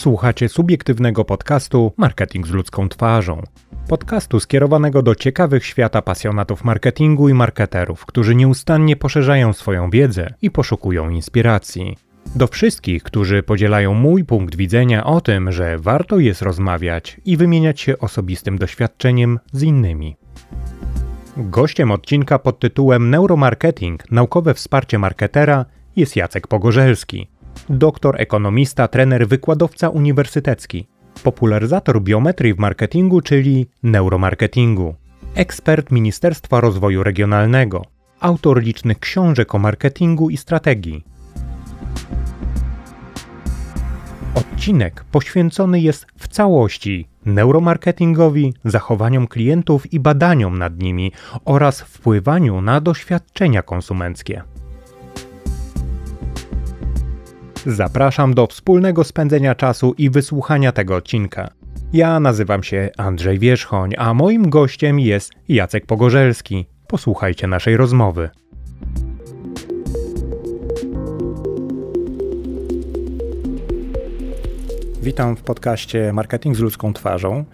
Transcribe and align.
Słuchacie 0.00 0.48
subiektywnego 0.48 1.24
podcastu 1.24 1.92
Marketing 1.96 2.46
z 2.46 2.50
ludzką 2.50 2.88
twarzą. 2.88 3.42
Podcastu 3.88 4.40
skierowanego 4.40 5.02
do 5.02 5.14
ciekawych 5.14 5.66
świata 5.66 6.02
pasjonatów 6.02 6.64
marketingu 6.64 7.28
i 7.28 7.34
marketerów, 7.34 8.06
którzy 8.06 8.34
nieustannie 8.34 8.96
poszerzają 8.96 9.52
swoją 9.52 9.90
wiedzę 9.90 10.34
i 10.42 10.50
poszukują 10.50 11.10
inspiracji. 11.10 11.96
Do 12.36 12.46
wszystkich, 12.46 13.02
którzy 13.02 13.42
podzielają 13.42 13.94
mój 13.94 14.24
punkt 14.24 14.56
widzenia 14.56 15.04
o 15.04 15.20
tym, 15.20 15.52
że 15.52 15.78
warto 15.78 16.18
jest 16.18 16.42
rozmawiać 16.42 17.20
i 17.24 17.36
wymieniać 17.36 17.80
się 17.80 17.98
osobistym 17.98 18.58
doświadczeniem 18.58 19.38
z 19.52 19.62
innymi. 19.62 20.16
Gościem 21.36 21.90
odcinka 21.90 22.38
pod 22.38 22.58
tytułem 22.58 23.10
Neuromarketing 23.10 24.10
naukowe 24.10 24.54
wsparcie 24.54 24.98
marketera 24.98 25.64
jest 25.96 26.16
Jacek 26.16 26.46
Pogorzelski, 26.46 27.28
doktor 27.68 28.20
ekonomista, 28.20 28.88
trener, 28.88 29.28
wykładowca 29.28 29.88
uniwersytecki, 29.88 30.86
popularyzator 31.22 32.02
biometrii 32.02 32.54
w 32.54 32.58
marketingu, 32.58 33.20
czyli 33.20 33.66
neuromarketingu, 33.82 34.94
ekspert 35.34 35.90
Ministerstwa 35.90 36.60
Rozwoju 36.60 37.02
Regionalnego, 37.02 37.84
autor 38.20 38.62
licznych 38.62 38.98
książek 38.98 39.54
o 39.54 39.58
marketingu 39.58 40.30
i 40.30 40.36
strategii. 40.36 41.04
Odcinek 44.34 45.04
poświęcony 45.04 45.80
jest 45.80 46.06
w 46.16 46.28
całości 46.28 47.08
neuromarketingowi, 47.26 48.54
zachowaniom 48.64 49.26
klientów 49.26 49.92
i 49.92 50.00
badaniom 50.00 50.58
nad 50.58 50.78
nimi 50.78 51.12
oraz 51.44 51.80
wpływaniu 51.80 52.60
na 52.60 52.80
doświadczenia 52.80 53.62
konsumenckie. 53.62 54.42
Zapraszam 57.66 58.34
do 58.34 58.46
wspólnego 58.46 59.04
spędzenia 59.04 59.54
czasu 59.54 59.94
i 59.98 60.10
wysłuchania 60.10 60.72
tego 60.72 60.96
odcinka. 60.96 61.48
Ja 61.92 62.20
nazywam 62.20 62.62
się 62.62 62.90
Andrzej 62.96 63.38
Wierzchoń, 63.38 63.94
a 63.98 64.14
moim 64.14 64.50
gościem 64.50 65.00
jest 65.00 65.32
Jacek 65.48 65.86
Pogorzelski. 65.86 66.66
Posłuchajcie 66.86 67.46
naszej 67.46 67.76
rozmowy. 67.76 68.30
Witam 75.02 75.36
w 75.36 75.42
podcaście 75.42 76.12
Marketing 76.12 76.56
z 76.56 76.60
ludzką 76.60 76.92
twarzą. 76.92 77.44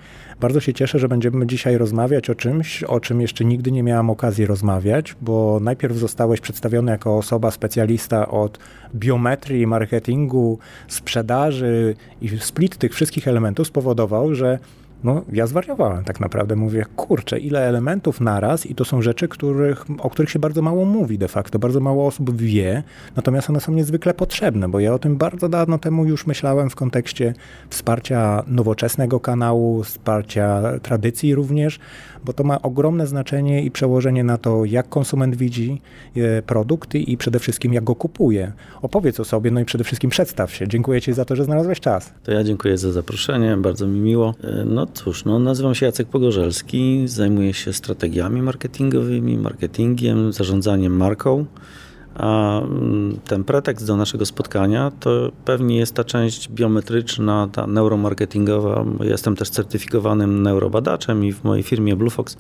Bardzo 0.41 0.61
się 0.61 0.75
cieszę, 0.75 0.99
że 0.99 1.09
będziemy 1.09 1.47
dzisiaj 1.47 1.79
rozmawiać 1.79 2.31
o 2.31 2.35
czymś, 2.35 2.83
o 2.83 3.01
czym 3.01 3.21
jeszcze 3.21 3.45
nigdy 3.45 3.73
nie 3.73 3.83
miałam 3.83 4.11
okazji 4.11 4.47
rozmawiać, 4.47 5.17
bo 5.21 5.59
najpierw 5.63 5.97
zostałeś 5.97 6.41
przedstawiony 6.41 6.93
jako 6.93 7.17
osoba 7.17 7.51
specjalista 7.51 8.29
od 8.29 8.59
biometrii, 8.95 9.67
marketingu, 9.67 10.59
sprzedaży 10.89 11.95
i 12.21 12.29
split 12.39 12.77
tych 12.77 12.95
wszystkich 12.95 13.29
elementów 13.29 13.67
spowodował, 13.67 14.35
że 14.35 14.59
no 15.05 15.23
ja 15.33 15.47
zwariowałem 15.47 16.05
tak 16.05 16.21
naprawdę. 16.21 16.57
Mówię, 16.57 16.85
kurczę, 16.97 17.39
ile 17.39 17.69
elementów 17.69 18.21
naraz 18.21 18.67
i 18.67 18.75
to 18.75 18.85
są 18.85 19.03
rzeczy, 19.03 19.29
których, 19.29 19.85
o 19.99 20.11
których 20.11 20.31
się 20.31 20.39
bardzo 20.39 20.63
mało 20.63 20.85
mówi 20.85 21.19
de 21.19 21.29
facto, 21.29 21.59
bardzo 21.59 21.81
mało 21.81 22.07
osób 22.07 22.37
wie, 22.37 22.83
natomiast 23.17 23.51
one 23.51 23.61
są 23.61 23.73
niezwykle 23.73 24.15
potrzebne, 24.15 24.69
bo 24.69 24.81
ja 24.81 24.95
o 24.95 24.99
tym 24.99 25.17
bardzo 25.17 25.49
dawno 25.49 25.79
temu 25.79 26.05
już 26.05 26.27
myślałem 26.27 26.71
w 26.71 26.75
kontekście 26.75 27.35
wsparcia 27.71 28.45
nowoczesnego 28.47 29.21
kanału, 29.21 29.83
wsparcia 29.83 30.63
tradycji 30.83 31.35
również, 31.35 31.79
bo 32.25 32.33
to 32.33 32.45
ma 32.45 32.63
ogromne 32.63 33.07
znaczenie 33.07 33.63
i 33.63 33.71
przełożenie 33.71 34.25
na 34.25 34.39
to, 34.39 34.65
jak 34.65 34.89
konsument 34.89 35.37
widzi 35.37 35.81
e, 36.17 36.43
produkty 36.43 36.99
i 36.99 37.17
przede 37.17 37.39
wszystkim 37.39 37.73
jak 37.73 37.85
go 37.85 37.95
kupuje. 37.95 38.53
Opowiedz 38.83 39.21
o 39.21 39.25
sobie, 39.25 39.51
no 39.51 39.61
i 39.61 39.65
przede 39.65 39.85
wszystkim 39.85 40.11
przedstaw 40.11 40.55
się. 40.55 40.69
Dziękuję 40.69 41.01
Ci 41.01 41.13
za 41.13 41.25
to, 41.25 41.37
że 41.37 41.45
znalazłeś 41.45 41.81
czas. 41.81 42.13
To 42.23 42.33
ja 42.33 42.45
dziękuję 42.45 42.79
za 42.79 42.93
zaproszenie, 42.93 43.57
bardzo 43.57 43.87
mi 43.87 44.01
miło. 44.01 44.35
E, 44.45 44.65
cóż, 44.95 45.25
no, 45.25 45.39
nazywam 45.39 45.75
się 45.75 45.87
Jacek 45.87 46.09
Pogorzelski, 46.09 47.03
zajmuję 47.09 47.55
się 47.55 47.73
strategiami 47.73 48.43
marketingowymi, 48.43 49.39
marketingiem, 49.39 50.33
zarządzaniem 50.33 50.97
marką. 50.97 51.47
A 52.15 52.61
mm, 52.61 53.19
ten 53.25 53.45
pretekst 53.45 53.87
do 53.87 53.97
naszego 53.97 54.27
spotkania 54.27 54.93
to 55.01 55.33
pewnie 55.45 55.77
jest 55.77 55.95
ta 55.95 56.05
część 56.05 56.49
biometryczna, 56.49 57.49
ta 57.53 57.67
neuromarketingowa. 57.67 58.85
Jestem 59.01 59.37
też 59.37 59.51
certyfikowanym 59.51 60.43
neurobadaczem 60.43 61.25
i 61.25 61.33
w 61.33 61.45
mojej 61.45 61.63
firmie 61.63 61.97
BlueFox 61.97 62.37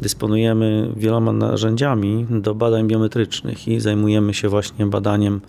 dysponujemy 0.00 0.92
wieloma 0.96 1.32
narzędziami 1.32 2.26
do 2.30 2.54
badań 2.54 2.86
biometrycznych 2.86 3.68
i 3.68 3.80
zajmujemy 3.80 4.34
się 4.34 4.48
właśnie 4.48 4.86
badaniem 4.86 5.40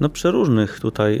no, 0.00 0.08
przeróżnych 0.08 0.80
tutaj 0.80 1.20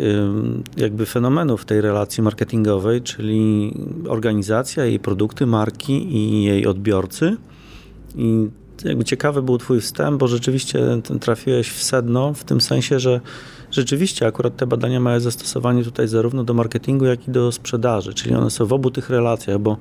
jakby 0.76 1.06
fenomenów 1.06 1.64
tej 1.64 1.80
relacji 1.80 2.22
marketingowej, 2.22 3.02
czyli 3.02 3.72
organizacja, 4.08 4.84
jej 4.84 4.98
produkty, 4.98 5.46
marki 5.46 6.16
i 6.16 6.44
jej 6.44 6.66
odbiorcy. 6.66 7.36
I 8.16 8.48
jakby 8.84 9.04
ciekawy 9.04 9.42
był 9.42 9.58
Twój 9.58 9.80
wstęp, 9.80 10.20
bo 10.20 10.28
rzeczywiście 10.28 10.80
trafiłeś 11.20 11.70
w 11.70 11.82
sedno, 11.82 12.34
w 12.34 12.44
tym 12.44 12.60
sensie, 12.60 12.98
że 13.00 13.20
rzeczywiście 13.70 14.26
akurat 14.26 14.56
te 14.56 14.66
badania 14.66 15.00
mają 15.00 15.20
zastosowanie 15.20 15.84
tutaj 15.84 16.08
zarówno 16.08 16.44
do 16.44 16.54
marketingu, 16.54 17.04
jak 17.04 17.28
i 17.28 17.30
do 17.30 17.52
sprzedaży, 17.52 18.14
czyli 18.14 18.34
one 18.34 18.50
są 18.50 18.66
w 18.66 18.72
obu 18.72 18.90
tych 18.90 19.10
relacjach, 19.10 19.58
bo 19.58 19.76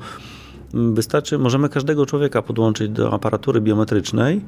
wystarczy, 0.73 1.38
możemy 1.38 1.69
każdego 1.69 2.05
człowieka 2.05 2.41
podłączyć 2.41 2.89
do 2.89 3.13
aparatury 3.13 3.61
biometrycznej 3.61 4.41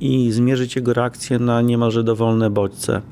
i 0.00 0.32
zmierzyć 0.32 0.76
jego 0.76 0.92
reakcję 0.92 1.38
na 1.38 1.62
niemalże 1.62 2.04
dowolne 2.04 2.50
bodźce. 2.50 3.02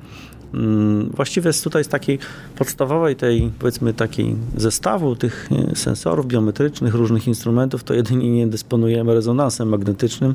Mm, 0.54 1.10
właściwie 1.10 1.52
z 1.52 1.62
tutaj 1.62 1.84
z 1.84 1.88
takiej 1.88 2.18
podstawowej 2.56 3.16
tej, 3.16 3.50
powiedzmy 3.58 3.94
takiej 3.94 4.36
zestawu 4.56 5.16
tych 5.16 5.48
e, 5.72 5.76
sensorów 5.76 6.26
biometrycznych, 6.26 6.94
różnych 6.94 7.28
instrumentów, 7.28 7.84
to 7.84 7.94
jedynie 7.94 8.30
nie 8.30 8.46
dysponujemy 8.46 9.14
rezonansem 9.14 9.68
magnetycznym, 9.68 10.34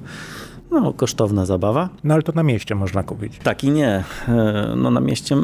no, 0.72 0.94
kosztowna 0.94 1.46
zabawa. 1.46 1.90
No 2.04 2.14
ale 2.14 2.24
to 2.24 2.32
na 2.32 2.44
mieście 2.44 2.76
można 2.76 3.04
kupić. 3.04 3.40
Tak 3.44 3.64
i 3.64 3.72
nie. 3.72 4.04
E, 4.28 4.74
no 4.78 4.92
na 4.92 5.00
mieście 5.00 5.36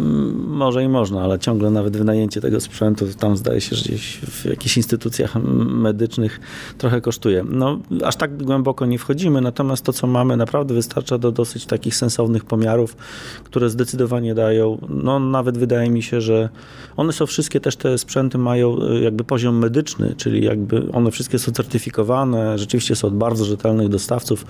może 0.47 0.83
i 0.83 0.89
można, 0.89 1.21
ale 1.21 1.39
ciągle 1.39 1.71
nawet 1.71 1.97
wynajęcie 1.97 2.41
tego 2.41 2.59
sprzętu 2.59 3.05
tam 3.19 3.37
zdaje 3.37 3.61
się, 3.61 3.75
że 3.75 3.83
gdzieś 3.83 4.17
w 4.17 4.45
jakichś 4.45 4.77
instytucjach 4.77 5.35
medycznych 5.65 6.39
trochę 6.77 7.01
kosztuje. 7.01 7.45
No 7.49 7.79
aż 8.03 8.15
tak 8.15 8.43
głęboko 8.43 8.85
nie 8.85 8.99
wchodzimy, 8.99 9.41
natomiast 9.41 9.85
to 9.85 9.93
co 9.93 10.07
mamy 10.07 10.37
naprawdę 10.37 10.73
wystarcza 10.73 11.17
do 11.17 11.31
dosyć 11.31 11.65
takich 11.65 11.95
sensownych 11.95 12.45
pomiarów, 12.45 12.95
które 13.43 13.69
zdecydowanie 13.69 14.35
dają, 14.35 14.77
no 14.89 15.19
nawet 15.19 15.57
wydaje 15.57 15.89
mi 15.89 16.03
się, 16.03 16.21
że 16.21 16.49
one 16.97 17.13
są 17.13 17.25
wszystkie 17.25 17.59
też 17.59 17.75
te 17.75 17.97
sprzęty 17.97 18.37
mają 18.37 18.77
e, 18.81 18.99
jakby 18.99 19.23
poziom 19.23 19.57
medyczny, 19.57 20.15
czyli 20.17 20.45
jakby 20.45 20.91
one 20.91 21.11
wszystkie 21.11 21.39
są 21.39 21.51
certyfikowane, 21.51 22.57
rzeczywiście 22.57 22.95
są 22.95 23.07
od 23.07 23.15
bardzo 23.15 23.45
rzetelnych 23.45 23.89
dostawców, 23.89 24.45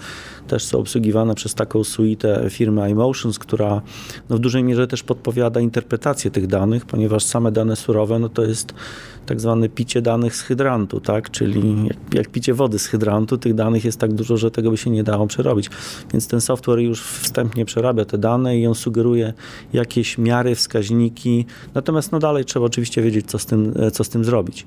też 0.47 0.64
są 0.65 0.79
obsługiwane 0.79 1.35
przez 1.35 1.55
taką 1.55 1.83
suite 1.83 2.49
firmy 2.49 2.89
iMotions, 2.89 3.39
która 3.39 3.81
no 4.29 4.37
w 4.37 4.39
dużej 4.39 4.63
mierze 4.63 4.87
też 4.87 5.03
podpowiada 5.03 5.59
interpretację 5.59 6.31
tych 6.31 6.47
danych, 6.47 6.85
ponieważ 6.85 7.23
same 7.23 7.51
dane 7.51 7.75
surowe 7.75 8.19
no 8.19 8.29
to 8.29 8.43
jest 8.43 8.73
tak 9.25 9.41
zwane 9.41 9.69
picie 9.69 10.01
danych 10.01 10.35
z 10.35 10.41
hydrantu, 10.41 10.99
tak? 10.99 11.31
czyli 11.31 11.87
jak, 11.87 11.97
jak, 12.13 12.29
picie 12.29 12.53
wody 12.53 12.79
z 12.79 12.87
hydrantu, 12.87 13.37
tych 13.37 13.53
danych 13.53 13.85
jest 13.85 13.99
tak 13.99 14.13
dużo, 14.13 14.37
że 14.37 14.51
tego 14.51 14.71
by 14.71 14.77
się 14.77 14.89
nie 14.89 15.03
dało 15.03 15.27
przerobić. 15.27 15.69
Więc 16.13 16.27
ten 16.27 16.41
software 16.41 16.79
już 16.79 17.01
wstępnie 17.03 17.65
przerabia 17.65 18.05
te 18.05 18.17
dane 18.17 18.57
i 18.57 18.67
on 18.67 18.75
sugeruje 18.75 19.33
jakieś 19.73 20.17
miary, 20.17 20.55
wskaźniki, 20.55 21.45
natomiast 21.73 22.11
no 22.11 22.19
dalej 22.19 22.45
trzeba 22.45 22.65
oczywiście 22.65 23.01
wiedzieć, 23.01 23.25
co 23.25 23.39
z 23.39 23.45
tym, 23.45 23.73
co 23.91 24.03
z 24.03 24.09
tym 24.09 24.25
zrobić. 24.25 24.65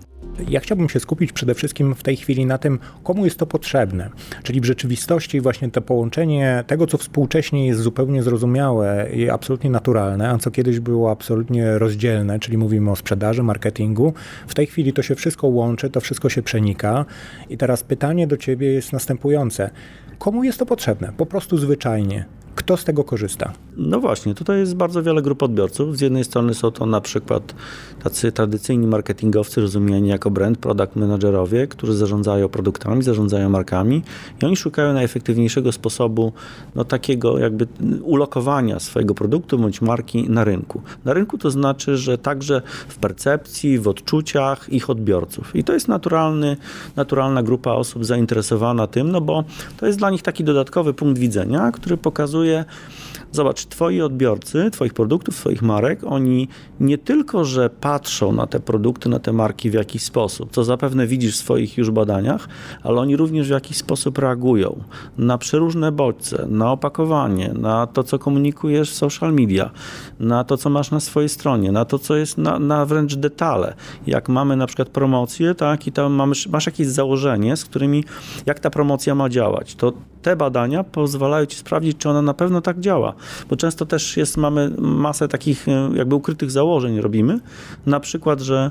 Ja 0.49 0.61
chciałbym 0.61 0.89
się 0.89 1.01
skupić 1.01 1.33
przede 1.33 1.55
wszystkim 1.55 1.95
w 1.95 2.03
tej 2.03 2.17
chwili 2.17 2.47
na 2.47 2.59
tym, 2.59 2.79
komu 3.05 3.25
jest 3.25 3.39
to 3.39 3.47
potrzebne. 3.47 4.11
Czyli 4.43 4.61
w 4.61 4.65
rzeczywistości 4.65 5.41
właśnie 5.41 5.71
to 5.71 5.83
połączenie 5.83 6.65
tego, 6.67 6.87
co 6.87 6.99
współcześnie 6.99 7.67
jest 7.67 7.81
zupełnie 7.81 8.23
zrozumiałe 8.23 9.09
i 9.15 9.31
absolutnie 9.31 9.71
naturalne, 9.71 10.31
a 10.31 10.39
co 10.39 10.51
kiedyś 10.51 10.81
było 10.81 11.11
absolutnie 11.11 11.79
rozdzielne, 11.79 12.39
czyli 12.39 12.59
mówimy 12.59 12.91
o 12.91 12.97
sprzedaży, 12.97 13.43
marketingu. 13.43 14.15
W 14.49 14.55
tej 14.55 14.67
chwili 14.67 14.93
to 14.93 15.03
się 15.03 15.15
wszystko 15.15 15.47
łączy, 15.47 15.91
to 15.91 16.01
wszystko 16.01 16.29
się 16.29 16.43
przenika. 16.43 17.05
I 17.51 17.57
teraz 17.57 17.83
pytanie 17.83 18.27
do 18.27 18.37
ciebie 18.37 18.73
jest 18.73 18.93
następujące. 18.93 19.71
Komu 20.19 20.45
jest 20.45 20.59
to 20.59 20.67
potrzebne? 20.67 21.13
Po 21.17 21.27
prostu 21.27 21.59
zwyczajnie. 21.59 22.25
Kto 22.59 22.77
z 22.77 22.85
tego 22.85 23.05
korzysta? 23.05 23.53
No 23.77 24.01
właśnie, 24.01 24.35
tutaj 24.35 24.59
jest 24.59 24.75
bardzo 24.75 25.03
wiele 25.03 25.23
grup 25.23 25.43
odbiorców. 25.43 25.97
Z 25.97 26.01
jednej 26.01 26.25
strony 26.25 26.55
są 26.55 26.71
to 26.71 26.87
na 26.87 27.01
przykład 27.01 27.55
tacy 28.03 28.33
tradycyjni 28.33 28.87
marketingowcy, 28.87 29.61
rozumieni 29.61 30.09
jako 30.09 30.31
brand, 30.31 30.59
product 30.59 30.97
managerowie, 30.97 31.67
którzy 31.67 31.97
zarządzają 31.97 32.49
produktami, 32.49 33.03
zarządzają 33.03 33.49
markami 33.51 34.03
i 34.43 34.47
oni 34.47 34.57
szukają 34.57 34.93
najefektywniejszego 34.93 35.73
sposobu 35.73 36.33
no, 36.75 36.85
takiego 36.85 37.39
jakby 37.39 37.67
ulokowania 38.03 38.81
swojego 38.81 39.15
produktu 39.15 39.59
bądź 39.59 39.81
marki 39.81 40.31
na 40.31 40.45
rynku. 40.45 40.83
Na 41.05 41.13
rynku 41.13 41.39
to 41.39 41.51
znaczy, 41.51 41.97
że 41.97 42.19
także 42.19 42.63
w 42.89 42.99
percepcji, 42.99 43.79
w 43.79 43.89
odczuciach 43.89 44.69
ich 44.73 44.91
odbiorców. 44.91 45.57
I 45.57 45.65
to 45.65 45.73
jest 45.73 45.89
naturalny, 45.89 46.57
naturalna 46.97 47.43
grupa 47.43 47.73
osób 47.73 48.05
zainteresowana 48.05 48.87
tym, 48.87 49.11
no 49.11 49.21
bo 49.21 49.45
to 49.77 49.87
jest 49.87 49.99
dla 49.99 50.11
nich 50.11 50.23
taki 50.23 50.45
dodatkowy 50.45 50.95
punkt 50.95 51.19
widzenia, 51.19 51.73
który 51.73 51.97
pokazuje, 51.97 52.48
pokazuje, 52.49 52.65
Zobacz, 53.33 53.67
twoi 53.67 54.01
odbiorcy, 54.01 54.71
twoich 54.71 54.95
produktów, 54.95 55.37
twoich 55.37 55.63
marek, 55.63 56.01
oni 56.05 56.49
nie 56.81 56.99
tylko, 56.99 57.45
że 57.45 57.71
patrzą 57.71 58.33
na 58.33 58.47
te 58.47 58.61
produkty, 58.61 59.09
na 59.09 59.19
te 59.19 59.33
marki 59.33 59.71
w 59.71 59.75
jakiś 59.75 60.03
sposób, 60.03 60.53
co 60.53 60.65
zapewne 60.65 61.07
widzisz 61.07 61.35
w 61.35 61.39
swoich 61.39 61.79
już 61.79 61.91
badaniach, 61.91 62.49
ale 62.83 63.01
oni 63.01 63.17
również 63.17 63.49
w 63.49 63.51
jakiś 63.51 63.77
sposób 63.77 64.19
reagują 64.19 64.85
na 65.19 65.39
przeróżne 65.39 65.93
bodźce, 65.93 66.47
na 66.51 66.73
opakowanie, 66.73 67.53
na 67.55 67.87
to, 67.87 68.03
co 68.03 68.19
komunikujesz 68.19 68.91
w 68.91 68.95
social 68.95 69.33
media, 69.33 69.71
na 70.21 70.45
to, 70.45 70.57
co 70.57 70.71
masz 70.71 70.91
na 70.91 71.01
swojej 71.01 71.29
stronie, 71.29 71.73
na 71.73 71.85
to, 71.85 71.99
co 71.99 72.17
jest 72.17 72.39
na, 72.39 72.59
na 72.59 72.87
wręcz 72.87 73.15
detale. 73.15 73.75
Jak 74.07 74.29
mamy 74.29 74.57
na 74.57 74.67
przykład 74.67 74.89
promocję, 74.89 75.55
tak, 75.55 75.87
i 75.87 75.93
tam 75.93 76.13
mamy, 76.13 76.35
masz 76.51 76.67
jakieś 76.67 76.87
założenie, 76.87 77.57
z 77.57 77.65
którymi, 77.65 78.05
jak 78.47 78.61
ta 78.61 78.71
promocja 78.71 79.15
ma 79.15 79.29
działać, 79.29 79.75
to 79.75 79.93
te 80.23 80.37
badania 80.37 80.85
pozwalają 80.85 81.47
ci 81.47 81.57
sprawdzić, 81.57 81.97
czy 81.99 82.09
ona 82.09 82.23
na 82.23 82.35
pewno 82.35 82.61
tak 82.61 82.81
działa. 82.81 83.15
Bo 83.51 83.57
często 83.57 83.87
też 83.87 84.17
jest, 84.17 84.37
mamy 84.37 84.71
masę 84.79 85.29
takich 85.29 85.69
e, 85.69 85.91
jakby 85.95 86.15
ukrytych 86.15 86.51
założeń 86.51 87.01
robimy. 87.01 87.41
Na 87.87 88.01
przykład, 88.01 88.41
że 88.41 88.71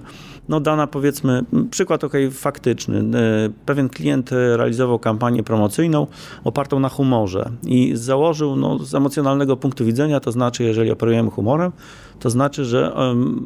no 0.50 0.60
dana 0.60 0.88
powiedzmy, 0.88 1.46
przykład 1.72 2.04
ok, 2.04 2.14
faktyczny. 2.32 2.98
E, 3.00 3.50
pewien 3.66 3.90
klient 3.90 4.32
realizował 4.32 5.00
kampanię 5.00 5.44
promocyjną 5.44 6.08
opartą 6.44 6.80
na 6.80 6.90
humorze 6.90 7.52
i 7.64 7.92
założył 7.96 8.56
no, 8.56 8.80
z 8.80 8.96
emocjonalnego 8.96 9.58
punktu 9.58 9.86
widzenia, 9.86 10.20
to 10.20 10.32
znaczy, 10.32 10.64
jeżeli 10.64 10.92
operujemy 10.92 11.32
humorem, 11.32 11.72
to 12.20 12.30
znaczy, 12.30 12.66
że 12.66 12.96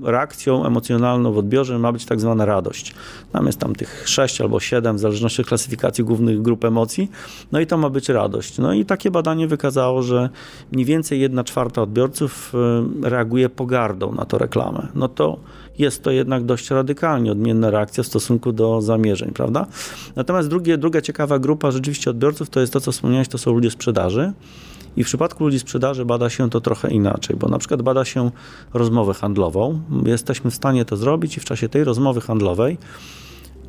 reakcją 0.03 0.65
emocjonalną 0.65 1.33
w 1.33 1.37
odbiorze 1.37 1.79
ma 1.79 1.91
być 1.91 2.05
tak 2.05 2.19
zwana 2.19 2.45
radość. 2.45 2.93
Tam 3.31 3.45
jest 3.45 3.59
tam 3.59 3.75
tych 3.75 4.09
sześć 4.09 4.41
albo 4.41 4.59
siedem, 4.59 4.95
w 4.95 4.99
zależności 4.99 5.41
od 5.41 5.47
klasyfikacji 5.47 6.03
głównych 6.03 6.41
grup 6.41 6.65
emocji, 6.65 7.11
no 7.51 7.59
i 7.59 7.67
to 7.67 7.77
ma 7.77 7.89
być 7.89 8.09
radość. 8.09 8.57
No 8.57 8.73
i 8.73 8.85
takie 8.85 9.11
badanie 9.11 9.47
wykazało, 9.47 10.03
że 10.03 10.29
mniej 10.71 10.85
więcej 10.85 11.19
jedna 11.19 11.43
czwarta 11.43 11.81
odbiorców 11.81 12.53
reaguje 13.03 13.49
pogardą 13.49 14.11
na 14.11 14.25
to 14.25 14.37
reklamę. 14.37 14.87
No 14.95 15.07
to 15.07 15.39
jest 15.81 16.03
to 16.03 16.11
jednak 16.11 16.43
dość 16.43 16.69
radykalnie 16.69 17.31
odmienna 17.31 17.69
reakcja 17.69 18.03
w 18.03 18.07
stosunku 18.07 18.51
do 18.51 18.81
zamierzeń, 18.81 19.31
prawda? 19.31 19.67
Natomiast 20.15 20.49
drugie, 20.49 20.77
druga 20.77 21.01
ciekawa 21.01 21.39
grupa 21.39 21.71
rzeczywiście 21.71 22.09
odbiorców 22.09 22.49
to 22.49 22.59
jest 22.59 22.73
to, 22.73 22.81
co 22.81 22.91
wspomniałeś, 22.91 23.27
to 23.27 23.37
są 23.37 23.53
ludzie 23.53 23.71
sprzedaży. 23.71 24.33
I 24.97 25.03
w 25.03 25.07
przypadku 25.07 25.43
ludzi 25.43 25.59
sprzedaży 25.59 26.05
bada 26.05 26.29
się 26.29 26.49
to 26.49 26.61
trochę 26.61 26.91
inaczej, 26.91 27.35
bo 27.35 27.47
na 27.47 27.59
przykład 27.59 27.81
bada 27.81 28.05
się 28.05 28.31
rozmowę 28.73 29.13
handlową. 29.13 29.81
Jesteśmy 30.05 30.51
w 30.51 30.55
stanie 30.55 30.85
to 30.85 30.97
zrobić 30.97 31.37
i 31.37 31.39
w 31.39 31.45
czasie 31.45 31.69
tej 31.69 31.83
rozmowy 31.83 32.21
handlowej 32.21 32.77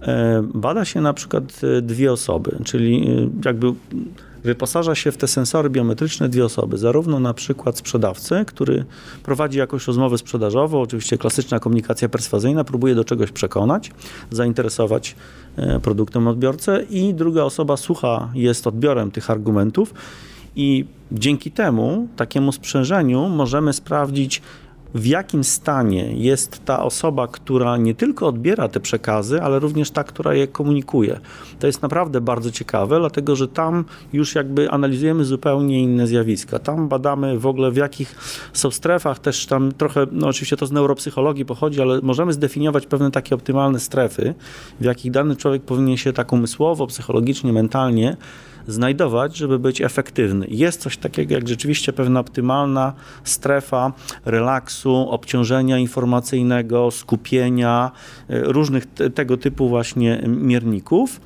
e, 0.03 0.43
bada 0.55 0.85
się 0.85 1.01
na 1.01 1.13
przykład 1.13 1.61
e, 1.79 1.83
dwie 1.83 2.13
osoby, 2.13 2.57
czyli 2.65 3.09
e, 3.09 3.31
jakby 3.45 3.73
wyposaża 4.45 4.95
się 4.95 5.13
w 5.13 5.17
te 5.17 5.29
sensory 5.29 5.71
biometryczne 5.71 6.29
dwie 6.29 6.45
osoby. 6.45 6.79
Zarówno 6.79 7.21
na 7.21 7.35
przykład 7.35 7.79
sprzedawcę, 7.79 8.45
który 8.45 8.85
prowadzi 9.23 9.59
jakąś 9.59 9.87
rozmowę 9.87 10.19
sprzedażową, 10.19 10.81
oczywiście 10.81 11.19
klasyczna 11.19 11.61
komunikacja 11.61 12.09
perswazyjna, 12.09 12.65
próbuje 12.65 12.95
do 12.95 13.05
czegoś 13.05 13.33
przekonać, 13.33 13.91
zainteresować 14.31 15.17
produktem 15.83 16.29
odbiorcę 16.29 16.85
i 16.91 17.15
druga 17.15 17.43
osoba 17.43 17.77
słucha, 17.77 18.29
jest 18.35 18.67
odbiorem 18.67 19.11
tych 19.11 19.31
argumentów 19.31 19.95
i 20.57 20.85
dzięki 21.13 21.51
temu, 21.51 22.09
takiemu 22.17 22.53
sprzężeniu, 22.53 23.29
możemy 23.29 23.73
sprawdzić, 23.73 24.43
w 24.95 25.07
jakim 25.07 25.45
stanie 25.45 26.13
jest 26.17 26.65
ta 26.65 26.83
osoba, 26.83 27.29
która 27.29 27.77
nie 27.77 27.95
tylko 27.95 28.27
odbiera 28.27 28.69
te 28.69 28.81
przekazy, 28.81 29.43
ale 29.43 29.59
również 29.59 29.91
ta, 29.91 30.05
która 30.05 30.35
je 30.35 30.47
komunikuje. 30.47 31.21
To 31.59 31.67
jest 31.67 31.83
naprawdę 31.83 32.21
bardzo 32.21 32.51
ciekawe, 32.51 32.99
dlatego 32.99 33.37
że 33.37 33.49
tam 33.49 33.85
już 34.13 34.35
jakby 34.35 34.71
analizujemy 34.71 35.25
zupełnie 35.25 35.83
inne 35.83 36.07
zjawiska. 36.07 36.59
Tam 36.59 36.89
badamy 36.89 37.39
w 37.39 37.47
ogóle 37.47 37.71
w 37.71 37.77
jakich 37.77 38.15
są 38.53 38.71
strefach, 38.71 39.19
też 39.19 39.47
tam 39.47 39.73
trochę, 39.73 40.07
no 40.13 40.29
oczywiście 40.29 40.57
to 40.57 40.67
z 40.67 40.73
neuropsychologii 40.73 41.45
pochodzi, 41.45 41.83
ale 41.83 42.01
możemy 42.03 42.33
zdefiniować 42.33 42.87
pewne 42.87 43.11
takie 43.11 43.35
optymalne 43.35 43.81
strefy, 43.81 44.35
w 44.81 44.85
jakich 44.85 45.13
dany 45.13 45.37
człowiek 45.37 45.63
powinien 45.63 45.97
się 45.97 46.13
tak 46.13 46.33
umysłowo, 46.33 46.87
psychologicznie, 46.87 47.53
mentalnie 47.53 48.17
znajdować, 48.67 49.37
żeby 49.37 49.59
być 49.59 49.81
efektywny. 49.81 50.47
Jest 50.49 50.81
coś 50.81 50.97
takiego 50.97 51.35
jak 51.35 51.49
rzeczywiście 51.49 51.93
pewna 51.93 52.21
optymalna 52.21 52.93
strefa 53.25 53.93
relaksu, 54.25 55.11
obciążenia 55.11 55.79
informacyjnego, 55.79 56.91
skupienia, 56.91 57.91
e, 58.29 58.41
różnych 58.41 58.87
te, 58.87 59.11
tego 59.11 59.37
typu 59.37 59.69
właśnie 59.69 60.23
mierników 60.27 61.21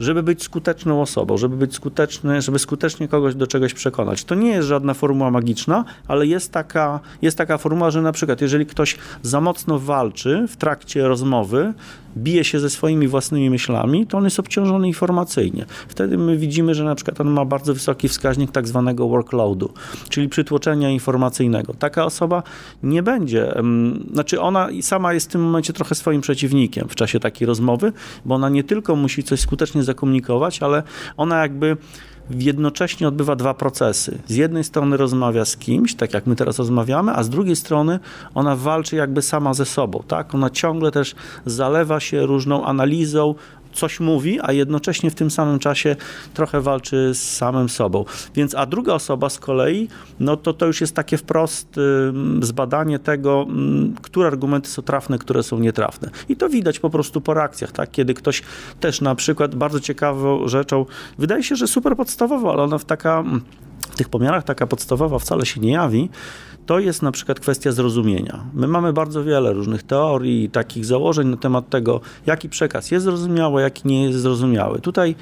żeby 0.00 0.22
być 0.22 0.42
skuteczną 0.42 1.02
osobą, 1.02 1.36
żeby 1.36 1.56
być 1.56 1.74
skuteczny, 1.74 2.42
żeby 2.42 2.58
skutecznie 2.58 3.08
kogoś 3.08 3.34
do 3.34 3.46
czegoś 3.46 3.74
przekonać. 3.74 4.24
To 4.24 4.34
nie 4.34 4.50
jest 4.50 4.68
żadna 4.68 4.94
formuła 4.94 5.30
magiczna, 5.30 5.84
ale 6.08 6.26
jest 6.26 6.52
taka, 6.52 7.00
jest 7.22 7.38
taka 7.38 7.58
formuła, 7.58 7.90
że 7.90 8.02
na 8.02 8.12
przykład 8.12 8.40
jeżeli 8.40 8.66
ktoś 8.66 8.98
za 9.22 9.40
mocno 9.40 9.78
walczy 9.78 10.46
w 10.48 10.56
trakcie 10.56 11.08
rozmowy, 11.08 11.74
bije 12.16 12.44
się 12.44 12.60
ze 12.60 12.70
swoimi 12.70 13.08
własnymi 13.08 13.50
myślami, 13.50 14.06
to 14.06 14.18
on 14.18 14.24
jest 14.24 14.40
obciążony 14.40 14.88
informacyjnie. 14.88 15.66
Wtedy 15.88 16.18
my 16.18 16.36
widzimy, 16.38 16.74
że 16.74 16.84
na 16.84 16.94
przykład 16.94 17.20
on 17.20 17.30
ma 17.30 17.44
bardzo 17.44 17.74
wysoki 17.74 18.08
wskaźnik 18.08 18.50
tak 18.50 18.68
zwanego 18.68 19.08
workloadu, 19.08 19.72
czyli 20.08 20.28
przytłoczenia 20.28 20.90
informacyjnego. 20.90 21.74
Taka 21.74 22.04
osoba 22.04 22.42
nie 22.82 23.02
będzie, 23.02 23.54
znaczy 24.12 24.40
ona 24.40 24.68
sama 24.80 25.14
jest 25.14 25.28
w 25.28 25.32
tym 25.32 25.42
momencie 25.42 25.72
trochę 25.72 25.94
swoim 25.94 26.20
przeciwnikiem 26.20 26.88
w 26.88 26.94
czasie 26.94 27.20
takiej 27.20 27.46
rozmowy, 27.46 27.92
bo 28.24 28.34
ona 28.34 28.48
nie 28.48 28.64
tylko 28.64 28.96
musi 28.96 29.22
coś 29.22 29.40
skutecznie 29.40 29.82
zakomunikować, 29.84 30.62
ale 30.62 30.82
ona 31.16 31.42
jakby 31.42 31.76
jednocześnie 32.30 33.08
odbywa 33.08 33.36
dwa 33.36 33.54
procesy. 33.54 34.18
Z 34.26 34.34
jednej 34.34 34.64
strony 34.64 34.96
rozmawia 34.96 35.44
z 35.44 35.56
kimś, 35.56 35.94
tak 35.94 36.14
jak 36.14 36.26
my 36.26 36.36
teraz 36.36 36.58
rozmawiamy, 36.58 37.12
a 37.12 37.22
z 37.22 37.28
drugiej 37.28 37.56
strony 37.56 37.98
ona 38.34 38.56
walczy 38.56 38.96
jakby 38.96 39.22
sama 39.22 39.54
ze 39.54 39.64
sobą, 39.64 40.02
tak? 40.08 40.34
Ona 40.34 40.50
ciągle 40.50 40.90
też 40.90 41.14
zalewa 41.46 42.00
się 42.00 42.26
różną 42.26 42.64
analizą, 42.64 43.34
coś 43.74 44.00
mówi, 44.00 44.38
a 44.42 44.52
jednocześnie 44.52 45.10
w 45.10 45.14
tym 45.14 45.30
samym 45.30 45.58
czasie 45.58 45.96
trochę 46.34 46.60
walczy 46.60 47.14
z 47.14 47.36
samym 47.36 47.68
sobą. 47.68 48.04
Więc, 48.34 48.54
a 48.54 48.66
druga 48.66 48.94
osoba 48.94 49.30
z 49.30 49.38
kolei, 49.38 49.88
no 50.20 50.36
to 50.36 50.52
to 50.52 50.66
już 50.66 50.80
jest 50.80 50.94
takie 50.94 51.16
wprost 51.16 51.76
zbadanie 52.40 52.98
tego, 52.98 53.46
które 54.02 54.26
argumenty 54.26 54.68
są 54.68 54.82
trafne, 54.82 55.18
które 55.18 55.42
są 55.42 55.58
nietrafne. 55.58 56.10
I 56.28 56.36
to 56.36 56.48
widać 56.48 56.78
po 56.78 56.90
prostu 56.90 57.20
po 57.20 57.34
reakcjach, 57.34 57.72
tak? 57.72 57.90
Kiedy 57.90 58.14
ktoś 58.14 58.42
też 58.80 59.00
na 59.00 59.14
przykład 59.14 59.54
bardzo 59.54 59.80
ciekawą 59.80 60.48
rzeczą, 60.48 60.86
wydaje 61.18 61.42
się, 61.42 61.56
że 61.56 61.66
super 61.66 61.96
podstawowa, 61.96 62.52
ale 62.52 62.62
ona 62.62 62.78
w 62.78 62.84
taka 62.84 63.24
w 63.90 63.96
tych 63.96 64.08
pomiarach 64.08 64.44
taka 64.44 64.66
podstawowa 64.66 65.18
wcale 65.18 65.46
się 65.46 65.60
nie 65.60 65.72
jawi, 65.72 66.10
to 66.66 66.78
jest 66.78 67.02
na 67.02 67.12
przykład 67.12 67.40
kwestia 67.40 67.72
zrozumienia. 67.72 68.44
My 68.54 68.68
mamy 68.68 68.92
bardzo 68.92 69.24
wiele 69.24 69.52
różnych 69.52 69.82
teorii, 69.82 70.50
takich 70.50 70.84
założeń 70.84 71.28
na 71.28 71.36
temat 71.36 71.68
tego, 71.68 72.00
jaki 72.26 72.48
przekaz 72.48 72.90
jest 72.90 73.04
zrozumiały, 73.04 73.62
jaki 73.62 73.88
nie 73.88 74.04
jest 74.04 74.18
zrozumiały. 74.18 74.80
Tutaj 74.80 75.14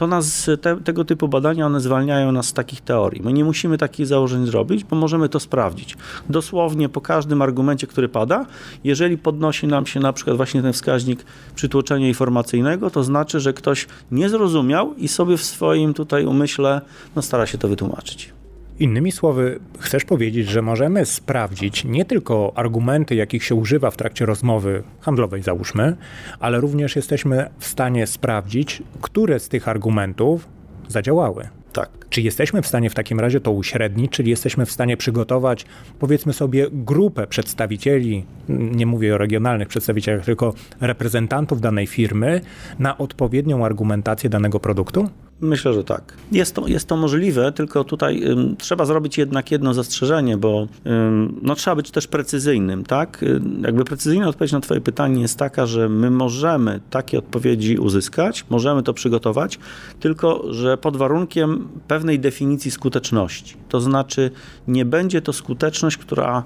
to 0.00 0.06
nas, 0.06 0.50
te, 0.60 0.76
tego 0.76 1.04
typu 1.04 1.28
badania, 1.28 1.66
one 1.66 1.80
zwalniają 1.80 2.32
nas 2.32 2.46
z 2.46 2.52
takich 2.52 2.80
teorii. 2.80 3.22
My 3.22 3.32
nie 3.32 3.44
musimy 3.44 3.78
takich 3.78 4.06
założeń 4.06 4.46
zrobić, 4.46 4.84
bo 4.84 4.96
możemy 4.96 5.28
to 5.28 5.40
sprawdzić. 5.40 5.96
Dosłownie 6.28 6.88
po 6.88 7.00
każdym 7.00 7.42
argumencie, 7.42 7.86
który 7.86 8.08
pada, 8.08 8.46
jeżeli 8.84 9.18
podnosi 9.18 9.66
nam 9.66 9.86
się 9.86 10.00
na 10.00 10.12
przykład 10.12 10.36
właśnie 10.36 10.62
ten 10.62 10.72
wskaźnik 10.72 11.24
przytłoczenia 11.54 12.08
informacyjnego, 12.08 12.90
to 12.90 13.04
znaczy, 13.04 13.40
że 13.40 13.52
ktoś 13.52 13.86
nie 14.10 14.28
zrozumiał 14.28 14.94
i 14.94 15.08
sobie 15.08 15.36
w 15.36 15.44
swoim 15.44 15.94
tutaj 15.94 16.24
umyśle 16.26 16.80
no, 17.16 17.22
stara 17.22 17.46
się 17.46 17.58
to 17.58 17.68
wytłumaczyć. 17.68 18.39
Innymi 18.80 19.12
słowy, 19.12 19.60
chcesz 19.78 20.04
powiedzieć, 20.04 20.48
że 20.48 20.62
możemy 20.62 21.06
sprawdzić 21.06 21.84
nie 21.84 22.04
tylko 22.04 22.52
argumenty, 22.54 23.14
jakich 23.14 23.44
się 23.44 23.54
używa 23.54 23.90
w 23.90 23.96
trakcie 23.96 24.26
rozmowy 24.26 24.82
handlowej, 25.00 25.42
załóżmy, 25.42 25.96
ale 26.38 26.60
również 26.60 26.96
jesteśmy 26.96 27.50
w 27.58 27.66
stanie 27.66 28.06
sprawdzić, 28.06 28.82
które 29.00 29.40
z 29.40 29.48
tych 29.48 29.68
argumentów 29.68 30.48
zadziałały. 30.88 31.48
Tak. 31.72 31.99
Czy 32.10 32.22
jesteśmy 32.22 32.62
w 32.62 32.66
stanie 32.66 32.90
w 32.90 32.94
takim 32.94 33.20
razie 33.20 33.40
to 33.40 33.52
uśrednić, 33.52 34.12
czyli 34.12 34.30
jesteśmy 34.30 34.66
w 34.66 34.70
stanie 34.70 34.96
przygotować, 34.96 35.66
powiedzmy 35.98 36.32
sobie, 36.32 36.66
grupę 36.72 37.26
przedstawicieli, 37.26 38.24
nie 38.48 38.86
mówię 38.86 39.14
o 39.14 39.18
regionalnych 39.18 39.68
przedstawicielach, 39.68 40.24
tylko 40.24 40.54
reprezentantów 40.80 41.60
danej 41.60 41.86
firmy 41.86 42.40
na 42.78 42.98
odpowiednią 42.98 43.64
argumentację 43.64 44.30
danego 44.30 44.60
produktu? 44.60 45.08
Myślę, 45.40 45.74
że 45.74 45.84
tak. 45.84 46.14
Jest 46.32 46.54
to, 46.54 46.66
jest 46.66 46.88
to 46.88 46.96
możliwe, 46.96 47.52
tylko 47.52 47.84
tutaj 47.84 48.22
ym, 48.24 48.56
trzeba 48.58 48.84
zrobić 48.84 49.18
jednak 49.18 49.50
jedno 49.50 49.74
zastrzeżenie, 49.74 50.36
bo 50.36 50.68
ym, 50.86 51.40
no, 51.42 51.54
trzeba 51.54 51.76
być 51.76 51.90
też 51.90 52.06
precyzyjnym, 52.06 52.84
tak? 52.84 53.24
jakby 53.62 53.84
precyzyjna 53.84 54.28
odpowiedź 54.28 54.52
na 54.52 54.60
twoje 54.60 54.80
pytanie 54.80 55.22
jest 55.22 55.38
taka, 55.38 55.66
że 55.66 55.88
my 55.88 56.10
możemy 56.10 56.80
takie 56.90 57.18
odpowiedzi 57.18 57.78
uzyskać, 57.78 58.44
możemy 58.50 58.82
to 58.82 58.94
przygotować, 58.94 59.58
tylko 60.00 60.52
że 60.52 60.78
pod 60.78 60.96
warunkiem 60.96 61.68
pewnej 62.00 62.20
definicji 62.20 62.70
skuteczności. 62.70 63.56
To 63.68 63.80
znaczy 63.80 64.30
nie 64.68 64.84
będzie 64.84 65.22
to 65.22 65.32
skuteczność, 65.32 65.96
która 65.96 66.44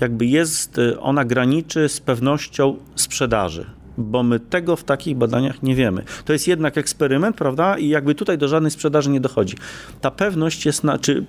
jakby 0.00 0.26
jest, 0.26 0.80
ona 1.00 1.24
graniczy 1.24 1.88
z 1.88 2.00
pewnością 2.00 2.76
sprzedaży 2.94 3.66
bo 3.98 4.22
my 4.22 4.40
tego 4.40 4.76
w 4.76 4.84
takich 4.84 5.16
badaniach 5.16 5.62
nie 5.62 5.74
wiemy. 5.74 6.02
To 6.24 6.32
jest 6.32 6.48
jednak 6.48 6.78
eksperyment, 6.78 7.36
prawda? 7.36 7.78
I 7.78 7.88
jakby 7.88 8.14
tutaj 8.14 8.38
do 8.38 8.48
żadnej 8.48 8.70
sprzedaży 8.70 9.10
nie 9.10 9.20
dochodzi. 9.20 9.56
Ta 10.00 10.10
pewność 10.10 10.66
jest 10.66 10.84
na, 10.84 10.98
czy 10.98 11.26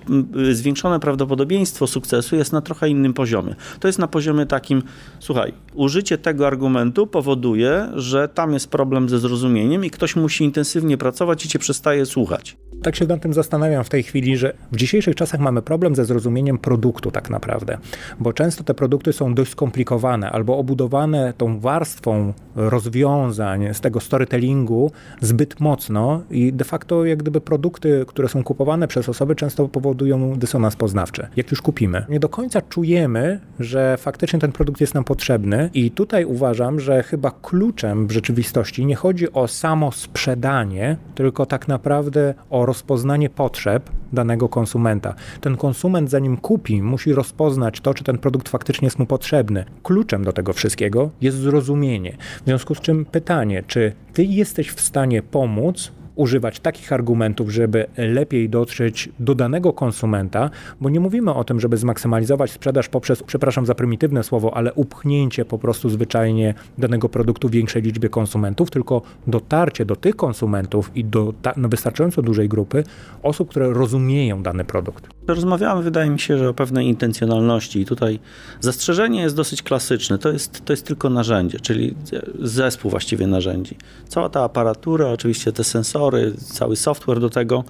zwiększone 0.52 1.00
prawdopodobieństwo 1.00 1.86
sukcesu 1.86 2.36
jest 2.36 2.52
na 2.52 2.60
trochę 2.60 2.88
innym 2.88 3.14
poziomie. 3.14 3.54
To 3.80 3.88
jest 3.88 3.98
na 3.98 4.08
poziomie 4.08 4.46
takim, 4.46 4.82
słuchaj, 5.18 5.52
użycie 5.74 6.18
tego 6.18 6.46
argumentu 6.46 7.06
powoduje, 7.06 7.88
że 7.94 8.28
tam 8.28 8.52
jest 8.52 8.70
problem 8.70 9.08
ze 9.08 9.18
zrozumieniem 9.18 9.84
i 9.84 9.90
ktoś 9.90 10.16
musi 10.16 10.44
intensywnie 10.44 10.98
pracować 10.98 11.44
i 11.44 11.48
cię 11.48 11.58
przestaje 11.58 12.06
słuchać. 12.06 12.56
Tak 12.82 12.96
się 12.96 13.06
nad 13.06 13.22
tym 13.22 13.32
zastanawiam 13.32 13.84
w 13.84 13.88
tej 13.88 14.02
chwili, 14.02 14.36
że 14.36 14.54
w 14.72 14.76
dzisiejszych 14.76 15.14
czasach 15.14 15.40
mamy 15.40 15.62
problem 15.62 15.94
ze 15.94 16.04
zrozumieniem 16.04 16.58
produktu 16.58 17.10
tak 17.10 17.30
naprawdę, 17.30 17.78
bo 18.20 18.32
często 18.32 18.64
te 18.64 18.74
produkty 18.74 19.12
są 19.12 19.34
dość 19.34 19.50
skomplikowane 19.50 20.30
albo 20.30 20.58
obudowane 20.58 21.32
tą 21.36 21.60
warstwą 21.60 22.32
rozwiązań 22.58 23.74
z 23.74 23.80
tego 23.80 24.00
storytellingu 24.00 24.90
zbyt 25.20 25.60
mocno 25.60 26.22
i 26.30 26.52
de 26.52 26.64
facto 26.64 27.04
jak 27.04 27.18
gdyby 27.18 27.40
produkty, 27.40 28.04
które 28.06 28.28
są 28.28 28.44
kupowane 28.44 28.88
przez 28.88 29.08
osoby 29.08 29.34
często 29.34 29.68
powodują 29.68 30.38
dysonans 30.38 30.76
poznawczy. 30.76 31.26
Jak 31.36 31.50
już 31.50 31.62
kupimy, 31.62 32.06
nie 32.08 32.20
do 32.20 32.28
końca 32.28 32.60
czujemy, 32.60 33.40
że 33.60 33.96
faktycznie 33.96 34.38
ten 34.38 34.52
produkt 34.52 34.80
jest 34.80 34.94
nam 34.94 35.04
potrzebny 35.04 35.70
i 35.74 35.90
tutaj 35.90 36.24
uważam, 36.24 36.80
że 36.80 37.02
chyba 37.02 37.30
kluczem 37.42 38.06
w 38.06 38.12
rzeczywistości 38.12 38.86
nie 38.86 38.96
chodzi 38.96 39.32
o 39.32 39.48
samo 39.48 39.92
sprzedanie, 39.92 40.96
tylko 41.14 41.46
tak 41.46 41.68
naprawdę 41.68 42.34
o 42.50 42.66
rozpoznanie 42.66 43.30
potrzeb 43.30 43.90
danego 44.12 44.48
konsumenta. 44.48 45.14
Ten 45.40 45.56
konsument, 45.56 46.10
zanim 46.10 46.36
kupi, 46.36 46.82
musi 46.82 47.12
rozpoznać 47.12 47.80
to, 47.80 47.94
czy 47.94 48.04
ten 48.04 48.18
produkt 48.18 48.48
faktycznie 48.48 48.86
jest 48.86 48.98
mu 48.98 49.06
potrzebny. 49.06 49.64
Kluczem 49.82 50.24
do 50.24 50.32
tego 50.32 50.52
wszystkiego 50.52 51.10
jest 51.20 51.36
zrozumienie. 51.36 52.16
W 52.42 52.44
związku 52.44 52.74
z 52.74 52.80
czym 52.80 53.04
pytanie, 53.04 53.62
czy 53.66 53.92
ty 54.12 54.24
jesteś 54.24 54.70
w 54.70 54.80
stanie 54.80 55.22
pomóc 55.22 55.92
używać 56.18 56.60
takich 56.60 56.92
argumentów, 56.92 57.50
żeby 57.50 57.86
lepiej 57.96 58.48
dotrzeć 58.48 59.08
do 59.18 59.34
danego 59.34 59.72
konsumenta, 59.72 60.50
bo 60.80 60.88
nie 60.90 61.00
mówimy 61.00 61.34
o 61.34 61.44
tym, 61.44 61.60
żeby 61.60 61.76
zmaksymalizować 61.76 62.50
sprzedaż 62.50 62.88
poprzez, 62.88 63.22
przepraszam 63.22 63.66
za 63.66 63.74
prymitywne 63.74 64.22
słowo, 64.22 64.56
ale 64.56 64.74
upchnięcie 64.74 65.44
po 65.44 65.58
prostu 65.58 65.88
zwyczajnie 65.90 66.54
danego 66.78 67.08
produktu 67.08 67.48
większej 67.48 67.82
liczbie 67.82 68.08
konsumentów, 68.08 68.70
tylko 68.70 69.02
dotarcie 69.26 69.84
do 69.84 69.96
tych 69.96 70.16
konsumentów 70.16 70.90
i 70.94 71.04
do 71.04 71.34
no, 71.56 71.68
wystarczająco 71.68 72.22
dużej 72.22 72.48
grupy 72.48 72.84
osób, 73.22 73.50
które 73.50 73.72
rozumieją 73.72 74.42
dany 74.42 74.64
produkt. 74.64 75.08
Rozmawiamy, 75.28 75.82
wydaje 75.82 76.10
mi 76.10 76.20
się, 76.20 76.38
że 76.38 76.48
o 76.48 76.54
pewnej 76.54 76.86
intencjonalności 76.86 77.80
i 77.80 77.84
tutaj 77.84 78.18
zastrzeżenie 78.60 79.20
jest 79.20 79.36
dosyć 79.36 79.62
klasyczne. 79.62 80.18
To 80.18 80.32
jest, 80.32 80.64
to 80.64 80.72
jest 80.72 80.86
tylko 80.86 81.10
narzędzie, 81.10 81.60
czyli 81.60 81.94
zespół 82.42 82.90
właściwie 82.90 83.26
narzędzi. 83.26 83.76
Cała 84.08 84.28
ta 84.28 84.44
aparatura, 84.44 85.08
oczywiście 85.08 85.52
te 85.52 85.64
sensory, 85.64 86.07
cały 86.36 86.76
software 86.76 87.20
do 87.20 87.30
tego. 87.30 87.64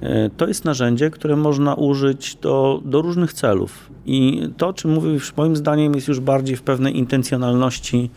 E, 0.00 0.30
to 0.30 0.48
jest 0.48 0.64
narzędzie, 0.64 1.10
które 1.10 1.36
można 1.36 1.74
użyć 1.74 2.34
do, 2.34 2.80
do 2.84 3.02
różnych 3.02 3.32
celów. 3.32 3.90
I 4.06 4.48
to, 4.56 4.68
o 4.68 4.72
czym 4.72 4.90
mówisz, 4.90 5.36
moim 5.36 5.56
zdaniem, 5.56 5.94
jest 5.94 6.08
już 6.08 6.20
bardziej 6.20 6.56
w 6.56 6.62
pewnej 6.62 6.98
intencjonalności 6.98 8.10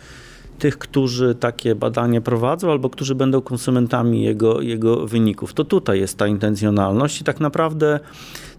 tych, 0.59 0.77
którzy 0.77 1.35
takie 1.35 1.75
badanie 1.75 2.21
prowadzą 2.21 2.71
albo 2.71 2.89
którzy 2.89 3.15
będą 3.15 3.41
konsumentami 3.41 4.23
jego, 4.23 4.61
jego 4.61 5.07
wyników. 5.07 5.53
To 5.53 5.63
tutaj 5.63 5.99
jest 5.99 6.17
ta 6.17 6.27
intencjonalność 6.27 7.21
i 7.21 7.23
tak 7.23 7.39
naprawdę 7.39 7.99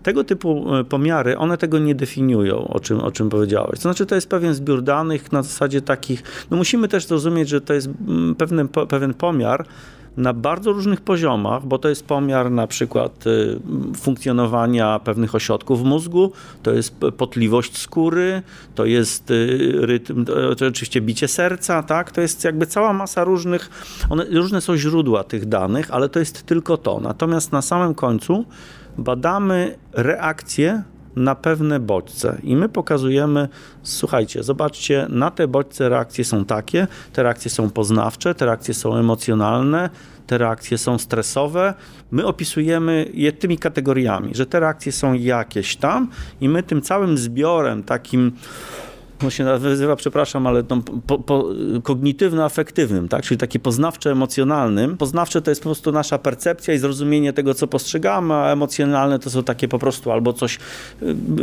tego 0.03 0.25
typu 0.25 0.75
e, 0.75 0.85
pomiary, 0.85 1.38
one 1.38 1.59
tego 1.59 1.79
nie 1.79 1.95
definiują, 1.95 2.69
o 2.69 2.81
czym, 2.81 3.00
o 3.00 3.11
czym 3.11 3.29
powiedziałeś. 3.29 3.75
To 3.75 3.83
znaczy, 3.83 4.07
to 4.07 4.15
jest 4.15 4.29
pewien 4.29 4.55
zbiór 4.55 4.83
danych 4.83 5.33
na 5.33 5.43
zasadzie 5.43 5.81
takich, 5.81 6.23
no 6.50 6.57
musimy 6.57 6.88
też 6.88 7.07
zrozumieć, 7.07 7.49
że 7.49 7.61
to 7.61 7.75
jest 7.75 7.88
mm, 8.09 8.35
pewien, 8.35 8.69
pewien 8.69 9.15
pomiar, 9.15 9.67
na 10.16 10.32
bardzo 10.32 10.73
różnych 10.73 11.00
poziomach, 11.00 11.66
bo 11.66 11.78
to 11.78 11.88
jest 11.88 12.06
pomiar 12.06 12.50
na 12.50 12.66
przykład 12.66 13.26
y, 13.26 13.61
funkcjonowania 13.96 14.99
pewnych 14.99 15.35
ośrodków 15.35 15.80
w 15.80 15.85
mózgu, 15.85 16.32
to 16.62 16.73
jest 16.73 16.94
potliwość 17.16 17.78
skóry, 17.78 18.42
to 18.75 18.85
jest 18.85 19.30
y, 19.30 19.73
rytm, 19.73 20.25
to 20.25 20.66
oczywiście 20.66 21.00
bicie 21.00 21.28
serca, 21.28 21.82
tak? 21.82 22.12
To 22.12 22.20
jest 22.20 22.44
jakby 22.44 22.66
cała 22.66 22.92
masa 22.92 23.25
różnych, 23.25 23.70
one, 24.11 24.25
różne 24.25 24.61
są 24.61 24.76
źródła 24.76 25.25
tych 25.25 25.46
danych, 25.46 25.90
ale 25.90 26.08
to 26.08 26.18
jest 26.18 26.42
tylko 26.46 26.76
to. 26.76 27.00
Natomiast 27.00 27.52
na 27.52 27.62
samym 27.62 27.94
końcu 27.94 28.44
badamy 28.99 29.78
reakcje 29.92 30.82
na 31.16 31.35
pewne 31.35 31.80
bodźce 31.80 32.38
i 32.42 32.56
my 32.56 32.68
pokazujemy, 32.68 33.49
słuchajcie, 33.82 34.42
zobaczcie, 34.42 35.06
na 35.08 35.30
te 35.30 35.49
bodźce 35.49 35.88
reakcje 35.88 36.25
są 36.25 36.44
takie, 36.44 36.87
te 37.12 37.23
reakcje 37.23 37.50
są 37.50 37.70
poznawcze, 37.70 38.35
te 38.35 38.46
reakcje 38.46 38.75
są 38.75 38.96
emocjonalne, 38.96 39.90
te 40.26 40.38
reakcje 40.38 40.78
są 40.78 40.99
stresowe. 40.99 41.75
My 42.11 42.26
opisujemy 42.26 43.11
je 43.14 43.32
tymi 43.32 43.58
kategoriami, 43.58 44.35
że 44.35 44.46
te 44.46 44.61
reakcje 44.61 44.92
są 44.92 45.12
jakieś 45.12 45.76
tam 45.76 46.08
i 46.40 46.49
my 46.49 46.62
tym 46.62 46.82
całym 46.82 47.18
zbiorem 47.18 47.82
takim 47.82 48.32
on 49.25 49.30
się 49.30 49.44
nazywa, 49.44 49.96
przepraszam, 49.96 50.46
ale 50.46 50.62
tą 50.62 50.82
po, 50.82 51.18
po, 51.18 51.49
kognitywno-afektywnym, 51.82 53.08
tak? 53.08 53.23
czyli 53.23 53.38
taki 53.38 53.61
poznawcze-emocjonalnym. 53.61 54.96
Poznawcze 54.96 55.42
to 55.42 55.50
jest 55.50 55.61
po 55.61 55.68
prostu 55.68 55.92
nasza 55.92 56.18
percepcja 56.18 56.75
i 56.75 56.78
zrozumienie 56.78 57.32
tego, 57.32 57.54
co 57.54 57.66
postrzegamy, 57.66 58.35
a 58.35 58.52
emocjonalne 58.52 59.18
to 59.18 59.30
są 59.30 59.44
takie 59.44 59.68
po 59.68 59.78
prostu 59.78 60.12
albo 60.12 60.32
coś, 60.32 60.58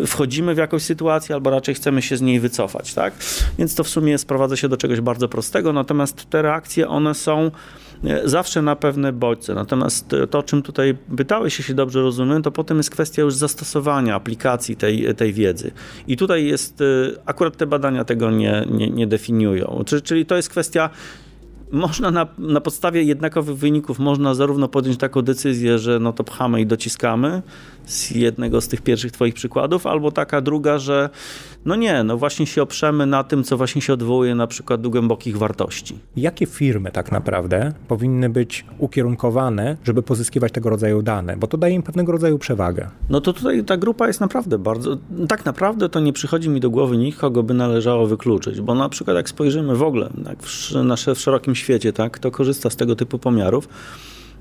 y, 0.03 0.07
wchodzimy 0.07 0.55
w 0.55 0.57
jakąś 0.57 0.83
sytuację, 0.83 1.35
albo 1.35 1.49
raczej 1.49 1.75
chcemy 1.75 2.01
się 2.01 2.17
z 2.17 2.21
niej 2.21 2.39
wycofać. 2.39 2.93
Tak? 2.93 3.13
Więc 3.57 3.75
to 3.75 3.83
w 3.83 3.89
sumie 3.89 4.17
sprowadza 4.17 4.55
się 4.55 4.69
do 4.69 4.77
czegoś 4.77 5.01
bardzo 5.01 5.29
prostego, 5.29 5.73
natomiast 5.73 6.29
te 6.29 6.41
reakcje, 6.41 6.87
one 6.87 7.13
są 7.13 7.51
zawsze 8.23 8.61
na 8.61 8.75
pewne 8.75 9.13
bodźce. 9.13 9.53
Natomiast 9.53 10.15
to, 10.29 10.39
o 10.39 10.43
czym 10.43 10.61
tutaj 10.61 10.97
pytałeś, 11.17 11.59
jeśli 11.59 11.75
dobrze 11.75 12.01
rozumiem, 12.01 12.41
to 12.43 12.51
potem 12.51 12.77
jest 12.77 12.89
kwestia 12.89 13.21
już 13.21 13.35
zastosowania 13.35 14.15
aplikacji 14.15 14.75
tej, 14.75 15.15
tej 15.15 15.33
wiedzy. 15.33 15.71
I 16.07 16.17
tutaj 16.17 16.45
jest, 16.45 16.81
y, 16.81 17.15
akurat 17.25 17.57
te 17.57 17.67
badania 17.67 18.03
tego 18.03 18.31
nie, 18.31 18.65
nie, 18.71 18.89
nie 18.89 19.07
definiują. 19.07 19.83
Czyli 20.03 20.25
to 20.25 20.35
jest 20.35 20.49
kwestia 20.49 20.89
można 21.73 22.11
na, 22.11 22.27
na 22.37 22.61
podstawie 22.61 23.03
jednakowych 23.03 23.57
wyników 23.57 23.99
można 23.99 24.33
zarówno 24.33 24.67
podjąć 24.67 24.97
taką 24.97 25.21
decyzję, 25.21 25.79
że 25.79 25.99
no 25.99 26.13
to 26.13 26.23
pchamy 26.23 26.61
i 26.61 26.65
dociskamy 26.65 27.41
z 27.85 28.11
jednego 28.11 28.61
z 28.61 28.67
tych 28.67 28.81
pierwszych 28.81 29.11
twoich 29.11 29.33
przykładów, 29.33 29.87
albo 29.87 30.11
taka 30.11 30.41
druga, 30.41 30.77
że 30.77 31.09
no 31.65 31.75
nie, 31.75 32.03
no 32.03 32.17
właśnie 32.17 32.45
się 32.45 32.61
oprzemy 32.61 33.05
na 33.05 33.23
tym, 33.23 33.43
co 33.43 33.57
właśnie 33.57 33.81
się 33.81 33.93
odwołuje 33.93 34.35
na 34.35 34.47
przykład 34.47 34.81
do 34.81 34.89
głębokich 34.89 35.37
wartości. 35.37 35.99
Jakie 36.15 36.45
firmy 36.45 36.91
tak 36.91 37.11
naprawdę 37.11 37.73
powinny 37.87 38.29
być 38.29 38.65
ukierunkowane, 38.77 39.77
żeby 39.83 40.03
pozyskiwać 40.03 40.51
tego 40.51 40.69
rodzaju 40.69 41.01
dane? 41.01 41.37
Bo 41.37 41.47
to 41.47 41.57
daje 41.57 41.75
im 41.75 41.83
pewnego 41.83 42.11
rodzaju 42.11 42.39
przewagę. 42.39 42.89
No 43.09 43.21
to 43.21 43.33
tutaj 43.33 43.63
ta 43.63 43.77
grupa 43.77 44.07
jest 44.07 44.21
naprawdę 44.21 44.59
bardzo, 44.59 44.97
tak 45.27 45.45
naprawdę 45.45 45.89
to 45.89 45.99
nie 45.99 46.13
przychodzi 46.13 46.49
mi 46.49 46.59
do 46.59 46.69
głowy 46.69 46.97
nikogo 46.97 47.43
by 47.43 47.53
należało 47.53 48.07
wykluczyć, 48.07 48.61
bo 48.61 48.75
na 48.75 48.89
przykład 48.89 49.17
jak 49.17 49.29
spojrzymy 49.29 49.75
w 49.75 49.83
ogóle 49.83 50.09
w, 50.41 50.71
nasze, 50.83 51.15
w 51.15 51.19
szerokim 51.19 51.55
świecie, 51.55 51.93
tak, 51.93 52.11
kto 52.11 52.31
korzysta 52.31 52.69
z 52.69 52.75
tego 52.75 52.95
typu 52.95 53.19
pomiarów, 53.19 53.67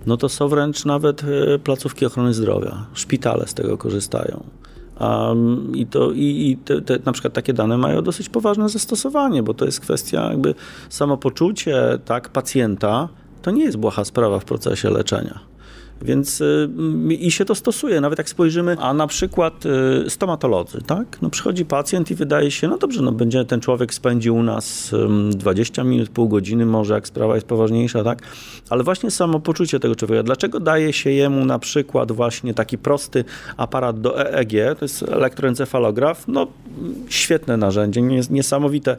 no 0.06 0.16
to 0.16 0.28
są 0.28 0.48
wręcz 0.48 0.84
nawet 0.84 1.24
e, 1.24 1.58
placówki 1.58 2.06
ochrony 2.06 2.34
zdrowia, 2.34 2.86
szpitale 2.94 3.46
z 3.46 3.54
tego 3.54 3.78
korzystają. 3.78 4.44
Um, 5.00 5.72
I, 5.76 5.86
to, 5.86 6.12
i, 6.12 6.50
i 6.50 6.56
te, 6.56 6.82
te, 6.82 6.98
na 7.04 7.12
przykład 7.12 7.34
takie 7.34 7.52
dane 7.52 7.78
mają 7.78 8.02
dosyć 8.02 8.28
poważne 8.28 8.68
zastosowanie, 8.68 9.42
bo 9.42 9.54
to 9.54 9.64
jest 9.64 9.80
kwestia 9.80 10.28
jakby 10.30 10.54
samopoczucie 10.88 11.98
tak, 12.04 12.28
pacjenta. 12.28 13.08
To 13.42 13.50
nie 13.50 13.64
jest 13.64 13.76
błaha 13.76 14.04
sprawa 14.04 14.38
w 14.38 14.44
procesie 14.44 14.90
leczenia. 14.90 15.51
Więc 16.04 16.40
y, 16.40 16.68
i 17.18 17.30
się 17.30 17.44
to 17.44 17.54
stosuje, 17.54 18.00
nawet 18.00 18.18
jak 18.18 18.28
spojrzymy, 18.28 18.76
a 18.80 18.94
na 18.94 19.06
przykład 19.06 19.66
y, 20.06 20.10
stomatolodzy, 20.10 20.78
tak? 20.86 21.22
No 21.22 21.30
przychodzi 21.30 21.64
pacjent 21.64 22.10
i 22.10 22.14
wydaje 22.14 22.50
się, 22.50 22.68
no 22.68 22.78
dobrze, 22.78 23.02
no 23.02 23.12
będzie 23.12 23.44
ten 23.44 23.60
człowiek 23.60 23.94
spędził 23.94 24.36
u 24.36 24.42
nas 24.42 24.92
20 25.30 25.84
minut, 25.84 26.08
pół 26.08 26.28
godziny, 26.28 26.66
może 26.66 26.94
jak 26.94 27.06
sprawa 27.06 27.34
jest 27.34 27.46
poważniejsza, 27.46 28.04
tak? 28.04 28.22
Ale 28.70 28.84
właśnie 28.84 29.10
samopoczucie 29.10 29.80
tego 29.80 29.96
człowieka. 29.96 30.22
Dlaczego 30.22 30.60
daje 30.60 30.92
się 30.92 31.10
jemu 31.10 31.44
na 31.44 31.58
przykład 31.58 32.12
właśnie 32.12 32.54
taki 32.54 32.78
prosty 32.78 33.24
aparat 33.56 34.00
do 34.00 34.32
EEG, 34.32 34.78
to 34.78 34.84
jest 34.84 35.02
elektroencefalograf, 35.02 36.28
no 36.28 36.46
świetne 37.08 37.56
narzędzie, 37.56 38.02
niesamowite 38.30 38.96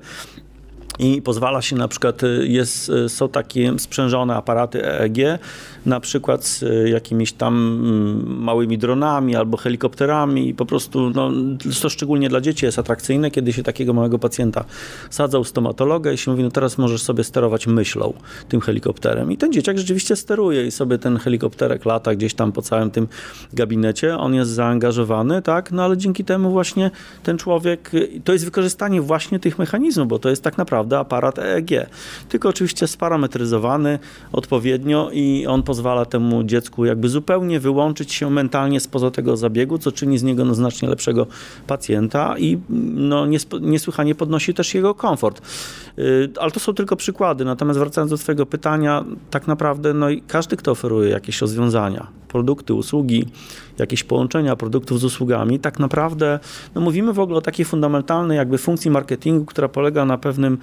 i 1.00 1.22
pozwala 1.22 1.62
się 1.62 1.76
na 1.76 1.88
przykład, 1.88 2.24
y, 2.24 2.48
jest, 2.48 2.92
są 3.08 3.30
takie 3.30 3.80
sprzężone 3.80 4.36
aparaty 4.36 4.86
EEG, 4.86 5.40
na 5.86 6.00
przykład 6.00 6.46
z 6.46 6.64
e, 6.64 6.90
jakimiś 6.90 7.34
tam 7.34 7.56
mm, 7.56 8.44
małymi 8.44 8.78
dronami 8.78 9.36
albo 9.36 9.58
helikopterami. 9.58 10.50
I 10.50 10.54
po 10.54 10.66
prostu, 10.66 11.10
no, 11.10 11.32
to 11.82 11.90
szczególnie 11.90 12.30
dla 12.30 12.42
dzieci 12.42 12.66
jest 12.66 12.80
atrakcyjne, 12.80 13.32
kiedy 13.32 13.54
się 13.54 13.64
takiego 13.64 13.94
małego 13.94 14.20
pacjenta 14.20 14.66
sadza 15.10 15.40
u 15.40 15.44
stomatologa 15.44 16.12
i 16.12 16.18
się 16.18 16.32
mówi, 16.32 16.44
no 16.44 16.52
teraz 16.52 16.78
możesz 16.78 17.02
sobie 17.02 17.24
sterować 17.24 17.68
myślą 17.68 18.14
tym 18.50 18.62
helikopterem. 18.62 19.32
I 19.32 19.38
ten 19.38 19.54
dzieciak 19.54 19.78
rzeczywiście 19.78 20.16
steruje 20.16 20.66
i 20.66 20.72
sobie 20.72 20.98
ten 20.98 21.18
helikopterek 21.18 21.86
lata 21.86 22.16
gdzieś 22.16 22.34
tam 22.34 22.52
po 22.52 22.62
całym 22.62 22.92
tym 22.92 23.08
gabinecie, 23.54 24.18
on 24.18 24.34
jest 24.34 24.52
zaangażowany, 24.52 25.42
tak, 25.42 25.72
no 25.72 25.84
ale 25.84 25.98
dzięki 25.98 26.24
temu 26.26 26.52
właśnie 26.52 26.92
ten 27.24 27.38
człowiek, 27.38 27.92
to 28.24 28.34
jest 28.34 28.46
wykorzystanie 28.46 29.02
właśnie 29.02 29.40
tych 29.40 29.60
mechanizmów, 29.60 30.08
bo 30.08 30.20
to 30.20 30.30
jest 30.30 30.44
tak 30.44 30.58
naprawdę 30.58 30.83
naprawdę 30.84 31.00
aparat 31.00 31.40
EEG. 31.40 31.88
Tylko 32.30 32.50
oczywiście 32.50 32.88
sparametryzowany 32.88 34.00
odpowiednio 34.32 35.10
i 35.14 35.46
on 35.48 35.64
pozwala 35.64 36.06
temu 36.06 36.44
dziecku 36.44 36.86
jakby 36.86 37.10
zupełnie 37.10 37.60
wyłączyć 37.60 38.14
się 38.14 38.30
mentalnie 38.30 38.80
spoza 38.80 39.12
tego 39.12 39.38
zabiegu, 39.38 39.78
co 39.78 39.92
czyni 39.92 40.18
z 40.18 40.24
niego 40.24 40.46
no, 40.46 40.54
znacznie 40.54 40.90
lepszego 40.90 41.28
pacjenta 41.68 42.36
i 42.38 42.60
no, 42.70 43.26
niesłychanie 43.62 44.16
podnosi 44.16 44.54
też 44.54 44.74
jego 44.74 44.96
komfort. 44.96 45.42
Y, 46.00 46.30
ale 46.40 46.52
to 46.52 46.60
są 46.60 46.74
tylko 46.74 46.96
przykłady. 46.96 47.46
Natomiast 47.46 47.80
wracając 47.80 48.12
do 48.12 48.18
Twojego 48.18 48.46
pytania, 48.46 49.06
tak 49.30 49.48
naprawdę 49.48 49.94
no, 49.94 50.08
każdy, 50.28 50.58
kto 50.58 50.72
oferuje 50.72 51.10
jakieś 51.10 51.42
rozwiązania, 51.42 52.08
produkty, 52.28 52.74
usługi, 52.74 53.26
jakieś 53.80 54.04
połączenia 54.04 54.56
produktów 54.56 55.00
z 55.00 55.04
usługami, 55.04 55.60
tak 55.60 55.80
naprawdę 55.80 56.40
no 56.76 56.82
mówimy 56.82 57.14
w 57.14 57.20
ogóle 57.20 57.38
o 57.38 57.42
takiej 57.42 57.66
fundamentalnej 57.66 58.38
jakby 58.38 58.58
funkcji 58.58 58.92
marketingu, 58.92 59.46
która 59.46 59.68
polega 59.68 60.06
na 60.06 60.18
pewnym 60.18 60.58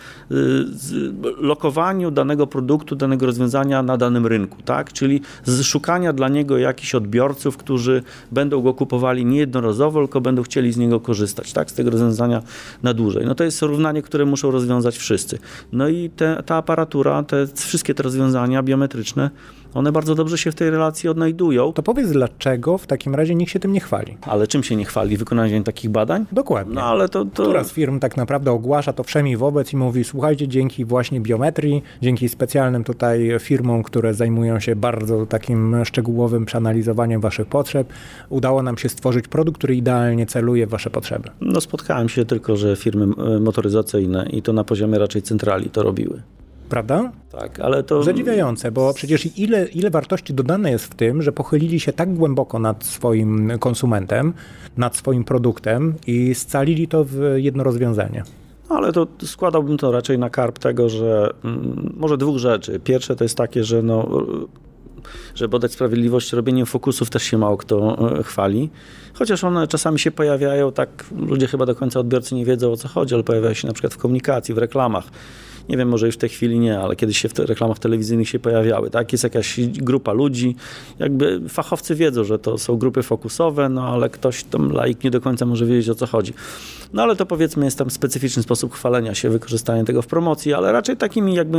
lokowaniu 1.38 2.11
danego 2.11 2.47
produktu, 2.47 2.97
danego 2.97 3.26
rozwiązania 3.26 3.83
na 3.83 3.97
danym 3.97 4.26
rynku, 4.26 4.62
tak? 4.62 4.93
Czyli 4.93 5.21
z 5.45 5.62
szukania 5.62 6.12
dla 6.12 6.29
niego 6.29 6.59
jakichś 6.59 6.95
odbiorców, 6.95 7.57
którzy 7.57 8.02
będą 8.33 8.62
go 8.62 8.75
kupowali 8.75 9.25
nie 9.25 9.38
jednorazowo, 9.38 10.00
tylko 10.00 10.21
będą 10.21 10.43
chcieli 10.43 10.73
z 10.73 10.76
niego 10.76 11.00
korzystać, 11.00 11.52
tak? 11.52 11.71
Z 11.71 11.75
tego 11.75 11.90
rozwiązania 11.90 12.43
na 12.83 12.95
dłużej. 12.95 13.26
No 13.26 13.35
to 13.35 13.45
jest 13.45 13.62
równanie, 13.62 14.02
które 14.02 14.25
muszą 14.25 14.50
rozwiązać 14.50 14.99
wszyscy. 14.99 15.38
No 15.73 15.88
i 15.88 16.11
te, 16.11 16.43
ta 16.47 16.57
aparatura, 16.57 17.23
te 17.23 17.47
wszystkie 17.55 17.95
te 17.95 18.02
rozwiązania 18.02 18.62
biometryczne 18.62 19.31
one 19.74 19.92
bardzo 19.92 20.14
dobrze 20.14 20.38
się 20.38 20.52
w 20.52 20.54
tej 20.54 20.70
relacji 20.70 21.08
odnajdują. 21.08 21.72
To 21.72 21.82
powiedz, 21.82 22.10
dlaczego 22.10 22.78
w 22.78 22.86
takim 22.86 23.14
razie 23.14 23.34
nikt 23.34 23.52
się 23.52 23.60
tym 23.60 23.72
nie 23.72 23.80
chwali? 23.80 24.16
Ale 24.22 24.46
czym 24.46 24.62
się 24.62 24.76
nie 24.76 24.84
chwali? 24.84 25.16
Wykonaniem 25.16 25.64
takich 25.64 25.90
badań? 25.90 26.26
Dokładnie. 26.32 26.74
No 26.74 26.82
ale 26.82 27.08
to, 27.08 27.24
to... 27.24 27.42
Która 27.42 27.64
z 27.64 27.72
firm 27.72 28.00
tak 28.00 28.16
naprawdę 28.16 28.52
ogłasza 28.52 28.92
to 28.92 29.02
wszemi 29.02 29.36
wobec 29.36 29.72
i 29.72 29.76
mówi, 29.76 30.04
słuchajcie, 30.04 30.48
dzięki 30.48 30.84
właśnie 30.84 31.20
biometrii, 31.20 31.82
dzięki 32.02 32.28
specjalnym 32.28 32.84
tutaj 32.84 33.30
firmom, 33.40 33.82
które 33.82 34.14
zajmują 34.14 34.60
się 34.60 34.76
bardzo 34.76 35.26
takim 35.26 35.84
szczegółowym 35.84 36.44
przeanalizowaniem 36.44 37.20
waszych 37.20 37.46
potrzeb, 37.46 37.92
udało 38.28 38.62
nam 38.62 38.78
się 38.78 38.88
stworzyć 38.88 39.28
produkt, 39.28 39.58
który 39.58 39.76
idealnie 39.76 40.26
celuje 40.26 40.66
w 40.66 40.70
wasze 40.70 40.90
potrzeby. 40.90 41.30
No 41.40 41.60
spotkałem 41.60 42.08
się 42.08 42.24
tylko, 42.24 42.56
że 42.56 42.76
firmy 42.76 43.04
e, 43.04 43.40
motoryzacyjne 43.40 44.26
i 44.32 44.42
to 44.42 44.52
na 44.52 44.64
poziomie 44.64 44.98
raczej 44.98 45.22
centrali 45.22 45.70
to 45.70 45.82
robiły 45.82 46.22
prawda? 46.70 47.12
Tak, 47.30 47.60
ale 47.60 47.82
to... 47.82 48.02
Zadziwiające, 48.02 48.72
bo 48.72 48.94
przecież 48.94 49.38
ile, 49.38 49.68
ile 49.68 49.90
wartości 49.90 50.34
dodane 50.34 50.70
jest 50.70 50.84
w 50.84 50.94
tym, 50.94 51.22
że 51.22 51.32
pochylili 51.32 51.80
się 51.80 51.92
tak 51.92 52.14
głęboko 52.14 52.58
nad 52.58 52.84
swoim 52.84 53.58
konsumentem, 53.58 54.32
nad 54.76 54.96
swoim 54.96 55.24
produktem 55.24 55.94
i 56.06 56.34
scalili 56.34 56.88
to 56.88 57.04
w 57.04 57.34
jedno 57.36 57.64
rozwiązanie. 57.64 58.22
Ale 58.68 58.92
to 58.92 59.06
składałbym 59.24 59.78
to 59.78 59.92
raczej 59.92 60.18
na 60.18 60.30
karp 60.30 60.58
tego, 60.58 60.88
że 60.88 61.30
mm, 61.44 61.94
może 61.96 62.18
dwóch 62.18 62.38
rzeczy. 62.38 62.80
Pierwsze 62.80 63.16
to 63.16 63.24
jest 63.24 63.36
takie, 63.36 63.64
że 63.64 63.82
no, 63.82 64.08
żeby 65.34 65.56
oddać 65.56 65.72
sprawiedliwość, 65.72 66.32
robieniem 66.32 66.66
fokusów 66.66 67.10
też 67.10 67.22
się 67.22 67.38
mało 67.38 67.56
kto 67.56 67.96
e, 68.18 68.22
chwali. 68.22 68.70
Chociaż 69.14 69.44
one 69.44 69.68
czasami 69.68 69.98
się 69.98 70.10
pojawiają, 70.10 70.72
tak 70.72 71.04
ludzie 71.16 71.46
chyba 71.46 71.66
do 71.66 71.74
końca 71.74 72.00
odbiorcy 72.00 72.34
nie 72.34 72.44
wiedzą 72.44 72.72
o 72.72 72.76
co 72.76 72.88
chodzi, 72.88 73.14
ale 73.14 73.24
pojawiają 73.24 73.54
się 73.54 73.66
na 73.66 73.72
przykład 73.72 73.94
w 73.94 73.98
komunikacji, 73.98 74.54
w 74.54 74.58
reklamach 74.58 75.04
nie 75.69 75.76
wiem, 75.76 75.88
może 75.88 76.07
już 76.07 76.14
w 76.14 76.19
tej 76.19 76.29
chwili 76.29 76.59
nie, 76.59 76.79
ale 76.79 76.97
kiedyś 76.97 77.19
się 77.19 77.29
w 77.29 77.38
reklamach 77.38 77.79
telewizyjnych 77.79 78.29
się 78.29 78.38
pojawiały, 78.38 78.90
tak? 78.90 79.12
Jest 79.12 79.25
jakaś 79.25 79.61
grupa 79.61 80.12
ludzi, 80.12 80.57
jakby 80.99 81.40
fachowcy 81.49 81.95
wiedzą, 81.95 82.25
że 82.25 82.38
to 82.38 82.59
są 82.59 82.76
grupy 82.76 83.02
fokusowe, 83.02 83.69
no 83.69 83.88
ale 83.88 84.11
ktoś 84.11 84.45
tam 84.45 84.73
laik 84.73 85.05
nie 85.05 85.11
do 85.11 85.21
końca 85.21 85.47
może 85.47 85.67
wiedzieć 85.67 85.88
o 85.88 85.95
co 85.95 86.07
chodzi. 86.07 86.33
No 86.92 87.02
ale 87.02 87.16
to 87.16 87.26
powiedzmy 87.26 87.64
jest 87.64 87.78
tam 87.78 87.90
specyficzny 87.90 88.42
sposób 88.42 88.75
chwalenia 88.75 89.14
się, 89.14 89.30
wykorzystania 89.30 89.85
tego 89.85 90.02
w 90.02 90.06
promocji, 90.06 90.54
ale 90.54 90.73
raczej 90.73 90.97
takimi 90.97 91.35
jakby 91.35 91.59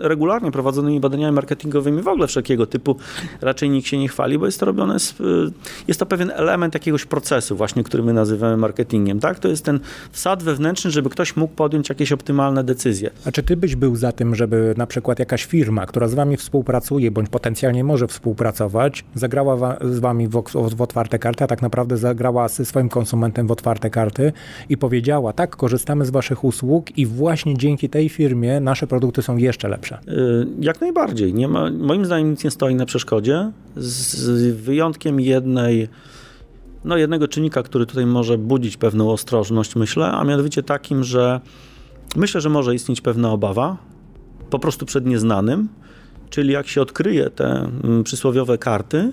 regularnie 0.00 0.50
prowadzonymi 0.50 1.00
badaniami 1.00 1.34
marketingowymi 1.34 2.02
w 2.02 2.08
ogóle 2.08 2.26
wszelkiego 2.26 2.66
typu 2.66 2.96
raczej 3.40 3.70
nikt 3.70 3.88
się 3.88 3.98
nie 3.98 4.08
chwali, 4.08 4.38
bo 4.38 4.46
jest 4.46 4.60
to 4.60 4.66
robione, 4.66 5.00
z, 5.00 5.20
y, 5.20 5.52
jest 5.88 6.00
to 6.00 6.06
pewien 6.06 6.32
element 6.34 6.74
jakiegoś 6.74 7.04
procesu 7.04 7.56
właśnie, 7.56 7.84
który 7.84 8.02
my 8.02 8.12
nazywamy 8.12 8.56
marketingiem, 8.56 9.20
tak? 9.20 9.38
To 9.38 9.48
jest 9.48 9.64
ten 9.64 9.80
wsad 10.12 10.42
wewnętrzny, 10.42 10.90
żeby 10.90 11.10
ktoś 11.10 11.36
mógł 11.36 11.54
podjąć 11.54 11.88
jakieś 11.88 12.12
optymalne 12.12 12.64
decyzje. 12.64 13.10
A 13.24 13.32
czy 13.32 13.42
ty 13.42 13.56
byś 13.56 13.76
był 13.76 13.96
za 13.96 14.12
tym, 14.12 14.34
żeby 14.34 14.74
na 14.76 14.86
przykład 14.86 15.18
jakaś 15.18 15.44
firma, 15.44 15.86
która 15.86 16.08
z 16.08 16.14
wami 16.14 16.36
współpracuje, 16.36 17.10
bądź 17.10 17.28
potencjalnie 17.28 17.84
może 17.84 18.06
współpracować, 18.06 19.04
zagrała 19.14 19.76
z 19.90 19.98
wami 19.98 20.28
w, 20.28 20.42
w 20.76 20.82
otwarte 20.82 21.18
karty, 21.18 21.44
a 21.44 21.46
tak 21.46 21.62
naprawdę 21.62 21.96
zagrała 21.96 22.48
ze 22.48 22.64
swoim 22.64 22.88
konsumentem 22.88 23.46
w 23.46 23.50
otwarte 23.50 23.90
karty 23.90 24.32
i 24.68 24.76
powiedziała, 24.76 25.32
tak, 25.32 25.56
korzystamy 25.56 26.06
z 26.06 26.10
waszych 26.10 26.44
usług 26.44 26.98
i 26.98 27.06
właśnie 27.06 27.58
dzięki 27.58 27.88
tej 27.88 28.08
firmie 28.08 28.60
nasze 28.60 28.86
produkty 28.86 29.22
są 29.22 29.36
jeszcze 29.36 29.68
lepsze? 29.68 29.98
Y, 30.08 30.46
jak 30.60 30.80
najbardziej. 30.80 31.34
Nie 31.34 31.48
ma, 31.48 31.70
moim 31.70 32.04
zdaniem 32.04 32.30
nic 32.30 32.44
nie 32.44 32.50
stoi 32.50 32.74
na 32.74 32.86
przeszkodzie, 32.86 33.50
z 33.76 34.56
wyjątkiem 34.56 35.20
jednej 35.20 35.88
no, 36.84 36.96
jednego 36.96 37.28
czynnika, 37.28 37.62
który 37.62 37.86
tutaj 37.86 38.06
może 38.06 38.38
budzić 38.38 38.76
pewną 38.76 39.10
ostrożność, 39.10 39.76
myślę, 39.76 40.06
a 40.06 40.24
mianowicie 40.24 40.62
takim, 40.62 41.04
że 41.04 41.40
Myślę, 42.16 42.40
że 42.40 42.48
może 42.48 42.74
istnieć 42.74 43.00
pewna 43.00 43.32
obawa, 43.32 43.76
po 44.50 44.58
prostu 44.58 44.86
przed 44.86 45.06
nieznanym, 45.06 45.68
czyli 46.30 46.52
jak 46.52 46.68
się 46.68 46.82
odkryje 46.82 47.30
te 47.30 47.70
mm, 47.84 48.04
przysłowiowe 48.04 48.58
karty, 48.58 49.12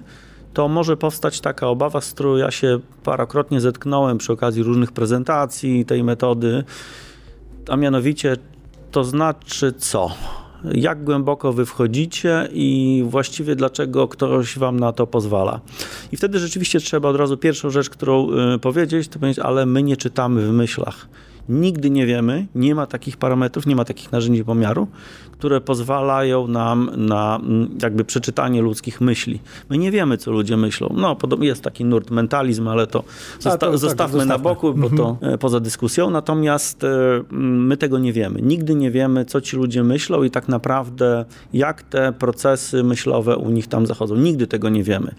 to 0.54 0.68
może 0.68 0.98
powstać 0.98 1.42
taka 1.42 1.68
obawa, 1.68 2.02
z 2.02 2.14
którą 2.14 2.36
ja 2.36 2.52
się 2.52 2.80
parokrotnie 3.04 3.62
zetknąłem 3.62 4.18
przy 4.18 4.34
okazji 4.34 4.64
różnych 4.64 4.92
prezentacji 4.92 5.86
tej 5.86 6.04
metody, 6.04 6.64
a 7.70 7.76
mianowicie 7.76 8.38
to 8.92 9.04
znaczy 9.04 9.74
co? 9.78 10.12
Jak 10.74 11.04
głęboko 11.04 11.54
wy 11.54 11.66
wchodzicie 11.66 12.48
i 12.52 13.04
właściwie 13.08 13.56
dlaczego 13.56 14.08
ktoś 14.08 14.58
wam 14.58 14.80
na 14.80 14.94
to 14.94 15.08
pozwala. 15.08 15.60
I 16.12 16.18
wtedy 16.18 16.40
rzeczywiście 16.40 16.80
trzeba 16.80 17.10
od 17.10 17.16
razu 17.16 17.38
pierwszą 17.38 17.70
rzecz, 17.70 17.90
którą 17.90 18.28
y, 18.56 18.60
powiedzieć, 18.60 19.08
to 19.08 19.20
powiedzieć, 19.20 19.40
ale 19.40 19.66
my 19.66 19.84
nie 19.84 19.98
czytamy 19.98 20.48
w 20.48 20.52
myślach. 20.52 21.08
Nigdy 21.50 21.90
nie 21.90 22.06
wiemy, 22.06 22.48
nie 22.56 22.76
ma 22.76 22.86
takich 22.86 23.18
parametrów, 23.18 23.66
nie 23.66 23.76
ma 23.76 23.86
takich 23.86 24.12
narzędzi 24.12 24.44
pomiaru, 24.44 24.88
które 25.32 25.62
pozwalają 25.62 26.48
nam 26.48 26.92
na 26.98 27.40
mm, 27.44 27.78
jakby 27.82 28.06
przeczytanie 28.06 28.62
ludzkich 28.62 29.02
myśli. 29.02 29.40
My 29.70 29.78
nie 29.78 29.92
wiemy, 29.92 30.18
co 30.18 30.32
ludzie 30.32 30.58
myślą. 30.58 30.90
No, 30.98 31.18
jest 31.42 31.62
taki 31.62 31.86
nurt 31.86 32.12
mentalizm, 32.12 32.68
ale 32.68 32.88
to, 32.88 33.04
zosta 33.40 33.58
to 33.58 33.78
zostawmy 33.78 34.20
tak, 34.20 34.28
na 34.28 34.38
boku, 34.38 34.74
bo 34.74 34.90
to 34.90 35.10
mhm. 35.10 35.34
e, 35.34 35.38
poza 35.38 35.60
dyskusją. 35.60 36.10
Natomiast 36.10 36.84
e, 36.84 36.88
mm, 36.88 37.68
my 37.68 37.78
tego 37.78 38.00
nie 38.00 38.14
wiemy. 38.14 38.42
Nigdy 38.42 38.76
nie 38.76 38.92
wiemy, 38.92 39.26
co 39.26 39.42
ci 39.42 39.58
ludzie 39.58 39.84
myślą 39.84 40.24
i 40.24 40.32
tak 40.32 40.48
naprawdę 40.48 41.26
jak 41.54 41.84
te 41.84 42.14
procesy 42.14 42.84
myślowe 42.84 43.38
u 43.38 43.50
nich 43.50 43.68
tam 43.68 43.86
zachodzą. 43.86 44.16
Nigdy 44.16 44.48
tego 44.48 44.70
nie 44.70 44.84
wiemy 44.84 45.16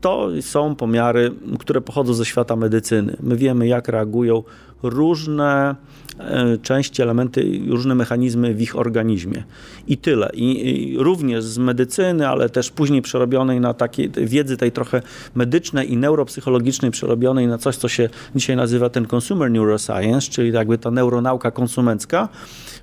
to 0.00 0.28
są 0.40 0.74
pomiary, 0.74 1.32
które 1.58 1.80
pochodzą 1.80 2.14
ze 2.14 2.24
świata 2.24 2.56
medycyny. 2.56 3.16
My 3.22 3.36
wiemy, 3.36 3.66
jak 3.66 3.88
reagują 3.88 4.42
różne 4.82 5.76
e, 6.18 6.58
części, 6.58 7.02
elementy, 7.02 7.60
różne 7.68 7.94
mechanizmy 7.94 8.54
w 8.54 8.62
ich 8.62 8.76
organizmie. 8.76 9.44
I 9.88 9.98
tyle. 9.98 10.30
I, 10.34 10.68
I, 10.68 10.98
również 10.98 11.44
z 11.44 11.58
medycyny, 11.58 12.28
ale 12.28 12.48
też 12.48 12.70
później 12.70 13.02
przerobionej 13.02 13.60
na 13.60 13.74
takiej 13.74 14.10
wiedzy 14.10 14.56
tej 14.56 14.72
trochę 14.72 15.02
medycznej 15.34 15.92
i 15.92 15.96
neuropsychologicznej, 15.96 16.90
przerobionej 16.90 17.46
na 17.46 17.58
coś, 17.58 17.76
co 17.76 17.88
się 17.88 18.08
dzisiaj 18.34 18.56
nazywa 18.56 18.88
ten 18.88 19.06
consumer 19.14 19.50
neuroscience, 19.50 20.30
czyli 20.30 20.52
jakby 20.52 20.78
ta 20.78 20.90
neuronauka 20.90 21.50
konsumencka. 21.50 22.28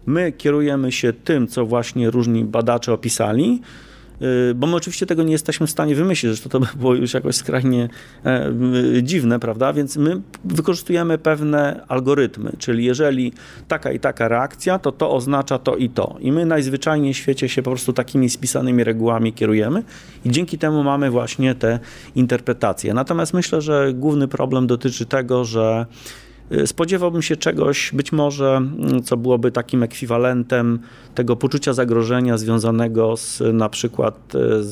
My 0.06 0.32
kierujemy 0.32 0.92
się 0.92 1.14
tym, 1.14 1.48
co 1.48 1.66
właśnie 1.66 2.12
różni 2.12 2.46
badacze 2.46 2.94
opisali, 2.94 3.62
bo 4.56 4.68
my 4.68 4.76
oczywiście 4.76 5.06
tego 5.06 5.24
nie 5.24 5.32
jesteśmy 5.32 5.68
w 5.68 5.72
stanie 5.72 5.96
wymyślić, 5.96 6.44
że 6.44 6.50
to 6.50 6.60
by 6.60 6.68
było 6.76 6.96
już 6.96 7.14
jakoś 7.14 7.36
skrajnie 7.36 7.90
e, 8.26 8.54
dziwne, 9.04 9.40
prawda? 9.40 9.74
Więc 9.74 9.98
my 9.98 10.22
wykorzystujemy 10.46 11.18
pewne 11.18 11.86
algorytmy, 11.88 12.52
czyli 12.58 12.86
jeżeli 12.86 13.34
taka 13.68 13.92
i 13.92 14.00
taka 14.00 14.28
reakcja, 14.28 14.80
to 14.80 14.92
to 14.92 15.12
oznacza 15.12 15.60
to 15.60 15.76
i 15.76 15.90
to. 15.90 16.16
I 16.20 16.32
my 16.32 16.46
najzwyczajniej 16.46 17.14
w 17.14 17.18
świecie 17.18 17.50
się 17.50 17.62
po 17.62 17.72
prostu 17.72 17.94
takimi 17.94 18.30
spisanymi 18.30 18.84
regułami 18.84 19.34
kierujemy 19.34 19.84
i 20.26 20.32
dzięki 20.32 20.58
temu 20.58 20.84
mamy 20.84 21.10
właśnie 21.10 21.56
te 21.56 21.80
interpretacje. 22.16 22.94
Natomiast 22.94 23.34
myślę, 23.34 23.62
że 23.62 23.94
główny 23.94 24.28
problem 24.28 24.68
dotyczy 24.68 25.06
tego, 25.06 25.46
że 25.46 25.86
Y, 25.86 25.86
spodziewałbym 26.66 27.22
się 27.22 27.36
czegoś, 27.36 27.92
być 27.94 28.12
może, 28.12 28.56
mm, 28.56 29.04
co 29.04 29.18
byłoby 29.18 29.52
takim 29.52 29.84
ekwiwalentem 29.84 30.80
tego 31.16 31.36
poczucia 31.36 31.74
zagrożenia 31.74 32.38
związanego 32.38 33.18
z 33.18 33.42
na 33.54 33.70
przykład 33.70 34.36
y, 34.36 34.64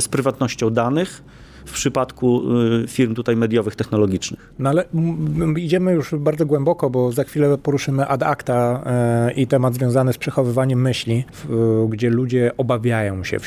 z 0.00 0.08
prywatnością 0.08 0.70
danych, 0.70 1.22
w 1.64 1.72
przypadku 1.72 2.42
y, 2.84 2.88
firm 2.88 3.14
tutaj 3.14 3.36
mediowych, 3.36 3.76
technologicznych. 3.76 4.54
No 4.58 4.70
ale 4.70 4.84
idziemy 5.56 5.92
już 5.92 6.14
bardzo 6.14 6.46
głęboko, 6.46 6.90
bo 6.90 7.12
za 7.12 7.24
chwilę 7.24 7.58
poruszymy 7.58 8.06
ad 8.06 8.22
acta 8.22 8.82
e, 8.86 9.32
i 9.32 9.46
temat 9.46 9.74
związany 9.74 10.12
z 10.12 10.18
przechowywaniem 10.18 10.82
myśli, 10.82 11.24
gdzie 11.88 12.10
ludzie 12.10 12.50
obawiają 12.56 13.24
się 13.24 13.38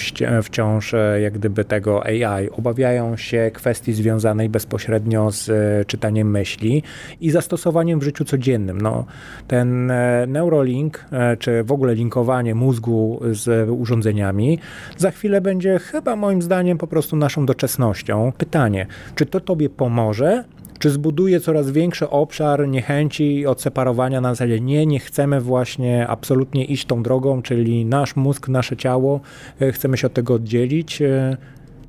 wciąż 0.43 0.93
e, 0.93 1.21
jak 1.21 1.33
gdyby 1.33 1.65
tego 1.65 2.05
AI, 2.05 2.49
obawiają 2.49 3.17
się 3.17 3.51
kwestii 3.53 3.93
związanej 3.93 4.49
bezpośrednio 4.49 5.31
z 5.31 5.49
e, 5.49 5.85
czytaniem 5.85 6.31
myśli 6.31 6.83
i 7.21 7.31
zastosowaniem 7.31 7.99
w 7.99 8.03
życiu 8.03 8.25
codziennym. 8.25 8.81
No, 8.81 9.05
ten 9.47 9.91
Neurolink, 10.27 11.05
czy 11.39 11.63
w 11.63 11.71
ogóle 11.71 11.95
linkowanie 11.95 12.55
mózgu 12.55 13.21
z 13.31 13.69
urządzeniami, 13.69 14.59
za 14.97 15.11
chwilę 15.11 15.41
będzie 15.41 15.79
chyba 15.79 16.15
moim 16.15 16.41
zdaniem 16.41 16.77
po 16.77 16.87
prostu 16.87 17.15
naszą 17.15 17.45
doczesnością. 17.45 18.02
Pytanie, 18.37 18.87
czy 19.15 19.25
to 19.25 19.39
tobie 19.39 19.69
pomoże, 19.69 20.43
czy 20.79 20.89
zbuduje 20.89 21.39
coraz 21.39 21.71
większy 21.71 22.09
obszar 22.09 22.67
niechęci 22.67 23.35
i 23.35 23.45
odseparowania 23.47 24.21
na 24.21 24.29
zasadzie 24.29 24.59
nie, 24.59 24.85
nie 24.85 24.99
chcemy 24.99 25.41
właśnie 25.41 26.07
absolutnie 26.07 26.65
iść 26.65 26.85
tą 26.85 27.03
drogą, 27.03 27.41
czyli 27.41 27.85
nasz 27.85 28.15
mózg, 28.15 28.47
nasze 28.47 28.77
ciało, 28.77 29.21
e, 29.61 29.71
chcemy 29.71 29.97
się 29.97 30.07
od 30.07 30.13
tego 30.13 30.33
oddzielić, 30.33 31.01
e, 31.01 31.37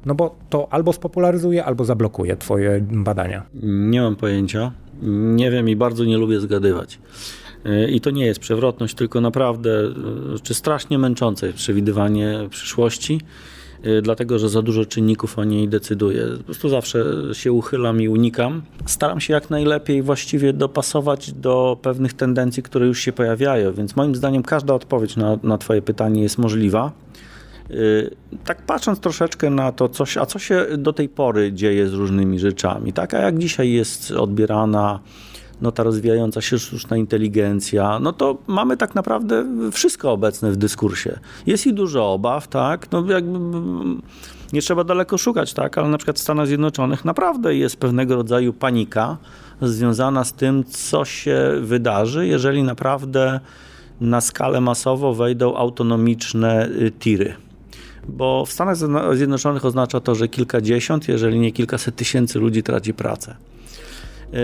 no 0.06 0.14
bo 0.14 0.36
to 0.50 0.68
albo 0.70 0.92
spopularyzuje, 0.92 1.64
albo 1.64 1.84
zablokuje 1.84 2.36
twoje 2.36 2.80
badania. 2.80 3.42
Nie 3.62 4.00
mam 4.00 4.16
pojęcia. 4.16 4.72
Nie 5.36 5.50
wiem 5.50 5.68
i 5.68 5.76
bardzo 5.76 6.04
nie 6.04 6.18
lubię 6.18 6.40
zgadywać. 6.40 6.98
E, 7.64 7.90
I 7.90 8.00
to 8.00 8.10
nie 8.10 8.26
jest 8.26 8.40
przewrotność, 8.40 8.94
tylko 8.94 9.20
naprawdę, 9.20 9.70
czy 10.42 10.54
strasznie 10.54 10.98
męczące 10.98 11.52
przewidywanie 11.52 12.34
przyszłości. 12.50 13.20
Y, 13.86 14.02
dlatego 14.02 14.38
że 14.38 14.48
za 14.48 14.62
dużo 14.62 14.84
czynników 14.84 15.38
o 15.38 15.44
niej 15.44 15.68
decyduje. 15.68 16.26
Po 16.38 16.44
prostu 16.44 16.68
zawsze 16.68 17.04
się 17.32 17.52
uchylam 17.52 18.02
i 18.02 18.08
unikam. 18.08 18.62
Staram 18.86 19.20
się 19.20 19.34
jak 19.34 19.50
najlepiej 19.50 20.02
właściwie 20.02 20.52
dopasować 20.52 21.32
do 21.32 21.78
pewnych 21.82 22.12
tendencji, 22.12 22.62
które 22.62 22.86
już 22.86 23.00
się 23.00 23.12
pojawiają, 23.12 23.72
więc 23.72 23.96
moim 23.96 24.14
zdaniem 24.14 24.42
każda 24.42 24.74
odpowiedź 24.74 25.16
na, 25.16 25.38
na 25.42 25.58
Twoje 25.58 25.82
pytanie 25.82 26.22
jest 26.22 26.38
możliwa. 26.38 26.92
Y, 27.70 28.10
tak 28.44 28.62
patrząc 28.62 29.00
troszeczkę 29.00 29.50
na 29.50 29.72
to, 29.72 29.88
coś, 29.88 30.16
a 30.16 30.26
co 30.26 30.38
się 30.38 30.66
do 30.78 30.92
tej 30.92 31.08
pory 31.08 31.52
dzieje 31.52 31.88
z 31.88 31.92
różnymi 31.92 32.38
rzeczami, 32.38 32.92
tak? 32.92 33.14
A 33.14 33.18
jak 33.18 33.38
dzisiaj 33.38 33.72
jest 33.72 34.10
odbierana 34.10 35.00
no 35.64 35.72
ta 35.72 35.82
rozwijająca 35.82 36.40
się 36.40 36.58
sztuczna 36.58 36.96
inteligencja, 36.96 37.98
no 37.98 38.12
to 38.12 38.38
mamy 38.46 38.76
tak 38.76 38.94
naprawdę 38.94 39.46
wszystko 39.72 40.12
obecne 40.12 40.50
w 40.50 40.56
dyskursie. 40.56 41.18
Jest 41.46 41.66
i 41.66 41.74
dużo 41.74 42.12
obaw, 42.12 42.48
tak, 42.48 42.92
no 42.92 43.04
jakby 43.10 43.38
nie 44.52 44.62
trzeba 44.62 44.84
daleko 44.84 45.18
szukać, 45.18 45.54
tak, 45.54 45.78
ale 45.78 45.88
na 45.88 45.98
przykład 45.98 46.18
w 46.18 46.20
Stanach 46.20 46.46
Zjednoczonych 46.46 47.04
naprawdę 47.04 47.56
jest 47.56 47.76
pewnego 47.76 48.16
rodzaju 48.16 48.52
panika 48.52 49.16
związana 49.62 50.24
z 50.24 50.32
tym, 50.32 50.64
co 50.64 51.04
się 51.04 51.52
wydarzy, 51.60 52.26
jeżeli 52.26 52.62
naprawdę 52.62 53.40
na 54.00 54.20
skalę 54.20 54.60
masową 54.60 55.12
wejdą 55.14 55.56
autonomiczne 55.56 56.68
y, 56.68 56.90
tiry 56.90 57.34
bo 58.08 58.46
w 58.46 58.52
Stanach 58.52 58.76
Zjednoczonych 59.16 59.64
oznacza 59.64 60.00
to, 60.00 60.14
że 60.14 60.28
kilkadziesiąt, 60.28 61.08
jeżeli 61.08 61.38
nie 61.38 61.52
kilkaset 61.52 61.96
tysięcy 61.96 62.38
ludzi 62.38 62.62
traci 62.62 62.94
pracę. 62.94 63.36
E, 64.34 64.36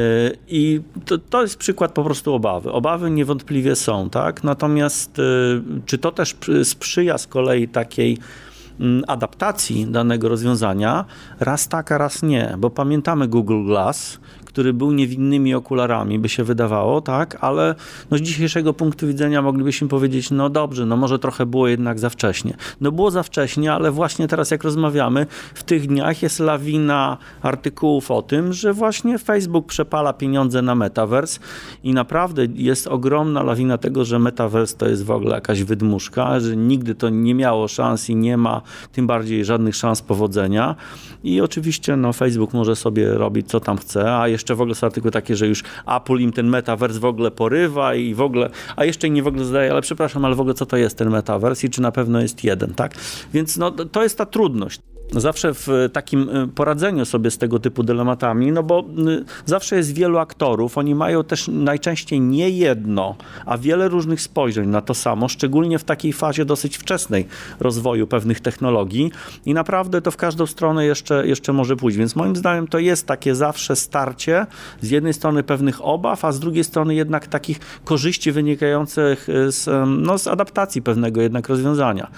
I 0.48 0.80
to, 1.04 1.18
to, 1.18 1.42
jest 1.42 1.56
przykład 1.56 1.92
po 1.92 2.04
prostu 2.04 2.34
obawy. 2.34 2.72
Obawy 2.72 3.10
niewątpliwie 3.10 3.76
są, 3.76 4.10
tak? 4.10 4.44
Natomiast 4.44 5.18
e, 5.18 5.22
czy 5.86 5.98
to 5.98 6.12
też 6.12 6.36
sprzyja 6.64 7.18
z 7.18 7.26
kolei 7.26 7.68
takiej 7.68 8.18
mm, 8.80 9.04
adaptacji 9.06 9.86
danego 9.86 10.28
rozwiązania? 10.28 11.04
Raz 11.40 11.68
tak, 11.68 11.92
a 11.92 11.98
raz 11.98 12.22
nie, 12.22 12.54
bo 12.58 12.70
pamiętamy 12.70 13.28
Google 13.28 13.64
Glass, 13.64 14.20
który 14.50 14.72
był 14.72 14.92
niewinnymi 14.92 15.54
okularami, 15.54 16.18
by 16.18 16.28
się 16.28 16.44
wydawało, 16.44 17.00
tak, 17.00 17.38
ale 17.40 17.74
no 18.10 18.18
z 18.18 18.20
dzisiejszego 18.20 18.74
punktu 18.74 19.06
widzenia 19.06 19.42
moglibyśmy 19.42 19.88
powiedzieć, 19.88 20.30
no 20.30 20.50
dobrze, 20.50 20.86
no 20.86 20.96
może 20.96 21.18
trochę 21.18 21.46
było 21.46 21.68
jednak 21.68 21.98
za 21.98 22.10
wcześnie. 22.10 22.56
No 22.80 22.92
było 22.92 23.10
za 23.10 23.22
wcześnie, 23.22 23.72
ale 23.72 23.90
właśnie 23.90 24.28
teraz 24.28 24.50
jak 24.50 24.64
rozmawiamy, 24.64 25.26
w 25.54 25.62
tych 25.62 25.86
dniach 25.86 26.22
jest 26.22 26.40
lawina 26.40 27.16
artykułów 27.42 28.10
o 28.10 28.22
tym, 28.22 28.52
że 28.52 28.72
właśnie 28.72 29.18
Facebook 29.18 29.66
przepala 29.66 30.12
pieniądze 30.12 30.62
na 30.62 30.74
Metaverse 30.74 31.40
i 31.82 31.94
naprawdę 31.94 32.46
jest 32.54 32.86
ogromna 32.86 33.42
lawina 33.42 33.78
tego, 33.78 34.04
że 34.04 34.18
Metaverse 34.18 34.76
to 34.76 34.88
jest 34.88 35.04
w 35.04 35.10
ogóle 35.10 35.34
jakaś 35.34 35.62
wydmuszka, 35.62 36.40
że 36.40 36.56
nigdy 36.56 36.94
to 36.94 37.08
nie 37.08 37.34
miało 37.34 37.68
szans 37.68 38.10
i 38.10 38.16
nie 38.16 38.36
ma 38.36 38.62
tym 38.92 39.06
bardziej 39.06 39.44
żadnych 39.44 39.76
szans 39.76 40.02
powodzenia 40.02 40.76
i 41.24 41.40
oczywiście 41.40 41.96
no, 41.96 42.12
Facebook 42.12 42.54
może 42.54 42.76
sobie 42.76 43.14
robić 43.14 43.48
co 43.48 43.60
tam 43.60 43.78
chce, 43.78 44.16
a 44.16 44.28
jeszcze 44.28 44.39
w 44.48 44.60
ogóle 44.60 44.74
są 44.74 44.86
artykuły 44.86 45.10
takie, 45.10 45.36
że 45.36 45.46
już 45.46 45.62
Apple 45.86 46.18
im 46.18 46.32
ten 46.32 46.46
metaverse 46.46 47.00
w 47.00 47.04
ogóle 47.04 47.30
porywa 47.30 47.94
i 47.94 48.14
w 48.14 48.20
ogóle, 48.20 48.50
a 48.76 48.84
jeszcze 48.84 49.10
nie 49.10 49.22
w 49.22 49.26
ogóle 49.26 49.44
zdaje, 49.44 49.70
ale 49.70 49.82
przepraszam, 49.82 50.24
ale 50.24 50.34
w 50.34 50.40
ogóle 50.40 50.54
co 50.54 50.66
to 50.66 50.76
jest 50.76 50.98
ten 50.98 51.10
metaverse 51.10 51.66
i 51.66 51.70
czy 51.70 51.82
na 51.82 51.92
pewno 51.92 52.20
jest 52.20 52.44
jeden, 52.44 52.74
tak? 52.74 52.94
Więc 53.34 53.56
no, 53.56 53.70
to 53.70 54.02
jest 54.02 54.18
ta 54.18 54.26
trudność 54.26 54.80
zawsze 55.12 55.54
w 55.54 55.68
takim 55.92 56.28
y, 56.28 56.48
poradzeniu 56.48 57.04
sobie 57.04 57.30
z 57.30 57.38
tego 57.38 57.58
typu 57.58 57.82
dylematami, 57.82 58.52
no 58.52 58.62
bo 58.62 58.80
y, 58.80 59.24
zawsze 59.46 59.76
jest 59.76 59.94
wielu 59.94 60.18
aktorów, 60.18 60.78
oni 60.78 60.94
mają 60.94 61.24
też 61.24 61.48
najczęściej 61.48 62.20
nie 62.20 62.50
jedno, 62.50 63.14
a 63.46 63.58
wiele 63.58 63.88
różnych 63.88 64.20
spojrzeń 64.20 64.68
na 64.68 64.80
to 64.80 64.94
samo, 64.94 65.28
szczególnie 65.28 65.78
w 65.78 65.84
takiej 65.84 66.12
fazie 66.12 66.44
dosyć 66.44 66.76
wczesnej 66.76 67.26
rozwoju 67.60 68.06
pewnych 68.06 68.40
technologii 68.40 69.12
i 69.46 69.54
naprawdę 69.54 70.02
to 70.02 70.10
w 70.10 70.16
każdą 70.16 70.46
stronę 70.46 70.86
jeszcze, 70.86 71.26
jeszcze 71.26 71.52
może 71.52 71.76
pójść, 71.76 71.98
więc 71.98 72.16
moim 72.16 72.36
zdaniem 72.36 72.68
to 72.68 72.78
jest 72.78 73.06
takie 73.06 73.34
zawsze 73.34 73.76
starcie 73.76 74.46
z 74.80 74.90
jednej 74.90 75.14
strony 75.14 75.42
pewnych 75.42 75.84
obaw, 75.84 76.24
a 76.24 76.32
z 76.32 76.40
drugiej 76.40 76.64
strony 76.64 76.94
jednak 76.94 77.26
takich 77.26 77.60
korzyści 77.84 78.32
wynikających 78.32 79.26
z, 79.48 79.86
no, 79.86 80.18
z 80.18 80.26
adaptacji 80.26 80.82
pewnego 80.82 81.22
jednak 81.22 81.48
rozwiązania. 81.48 82.10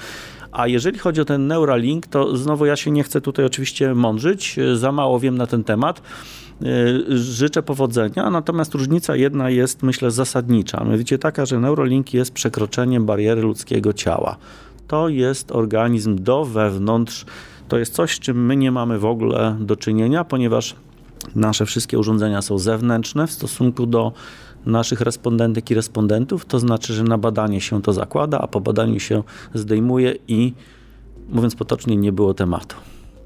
A 0.53 0.67
jeżeli 0.67 0.99
chodzi 0.99 1.21
o 1.21 1.25
ten 1.25 1.47
Neuralink, 1.47 2.07
to 2.07 2.37
znowu 2.37 2.67
ja 2.67 2.77
się 2.77 2.91
nie 2.91 3.03
chcę 3.03 3.21
tutaj 3.21 3.45
oczywiście 3.45 3.95
mądrzyć, 3.95 4.57
za 4.75 4.93
mało 4.93 5.21
wiem 5.21 5.39
na 5.39 5.47
ten 5.47 5.65
temat. 5.65 6.03
E, 6.63 6.67
życzę 7.19 7.63
powodzenia, 7.63 8.31
natomiast 8.31 8.75
różnica 8.75 9.17
jedna 9.17 9.51
jest, 9.51 9.83
myślę, 9.83 10.11
zasadnicza. 10.11 10.85
Mianowicie 10.85 11.19
taka, 11.19 11.47
że 11.47 11.61
Neuralink 11.61 12.15
jest 12.15 12.33
przekroczeniem 12.33 13.07
bariery 13.07 13.43
ludzkiego 13.43 13.93
ciała. 13.93 14.37
To 14.89 15.09
jest 15.09 15.53
organizm 15.53 16.17
do 16.23 16.45
wewnątrz, 16.45 17.27
to 17.69 17.79
jest 17.79 17.95
coś, 17.95 18.17
z 18.17 18.19
czym 18.21 18.47
my 18.47 18.57
nie 18.57 18.73
mamy 18.73 18.99
w 18.99 19.05
ogóle 19.05 19.57
do 19.61 19.77
czynienia, 19.77 20.25
ponieważ 20.25 20.75
nasze 21.35 21.67
wszystkie 21.67 21.99
urządzenia 21.99 22.43
są 22.43 22.59
zewnętrzne 22.59 23.27
w 23.27 23.31
stosunku 23.31 23.87
do 23.87 24.13
naszych 24.67 25.01
respondentek 25.01 25.71
i 25.71 25.75
respondentów, 25.75 26.45
to 26.45 26.59
znaczy, 26.59 26.95
że 26.95 27.05
na 27.05 27.19
badanie 27.19 27.61
się 27.61 27.83
to 27.83 27.93
zakłada, 27.93 28.39
a 28.39 28.47
po 28.47 28.61
badaniu 28.61 29.01
się 29.01 29.23
zdejmuje 29.55 30.15
i 30.29 30.53
mówiąc 31.29 31.55
potocznie, 31.55 31.97
nie 31.97 32.13
było 32.13 32.35
tematu. 32.35 32.77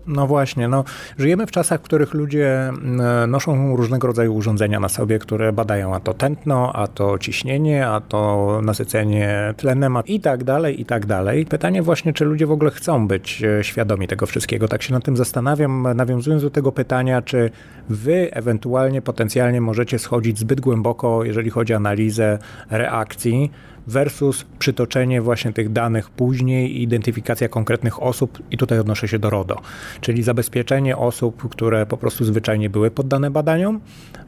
No 0.06 0.26
właśnie, 0.26 0.68
no, 0.68 0.84
żyjemy 1.18 1.46
w 1.46 1.50
czasach, 1.50 1.80
w 1.80 1.82
których 1.82 2.14
ludzie 2.14 2.68
mm, 2.68 3.30
noszą 3.30 3.76
różnego 3.76 4.06
rodzaju 4.06 4.34
urządzenia 4.34 4.80
na 4.80 4.88
sobie, 4.88 5.18
które 5.18 5.52
badają 5.52 5.94
a 5.94 6.00
to 6.00 6.14
tętno, 6.14 6.72
a 6.72 6.86
to 6.86 7.18
ciśnienie, 7.18 7.86
a 7.86 8.00
to 8.00 8.60
nasycenie 8.62 9.54
tlenem 9.56 9.98
i 10.06 10.20
tak 10.20 10.44
dalej, 10.44 10.80
i 10.80 10.84
tak 10.84 11.06
dalej. 11.06 11.46
Pytanie 11.46 11.82
właśnie, 11.82 12.12
czy 12.12 12.24
ludzie 12.24 12.46
w 12.46 12.50
ogóle 12.50 12.70
chcą 12.70 13.08
być 13.08 13.42
e, 13.42 13.64
świadomi 13.64 14.08
tego 14.08 14.26
wszystkiego. 14.26 14.68
Tak 14.68 14.82
się 14.82 14.92
nad 14.92 15.04
tym 15.04 15.16
zastanawiam, 15.16 15.88
nawiązując 15.94 16.42
do 16.42 16.50
tego 16.50 16.72
pytania, 16.72 17.22
czy 17.22 17.50
wy 17.88 18.28
ewentualnie 18.32 19.02
potencjalnie 19.02 19.60
możecie 19.60 19.98
schodzić 19.98 20.38
zbyt 20.38 20.60
głęboko, 20.60 21.24
jeżeli 21.24 21.50
chodzi 21.50 21.72
o 21.74 21.76
analizę 21.76 22.38
reakcji, 22.70 23.50
versus 23.86 24.44
przytoczenie 24.58 25.22
właśnie 25.22 25.52
tych 25.52 25.72
danych 25.72 26.10
później 26.10 26.76
i 26.76 26.82
identyfikacja 26.82 27.48
konkretnych 27.48 28.02
osób 28.02 28.42
i 28.50 28.56
tutaj 28.56 28.78
odnoszę 28.78 29.08
się 29.08 29.18
do 29.18 29.30
RODO, 29.30 29.60
czyli 30.00 30.22
zabezpieczenie 30.22 30.96
osób, 30.96 31.48
które 31.48 31.86
po 31.86 31.96
prostu 31.96 32.24
zwyczajnie 32.24 32.70
były 32.70 32.90
poddane 32.90 33.30
badaniom 33.30 33.80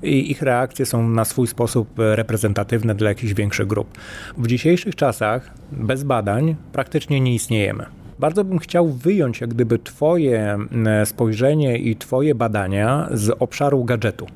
i 0.03 0.31
ich 0.31 0.43
reakcje 0.43 0.87
są 0.87 1.09
na 1.09 1.25
swój 1.25 1.47
sposób 1.47 1.89
reprezentatywne 1.97 2.95
dla 2.95 3.09
jakichś 3.09 3.33
większych 3.33 3.67
grup. 3.67 3.99
W 4.39 4.47
dzisiejszych 4.47 4.97
czasach 4.97 5.55
bez 5.73 6.05
badań 6.05 6.57
praktycznie 6.73 7.21
nie 7.21 7.35
istniejemy. 7.35 7.98
Bardzo 8.19 8.45
bym 8.45 8.59
chciał 8.59 8.89
wyjąć 8.89 9.41
jak 9.41 9.51
gdyby 9.51 9.79
Twoje 9.79 10.59
spojrzenie 11.05 11.79
i 11.79 11.97
Twoje 11.97 12.35
badania 12.35 13.09
z 13.13 13.37
obszaru 13.39 13.85
gadżetu. 13.85 14.27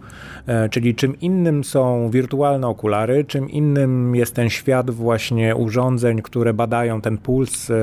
E, 0.46 0.68
czyli 0.68 0.94
czym 0.94 1.20
innym 1.20 1.64
są 1.64 2.10
wirtualne 2.10 2.68
okulary, 2.68 3.24
czym 3.24 3.50
innym 3.50 4.14
jest 4.14 4.34
ten 4.34 4.50
świat 4.50 4.90
właśnie 4.90 5.56
urządzeń, 5.56 6.22
które 6.22 6.54
badają 6.54 7.00
ten 7.00 7.18
puls, 7.18 7.70
e, 7.70 7.74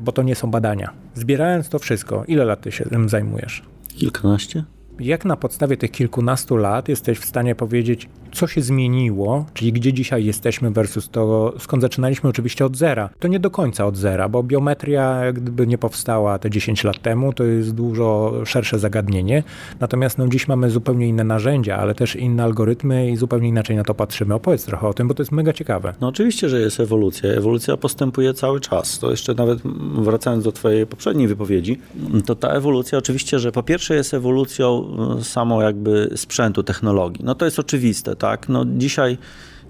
bo 0.00 0.12
to 0.12 0.22
nie 0.22 0.34
są 0.34 0.50
badania. 0.50 0.92
Zbierając 1.14 1.68
to 1.68 1.78
wszystko, 1.78 2.24
ile 2.28 2.44
lat 2.44 2.60
ty 2.60 2.72
się 2.72 2.84
tym 2.84 3.08
zajmujesz? 3.08 3.62
Kilkanaście. 3.88 4.64
Jak 5.00 5.24
na 5.24 5.36
podstawie 5.36 5.76
tych 5.76 5.90
kilkunastu 5.90 6.56
lat 6.56 6.88
jesteś 6.88 7.18
w 7.18 7.24
stanie 7.24 7.54
powiedzieć, 7.54 8.08
co 8.36 8.46
się 8.46 8.62
zmieniło, 8.62 9.46
czyli 9.54 9.72
gdzie 9.72 9.92
dzisiaj 9.92 10.24
jesteśmy 10.24 10.70
versus 10.70 11.08
to, 11.10 11.54
skąd 11.58 11.82
zaczynaliśmy 11.82 12.30
oczywiście 12.30 12.66
od 12.66 12.76
zera. 12.76 13.10
To 13.18 13.28
nie 13.28 13.40
do 13.40 13.50
końca 13.50 13.86
od 13.86 13.96
zera, 13.96 14.28
bo 14.28 14.42
biometria 14.42 15.32
gdyby 15.32 15.66
nie 15.66 15.78
powstała 15.78 16.38
te 16.38 16.50
10 16.50 16.84
lat 16.84 17.02
temu, 17.02 17.32
to 17.32 17.44
jest 17.44 17.74
dużo 17.74 18.32
szersze 18.44 18.78
zagadnienie. 18.78 19.42
Natomiast 19.80 20.18
no, 20.18 20.28
dziś 20.28 20.48
mamy 20.48 20.70
zupełnie 20.70 21.08
inne 21.08 21.24
narzędzia, 21.24 21.76
ale 21.76 21.94
też 21.94 22.16
inne 22.16 22.44
algorytmy 22.44 23.10
i 23.10 23.16
zupełnie 23.16 23.48
inaczej 23.48 23.76
na 23.76 23.84
to 23.84 23.94
patrzymy. 23.94 24.34
Opowiedz 24.34 24.64
trochę 24.64 24.88
o 24.88 24.94
tym, 24.94 25.08
bo 25.08 25.14
to 25.14 25.22
jest 25.22 25.32
mega 25.32 25.52
ciekawe. 25.52 25.94
No 26.00 26.08
oczywiście, 26.08 26.48
że 26.48 26.60
jest 26.60 26.80
ewolucja. 26.80 27.30
Ewolucja 27.30 27.76
postępuje 27.76 28.34
cały 28.34 28.60
czas. 28.60 28.98
To 28.98 29.10
jeszcze 29.10 29.34
nawet 29.34 29.58
wracając 29.94 30.44
do 30.44 30.52
twojej 30.52 30.86
poprzedniej 30.86 31.28
wypowiedzi, 31.28 31.78
to 32.26 32.34
ta 32.34 32.48
ewolucja 32.48 32.98
oczywiście, 32.98 33.38
że 33.38 33.52
po 33.52 33.62
pierwsze 33.62 33.94
jest 33.94 34.14
ewolucją 34.14 34.86
e, 35.18 35.24
samą 35.24 35.60
jakby 35.60 36.10
sprzętu, 36.16 36.62
technologii. 36.62 37.24
No 37.24 37.34
to 37.34 37.44
jest 37.44 37.58
oczywiste, 37.58 38.16
tak? 38.16 38.25
No 38.48 38.64
dzisiaj 38.66 39.18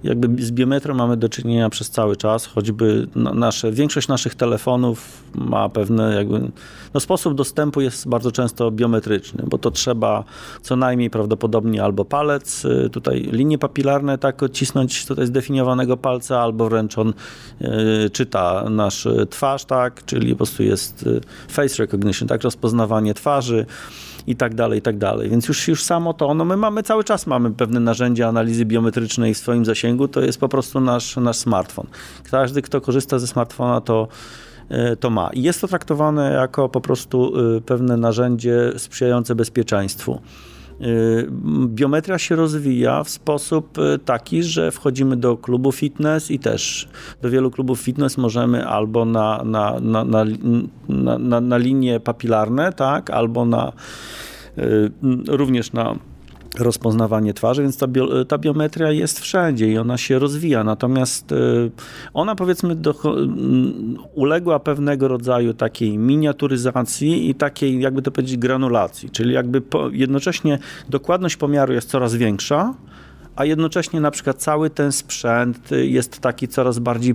jakby 0.05 0.45
z 0.45 0.53
biometrią 0.53 0.95
mamy 0.95 1.17
do 1.17 1.29
czynienia 1.29 1.71
przez 1.71 1.91
cały 1.91 2.17
czas, 2.17 2.47
choćby 2.47 3.07
no, 3.15 3.35
nasze, 3.35 3.73
większość 3.73 4.09
naszych 4.09 4.35
telefonów 4.35 5.23
ma 5.35 5.69
pewne 5.69 6.15
jakby, 6.15 6.51
no 6.95 7.01
sposób 7.01 7.35
dostępu 7.35 7.81
jest 7.81 8.09
bardzo 8.09 8.33
często 8.33 8.71
biometryczny, 8.71 9.45
bo 9.47 9.59
to 9.59 9.71
trzeba 9.71 10.25
co 10.63 10.77
najmniej 10.77 11.11
prawdopodobnie 11.11 11.85
albo 11.85 12.05
palec, 12.05 12.65
y, 12.65 12.91
tutaj 12.91 13.29
linie 13.33 13.59
papilarne 13.59 14.19
tak 14.19 14.43
odcisnąć 14.43 15.07
tutaj 15.07 15.27
zdefiniowanego 15.27 15.97
palca, 15.97 16.41
albo 16.41 16.69
wręcz 16.69 16.99
on 16.99 17.15
y, 17.61 18.11
czyta 18.11 18.71
nasz 18.71 19.09
twarz, 19.31 19.65
tak, 19.65 20.05
czyli 20.05 20.31
po 20.31 20.37
prostu 20.37 20.63
jest 20.63 21.03
y, 21.07 21.21
face 21.49 21.83
recognition, 21.83 22.29
tak, 22.29 22.43
rozpoznawanie 22.43 23.15
twarzy, 23.15 23.67
i 24.27 24.37
tak 24.37 24.55
dalej, 24.55 24.79
i 24.79 24.83
tak 24.83 24.99
dalej. 24.99 25.31
Więc 25.31 25.49
już, 25.49 25.69
już 25.69 25.83
samo 25.83 26.15
to, 26.15 26.35
no 26.35 26.45
my 26.45 26.57
mamy 26.57 26.83
cały 26.83 27.05
czas 27.05 27.27
mamy 27.27 27.51
pewne 27.51 27.81
narzędzia 27.81 28.29
analizy 28.29 28.65
biometrycznej 28.65 29.35
w 29.35 29.39
swoim 29.39 29.65
zasięgu, 29.65 30.09
to 30.09 30.21
jest 30.21 30.41
po 30.41 30.49
prostu 30.49 30.81
nasz, 30.81 31.17
nasz 31.17 31.37
smartfon. 31.37 31.87
Każdy, 32.31 32.63
kto 32.63 32.81
korzysta 32.81 33.19
ze 33.19 33.27
smartfona, 33.27 33.81
to 33.81 34.09
e, 34.69 34.97
to 34.97 35.11
ma. 35.11 35.31
I 35.33 35.43
jest 35.43 35.61
to 35.61 35.69
traktowane 35.69 36.33
jako 36.33 36.69
po 36.69 36.81
prostu 36.81 37.33
e, 37.57 37.61
pewne 37.61 37.97
narzędzie 37.97 38.73
sprzyjające 38.77 39.35
bezpieczeństwu. 39.35 40.21
Y, 40.81 41.29
biometria 41.67 42.19
się 42.19 42.37
rozwija 42.37 43.05
w 43.05 43.09
sposób 43.09 43.79
y, 43.79 43.99
taki, 43.99 44.43
że 44.43 44.71
wchodzimy 44.71 45.17
do 45.17 45.37
klubu 45.37 45.73
fitness 45.73 46.31
i 46.31 46.39
też 46.39 46.89
do 47.23 47.31
wielu 47.31 47.51
klubów 47.51 47.81
fitness 47.81 48.19
możemy 48.19 48.67
albo 48.67 49.05
na, 49.05 49.43
na, 49.45 49.81
na, 49.81 50.05
na, 50.05 50.25
na, 51.19 51.41
na 51.41 51.57
linie 51.57 52.01
papilarne, 52.01 52.73
tak, 52.73 53.11
albo 53.11 53.45
na 53.45 53.73
y, 54.59 54.91
również 55.29 55.73
na 55.73 55.95
rozpoznawanie 56.59 57.35
twarzy, 57.35 57.63
więc 57.63 57.79
ta, 57.79 57.87
bio, 57.87 58.25
ta, 58.25 58.39
biometria 58.39 58.93
jest 58.93 59.21
wszędzie 59.21 59.69
i 59.69 59.79
ona 59.79 59.99
się 59.99 60.19
rozwija. 60.19 60.65
Natomiast 60.65 61.33
y, 61.33 61.71
ona 62.15 62.35
powiedzmy 62.35 62.77
do, 62.77 62.95
uległa 64.15 64.59
pewnego 64.59 65.09
rodzaju 65.09 65.55
takiej 65.55 65.99
miniaturyzacji 65.99 67.31
i 67.31 67.35
takiej, 67.35 67.81
jakby 67.81 68.03
to 68.03 68.11
powiedzieć, 68.11 68.37
granulacji, 68.37 69.11
czyli 69.11 69.35
jakby 69.35 69.61
po, 69.61 69.89
jednocześnie 69.93 70.59
dokładność 70.89 71.37
pomiaru 71.37 71.73
jest 71.73 71.91
coraz 71.91 72.15
większa, 72.15 72.75
a 73.37 73.45
jednocześnie 73.45 74.01
na 74.01 74.11
przykład 74.11 74.37
cały 74.37 74.71
ten 74.71 74.93
sprzęt 74.93 75.71
jest 75.71 76.21
taki 76.21 76.49
coraz 76.49 76.79
bardziej 76.79 77.15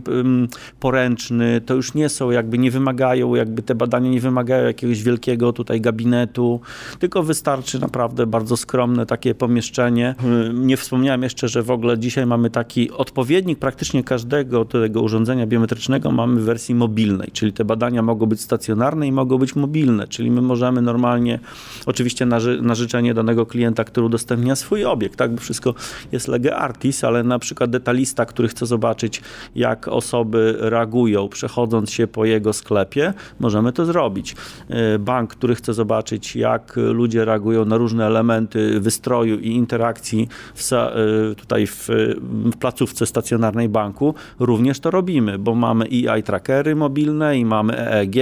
poręczny, 0.80 1.62
to 1.62 1.74
już 1.74 1.94
nie 1.94 2.10
są 2.10 2.32
jakby, 2.32 2.58
nie 2.58 2.72
wymagają, 2.72 3.36
jakby 3.36 3.62
te 3.62 3.76
badania 3.76 4.10
nie 4.10 4.22
wymagają 4.22 4.66
jakiegoś 4.66 5.04
wielkiego 5.04 5.54
tutaj 5.54 5.82
gabinetu, 5.82 6.62
tylko 7.00 7.24
wystarczy 7.24 7.80
naprawdę 7.80 8.28
bardzo 8.28 8.58
skromne 8.58 9.06
takie 9.06 9.36
pomieszczenie. 9.36 10.16
Nie 10.54 10.78
wspomniałem 10.78 11.24
jeszcze, 11.24 11.48
że 11.48 11.64
w 11.64 11.72
ogóle 11.72 12.00
dzisiaj 12.00 12.26
mamy 12.26 12.50
taki 12.50 12.92
odpowiednik 12.92 13.60
praktycznie 13.60 14.04
każdego 14.04 14.66
tego 14.66 15.02
urządzenia 15.02 15.48
biometrycznego 15.48 16.12
mamy 16.12 16.42
w 16.42 16.44
wersji 16.44 16.76
mobilnej, 16.76 17.30
czyli 17.34 17.54
te 17.54 17.66
badania 17.66 18.02
mogą 18.02 18.26
być 18.26 18.42
stacjonarne 18.42 19.08
i 19.08 19.12
mogą 19.12 19.38
być 19.38 19.56
mobilne, 19.56 20.08
czyli 20.08 20.32
my 20.32 20.42
możemy 20.42 20.82
normalnie, 20.82 21.40
oczywiście 21.86 22.26
na, 22.26 22.40
na 22.62 22.76
życzenie 22.76 23.14
danego 23.14 23.46
klienta, 23.46 23.84
który 23.84 24.06
udostępnia 24.06 24.56
swój 24.56 24.86
obiekt, 24.86 25.16
tak, 25.16 25.32
bo 25.32 25.42
wszystko 25.42 25.74
jest 26.12 26.28
lege 26.28 26.56
artis, 26.56 27.04
ale 27.04 27.24
na 27.24 27.39
przykład 27.39 27.69
detalista, 27.69 28.26
który 28.26 28.47
chce 28.47 28.65
zobaczyć, 28.65 29.21
jak 29.56 29.88
osoby 29.88 30.56
reagują, 30.60 31.30
przechodząc 31.30 31.91
się 31.91 32.08
po 32.08 32.26
jego 32.26 32.54
sklepie, 32.54 33.13
możemy 33.39 33.74
to 33.74 33.86
zrobić. 33.86 34.36
E, 34.69 35.00
bank, 35.00 35.30
który 35.30 35.56
chce 35.56 35.74
zobaczyć, 35.74 36.36
jak 36.36 36.74
ludzie 36.76 37.26
reagują 37.26 37.65
na 37.65 37.78
różne 37.78 38.06
elementy 38.06 38.80
wystroju 38.80 39.39
i 39.39 39.47
interakcji 39.47 40.28
w, 40.56 40.74
e, 40.74 40.89
tutaj 41.36 41.67
w, 41.67 41.89
w 42.21 42.58
placówce 42.58 43.06
stacjonarnej 43.06 43.69
banku, 43.69 44.15
również 44.39 44.80
to 44.80 44.91
robimy, 44.91 45.39
bo 45.39 45.56
mamy 45.56 45.86
i 45.86 46.24
trackery 46.24 46.76
mobilne 46.76 47.38
i 47.38 47.45
mamy 47.45 47.78
EEG, 47.78 48.15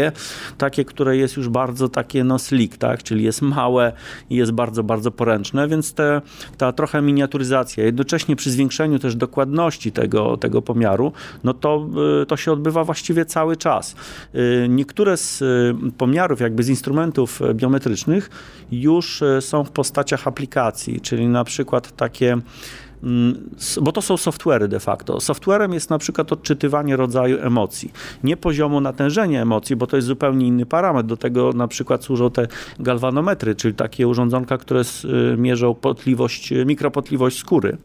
takie, 0.58 0.86
które 0.86 1.18
jest 1.18 1.38
już 1.38 1.50
bardzo 1.50 1.90
takie 1.90 2.24
no 2.24 2.40
slick, 2.40 2.78
tak? 2.78 3.04
czyli 3.04 3.24
jest 3.24 3.42
małe 3.42 3.94
i 4.30 4.36
jest 4.36 4.52
bardzo, 4.52 4.84
bardzo 4.84 5.12
poręczne, 5.12 5.68
więc 5.68 5.94
te, 5.94 6.22
ta 6.58 6.72
trochę 6.72 7.02
miniaturyzacja, 7.02 7.79
jednocześnie 7.84 8.36
przy 8.36 8.52
zwiększeniu 8.52 9.00
też 9.00 9.16
dokładności 9.16 9.92
tego, 9.92 10.38
tego 10.38 10.62
pomiaru, 10.62 11.12
no 11.44 11.54
to, 11.54 11.88
y, 12.22 12.26
to 12.26 12.38
się 12.38 12.52
odbywa 12.52 12.84
właściwie 12.84 13.26
cały 13.26 13.58
czas. 13.58 13.96
Y, 14.36 14.68
niektóre 14.70 15.18
z 15.18 15.42
y, 15.42 15.76
pomiarów, 15.98 16.40
jakby 16.40 16.64
z 16.64 16.70
instrumentów 16.70 17.40
biometrycznych 17.54 18.30
już 18.72 19.24
są 19.40 19.64
w 19.64 19.72
postaciach 19.72 20.28
aplikacji, 20.28 21.02
czyli 21.02 21.28
na 21.28 21.44
przykład 21.44 21.96
takie 21.96 22.38
bo 23.82 23.92
to 23.92 24.02
są 24.02 24.16
software'y 24.16 24.68
de 24.68 24.80
facto. 24.80 25.18
Software'em 25.18 25.74
jest 25.74 25.90
na 25.90 25.98
przykład 25.98 26.34
odczytywanie 26.34 26.96
rodzaju 26.96 27.38
emocji. 27.42 27.92
Nie 28.24 28.38
poziomu 28.38 28.82
natężenia 28.82 29.42
emocji, 29.42 29.76
bo 29.76 29.88
to 29.88 29.96
jest 29.96 30.08
zupełnie 30.08 30.48
inny 30.48 30.66
parametr. 30.66 31.10
Do 31.10 31.18
tego 31.18 31.54
na 31.54 31.68
przykład 31.68 32.04
służą 32.04 32.32
te 32.32 32.48
galwanometry, 32.80 33.56
czyli 33.56 33.74
takie 33.74 34.08
urządzonka, 34.08 34.58
które 34.58 34.82
mierzą 35.38 35.76
potliwość, 35.76 36.54
mikropotliwość 36.66 37.40
skóry. 37.40 37.78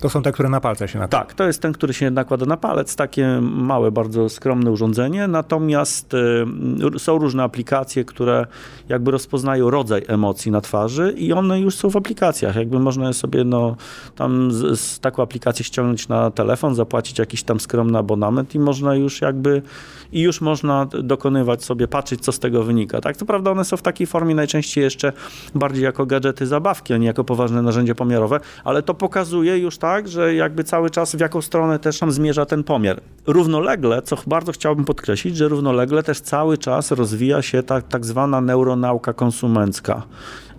To 0.00 0.08
są 0.08 0.22
te, 0.22 0.32
które 0.32 0.48
na 0.48 0.60
palce 0.60 0.88
się 0.88 0.98
nakłada. 0.98 1.24
Tak, 1.24 1.34
to 1.34 1.46
jest 1.46 1.62
ten, 1.62 1.72
który 1.72 1.94
się 1.94 2.10
nakłada 2.10 2.46
na 2.46 2.56
palec, 2.56 2.96
takie 2.96 3.40
małe, 3.40 3.92
bardzo 3.92 4.28
skromne 4.28 4.70
urządzenie, 4.70 5.28
natomiast 5.28 6.14
y, 6.14 6.98
są 6.98 7.18
różne 7.18 7.42
aplikacje, 7.42 8.04
które 8.04 8.46
jakby 8.88 9.10
rozpoznają 9.10 9.70
rodzaj 9.70 10.02
emocji 10.08 10.50
na 10.50 10.60
twarzy 10.60 11.14
i 11.16 11.32
one 11.32 11.60
już 11.60 11.74
są 11.74 11.90
w 11.90 11.96
aplikacjach, 11.96 12.56
jakby 12.56 12.78
można 12.78 13.12
sobie 13.12 13.44
no, 13.44 13.76
tam 14.16 14.52
z, 14.52 14.80
z 14.80 15.00
taką 15.00 15.22
aplikację 15.22 15.64
ściągnąć 15.64 16.08
na 16.08 16.30
telefon, 16.30 16.74
zapłacić 16.74 17.18
jakiś 17.18 17.42
tam 17.42 17.60
skromny 17.60 17.98
abonament 17.98 18.54
i 18.54 18.58
można 18.58 18.94
już 18.94 19.20
jakby 19.20 19.62
i 20.12 20.20
już 20.20 20.40
można 20.40 20.86
dokonywać 21.02 21.64
sobie, 21.64 21.88
patrzeć, 21.88 22.20
co 22.20 22.32
z 22.32 22.38
tego 22.38 22.62
wynika. 22.62 23.00
Tak, 23.00 23.16
to 23.16 23.26
prawda, 23.26 23.50
one 23.50 23.64
są 23.64 23.76
w 23.76 23.82
takiej 23.82 24.06
formie 24.06 24.34
najczęściej 24.34 24.84
jeszcze 24.84 25.12
bardziej 25.54 25.84
jako 25.84 26.06
gadżety 26.06 26.46
zabawki, 26.46 26.94
a 26.94 26.96
nie 26.96 27.06
jako 27.06 27.24
poważne 27.24 27.62
narzędzia 27.62 27.94
pomiarowe, 27.94 28.40
ale 28.64 28.82
to 28.82 28.94
pokazuje 28.94 29.58
już 29.58 29.78
tak, 29.78 30.08
że 30.08 30.34
jakby 30.34 30.64
cały 30.64 30.90
czas 30.90 31.16
w 31.16 31.20
jaką 31.20 31.40
stronę 31.40 31.78
też 31.78 31.98
tam 31.98 32.12
zmierza 32.12 32.46
ten 32.46 32.64
pomiar. 32.64 33.00
Równolegle, 33.26 34.02
co 34.02 34.16
bardzo 34.26 34.52
chciałbym 34.52 34.84
podkreślić, 34.84 35.36
że 35.36 35.48
równolegle 35.48 36.02
też 36.02 36.20
cały 36.20 36.58
czas 36.58 36.90
rozwija 36.90 37.42
się 37.42 37.62
ta 37.62 37.80
tak 37.80 38.06
zwana 38.06 38.40
neuronauka 38.40 39.12
konsumencka. 39.12 40.02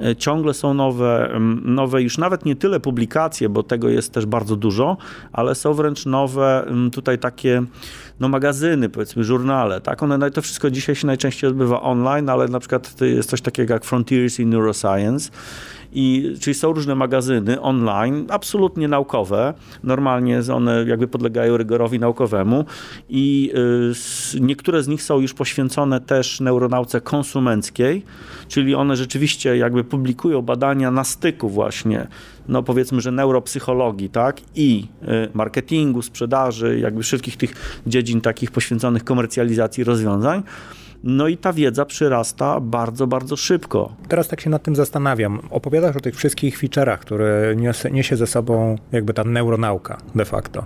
E, 0.02 0.16
ciągle 0.16 0.54
są 0.54 0.74
nowe, 0.74 1.40
nowe 1.64 2.02
już 2.02 2.18
nawet 2.18 2.46
nie 2.46 2.56
tyle 2.56 2.80
publikacje, 2.80 3.50
bo 3.50 3.64
tego 3.64 3.90
jest 3.90 4.14
też 4.14 4.26
bardzo 4.26 4.56
dużo, 4.56 4.98
ale 5.32 5.56
są 5.56 5.74
wręcz 5.74 6.06
nowe 6.06 6.66
tutaj 6.92 7.20
takie 7.20 7.64
no, 8.22 8.30
magazyny, 8.30 8.90
powiedzmy, 8.90 9.24
żurnale, 9.24 9.82
tak? 9.82 10.04
One, 10.04 10.32
to 10.32 10.42
wszystko 10.42 10.72
dzisiaj 10.72 10.96
się 10.96 11.08
najczęściej 11.08 11.50
odbywa 11.50 11.82
online, 11.82 12.30
ale 12.30 12.48
na 12.48 12.60
przykład 12.60 13.02
jest 13.02 13.30
coś 13.30 13.42
takiego 13.42 13.74
jak 13.74 13.86
Frontiers 13.86 14.40
in 14.40 14.50
Neuroscience 14.50 15.32
i, 15.94 16.36
czyli 16.40 16.54
są 16.54 16.74
różne 16.74 16.96
magazyny 16.96 17.62
online, 17.62 18.28
absolutnie 18.30 18.88
naukowe. 18.88 19.54
Normalnie 19.84 20.42
one 20.54 20.86
jakby 20.88 21.08
podlegają 21.08 21.58
rygorowi 21.58 22.00
naukowemu 22.00 22.66
i 23.10 23.54
y, 24.36 24.42
niektóre 24.42 24.84
z 24.84 24.88
nich 24.88 25.04
są 25.04 25.20
już 25.20 25.34
poświęcone 25.34 26.02
też 26.02 26.40
neuronauce 26.40 27.02
konsumenckiej, 27.02 28.04
czyli 28.48 28.76
one 28.76 28.96
rzeczywiście 28.96 29.58
jakby 29.58 29.84
publikują 29.84 30.42
badania 30.42 30.92
na 30.92 31.04
styku 31.04 31.50
właśnie, 31.50 32.08
no 32.48 32.64
powiedzmy, 32.64 33.02
że 33.02 33.12
neuropsychologii, 33.12 34.10
tak, 34.10 34.42
i 34.56 34.88
y, 35.04 35.08
marketingu, 35.34 36.02
sprzedaży, 36.02 36.80
jakby 36.80 37.04
wszystkich 37.04 37.38
tych 37.38 37.82
dziedzin 37.88 38.22
takich 38.22 38.52
poświęconych 38.52 39.04
komercjalizacji 39.04 39.84
rozwiązań. 39.84 40.44
No 41.04 41.28
i 41.28 41.38
ta 41.38 41.54
wiedza 41.54 41.86
przyrasta 41.86 42.60
bardzo, 42.60 43.08
bardzo 43.08 43.36
szybko. 43.36 43.96
Teraz 44.08 44.28
tak 44.28 44.42
się 44.42 44.50
nad 44.50 44.64
tym 44.64 44.76
zastanawiam. 44.76 45.40
Opowiadasz 45.50 45.96
o 45.96 46.00
tych 46.00 46.16
wszystkich 46.16 46.60
feature'ach, 46.60 46.98
które 46.98 47.56
niesie, 47.56 47.92
niesie 47.92 48.16
ze 48.16 48.28
sobą 48.28 48.76
jakby 48.92 49.14
ta 49.14 49.24
neuronauka 49.24 49.98
de 50.16 50.26
facto. 50.26 50.64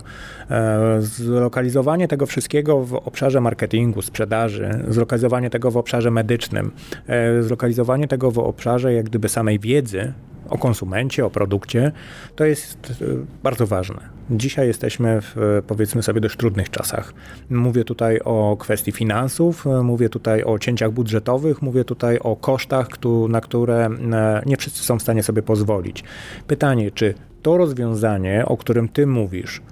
E, 0.50 0.96
zlokalizowanie 1.00 2.08
tego 2.08 2.26
wszystkiego 2.26 2.84
w 2.84 2.94
obszarze 2.94 3.40
marketingu, 3.40 4.02
sprzedaży, 4.02 4.84
zlokalizowanie 4.88 5.50
tego 5.50 5.70
w 5.70 5.76
obszarze 5.76 6.10
medycznym, 6.10 6.70
e, 7.06 7.42
zlokalizowanie 7.42 8.08
tego 8.08 8.30
w 8.30 8.38
obszarze 8.38 8.92
jak 8.92 9.04
gdyby 9.04 9.28
samej 9.28 9.58
wiedzy, 9.58 10.12
o 10.50 10.58
konsumencie, 10.58 11.26
o 11.26 11.30
produkcie, 11.30 11.92
to 12.36 12.44
jest 12.44 13.02
e, 13.02 13.04
bardzo 13.42 13.66
ważne. 13.66 14.00
Dzisiaj 14.30 14.66
jesteśmy 14.66 15.20
w, 15.20 15.62
powiedzmy 15.66 16.02
sobie, 16.02 16.20
dość 16.20 16.36
trudnych 16.36 16.70
czasach. 16.70 17.14
Mówię 17.50 17.84
tutaj 17.84 18.20
o 18.24 18.56
kwestii 18.60 18.92
finansów, 18.92 19.66
e, 19.66 19.82
mówię 19.82 20.08
tutaj 20.08 20.44
o 20.44 20.58
cięciach 20.58 20.90
budżetowych, 20.90 21.62
mówię 21.62 21.84
tutaj 21.84 22.18
o 22.18 22.36
kosztach, 22.36 22.88
na 23.28 23.40
które 23.40 23.86
e, 23.86 24.42
nie 24.46 24.56
wszyscy 24.56 24.84
są 24.84 24.98
w 24.98 25.02
stanie 25.02 25.22
sobie 25.22 25.42
pozwolić. 25.42 26.04
Pytanie, 26.46 26.90
czy 26.90 27.14
to 27.42 27.56
rozwiązanie, 27.56 28.46
o 28.46 28.56
którym 28.56 28.88
ty 28.88 29.06
mówisz, 29.06 29.62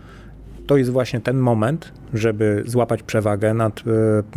to 0.66 0.76
jest 0.76 0.90
właśnie 0.90 1.20
ten 1.20 1.38
moment, 1.38 1.92
żeby 2.14 2.62
złapać 2.66 3.02
przewagę 3.02 3.54
nad 3.54 3.82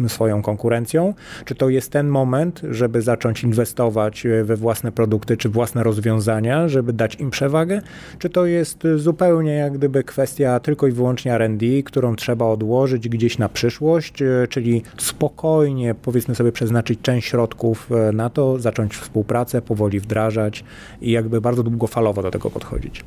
e, 0.05 0.09
swoją 0.09 0.41
konkurencją? 0.41 1.13
Czy 1.45 1.55
to 1.55 1.69
jest 1.69 1.91
ten 1.91 2.07
moment, 2.07 2.61
żeby 2.71 3.01
zacząć 3.01 3.43
inwestować 3.43 4.25
e, 4.25 4.43
we 4.43 4.55
własne 4.55 4.91
produkty 4.91 5.37
czy 5.37 5.49
własne 5.49 5.83
rozwiązania, 5.83 6.67
żeby 6.67 6.93
dać 6.93 7.15
im 7.15 7.29
przewagę? 7.29 7.81
Czy 8.19 8.29
to 8.29 8.45
jest 8.45 8.83
zupełnie 8.95 9.53
jak 9.53 9.73
gdyby 9.73 10.03
kwestia 10.03 10.59
tylko 10.59 10.87
i 10.87 10.91
wyłącznie 10.91 11.33
R&D, 11.33 11.65
którą 11.85 12.15
trzeba 12.15 12.45
odłożyć 12.45 13.09
gdzieś 13.09 13.37
na 13.37 13.49
przyszłość, 13.49 14.21
e, 14.21 14.47
czyli 14.49 14.83
spokojnie, 14.97 15.95
powiedzmy 15.95 16.35
sobie, 16.35 16.51
przeznaczyć 16.51 17.01
część 17.01 17.27
środków 17.27 17.89
na 18.13 18.29
to, 18.29 18.59
zacząć 18.59 18.97
współpracę, 18.97 19.61
powoli 19.61 19.99
wdrażać 19.99 20.63
i 21.01 21.11
jakby 21.11 21.41
bardzo 21.41 21.63
długofalowo 21.63 22.21
do 22.21 22.31
tego 22.31 22.49
podchodzić? 22.49 23.03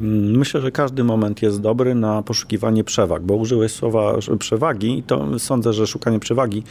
Mm, 0.00 0.36
myślę, 0.38 0.60
że 0.60 0.70
każdy 0.70 1.04
moment 1.04 1.42
jest 1.42 1.60
dobry 1.60 1.94
na 1.94 2.22
poszukiwanie 2.22 2.84
przewag, 2.84 3.22
bo 3.22 3.34
użyłeś 3.34 3.72
słowa 3.72 4.16
przewagi 4.38 4.98
i 4.98 5.02
to 5.02 5.38
sądzę, 5.38 5.72
że 5.72 5.86
szukanie 5.86 6.20
przewagi 6.20 6.62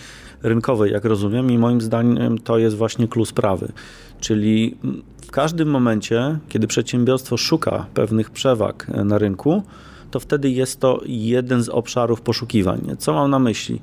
rynkowej, 0.44 0.92
jak 0.92 1.06
rozumiem, 1.06 1.52
i 1.52 1.58
moim 1.58 1.82
zdaniem 1.82 2.38
to 2.38 2.58
jest 2.58 2.76
właśnie 2.76 3.08
klucz 3.08 3.30
sprawy. 3.30 3.72
Czyli 4.20 4.78
w 5.22 5.32
każdym 5.32 5.70
momencie, 5.70 6.40
kiedy 6.50 6.68
przedsiębiorstwo 6.68 7.38
szuka 7.38 7.86
pewnych 7.94 8.30
przewag 8.30 8.88
na 9.06 9.18
rynku, 9.18 9.64
to 10.12 10.20
wtedy 10.20 10.50
jest 10.50 10.80
to 10.80 11.02
jeden 11.06 11.64
z 11.64 11.70
obszarów 11.70 12.22
poszukiwań. 12.22 12.96
Co 13.00 13.14
mam 13.14 13.32
na 13.32 13.40
myśli? 13.40 13.82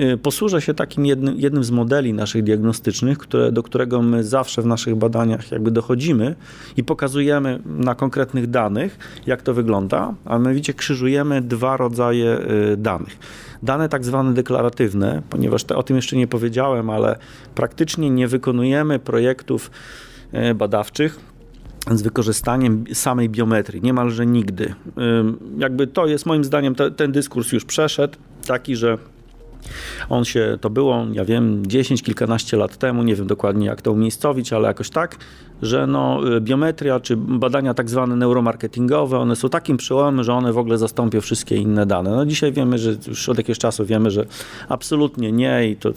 Y, 0.00 0.18
posłużę 0.18 0.60
się 0.60 0.74
takim 0.74 1.06
jednym, 1.06 1.40
jednym 1.40 1.64
z 1.64 1.70
modeli 1.70 2.12
naszych 2.12 2.42
diagnostycznych, 2.42 3.18
które, 3.18 3.52
do 3.52 3.62
którego 3.62 4.02
my 4.02 4.24
zawsze 4.24 4.62
w 4.62 4.66
naszych 4.66 4.94
badaniach 4.94 5.52
jakby 5.52 5.70
dochodzimy 5.70 6.34
i 6.76 6.84
pokazujemy 6.84 7.58
na 7.64 7.94
konkretnych 7.94 8.50
danych, 8.50 8.98
jak 9.26 9.42
to 9.42 9.54
wygląda, 9.54 10.14
a 10.24 10.38
mianowicie 10.38 10.74
krzyżujemy 10.74 11.42
dwa 11.42 11.76
rodzaje 11.76 12.38
y, 12.72 12.76
danych. 12.76 13.18
Dane 13.62 13.88
tak 13.88 14.04
zwane 14.04 14.34
deklaratywne, 14.34 15.22
ponieważ 15.30 15.64
te, 15.64 15.76
o 15.76 15.82
tym 15.82 15.96
jeszcze 15.96 16.16
nie 16.16 16.26
powiedziałem, 16.26 16.90
ale 16.90 17.18
praktycznie 17.54 18.10
nie 18.10 18.28
wykonujemy 18.28 18.98
projektów 18.98 19.70
y, 20.50 20.54
badawczych, 20.54 21.20
z 21.90 22.02
wykorzystaniem 22.02 22.84
samej 22.92 23.28
biometrii, 23.28 23.82
niemalże 23.82 24.26
nigdy. 24.26 24.74
Jakby 25.58 25.86
to 25.86 26.06
jest 26.06 26.26
moim 26.26 26.44
zdaniem, 26.44 26.74
te, 26.74 26.90
ten 26.90 27.12
dyskurs 27.12 27.52
już 27.52 27.64
przeszedł, 27.64 28.18
taki, 28.46 28.76
że 28.76 28.98
on 30.08 30.24
się, 30.24 30.58
to 30.60 30.70
było, 30.70 31.06
ja 31.12 31.24
wiem, 31.24 31.66
10, 31.66 32.02
kilkanaście 32.02 32.56
lat 32.56 32.76
temu, 32.76 33.02
nie 33.02 33.14
wiem 33.14 33.26
dokładnie 33.26 33.66
jak 33.66 33.82
to 33.82 33.92
umiejscowić, 33.92 34.52
ale 34.52 34.68
jakoś 34.68 34.90
tak, 34.90 35.16
że 35.62 35.86
no, 35.86 36.20
biometria 36.40 37.00
czy 37.00 37.16
badania 37.16 37.74
tak 37.74 37.90
zwane 37.90 38.16
neuromarketingowe, 38.16 39.18
one 39.18 39.36
są 39.36 39.48
takim 39.48 39.76
przełomem, 39.76 40.24
że 40.24 40.34
one 40.34 40.52
w 40.52 40.58
ogóle 40.58 40.78
zastąpią 40.78 41.20
wszystkie 41.20 41.56
inne 41.56 41.86
dane. 41.86 42.10
No 42.10 42.26
dzisiaj 42.26 42.52
wiemy, 42.52 42.78
że 42.78 42.96
już 43.06 43.28
od 43.28 43.38
jakiegoś 43.38 43.58
czasu 43.58 43.86
wiemy, 43.86 44.10
że 44.10 44.26
absolutnie 44.68 45.32
nie 45.32 45.68
i 45.68 45.76
to 45.76 45.92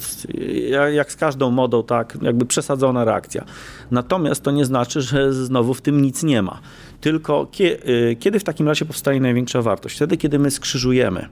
jak 0.93 1.12
z 1.12 1.15
każdą 1.15 1.51
modą, 1.51 1.84
tak, 1.84 2.17
jakby 2.21 2.45
przesadzona 2.45 3.05
reakcja. 3.05 3.45
Natomiast 3.91 4.43
to 4.43 4.51
nie 4.51 4.65
znaczy, 4.65 5.01
że 5.01 5.34
znowu 5.34 5.73
w 5.73 5.82
tym 5.82 6.01
nic 6.01 6.23
nie 6.23 6.41
ma. 6.41 6.60
Tylko 7.01 7.47
y, 7.60 8.17
kiedy 8.19 8.39
w 8.39 8.43
takim 8.43 8.67
razie 8.67 8.86
powstaje 8.86 9.21
największa 9.21 9.62
wartość? 9.62 9.95
Wtedy, 9.95 10.17
kiedy 10.17 10.39
my 10.39 10.51
skrzyżujemy 10.51 11.25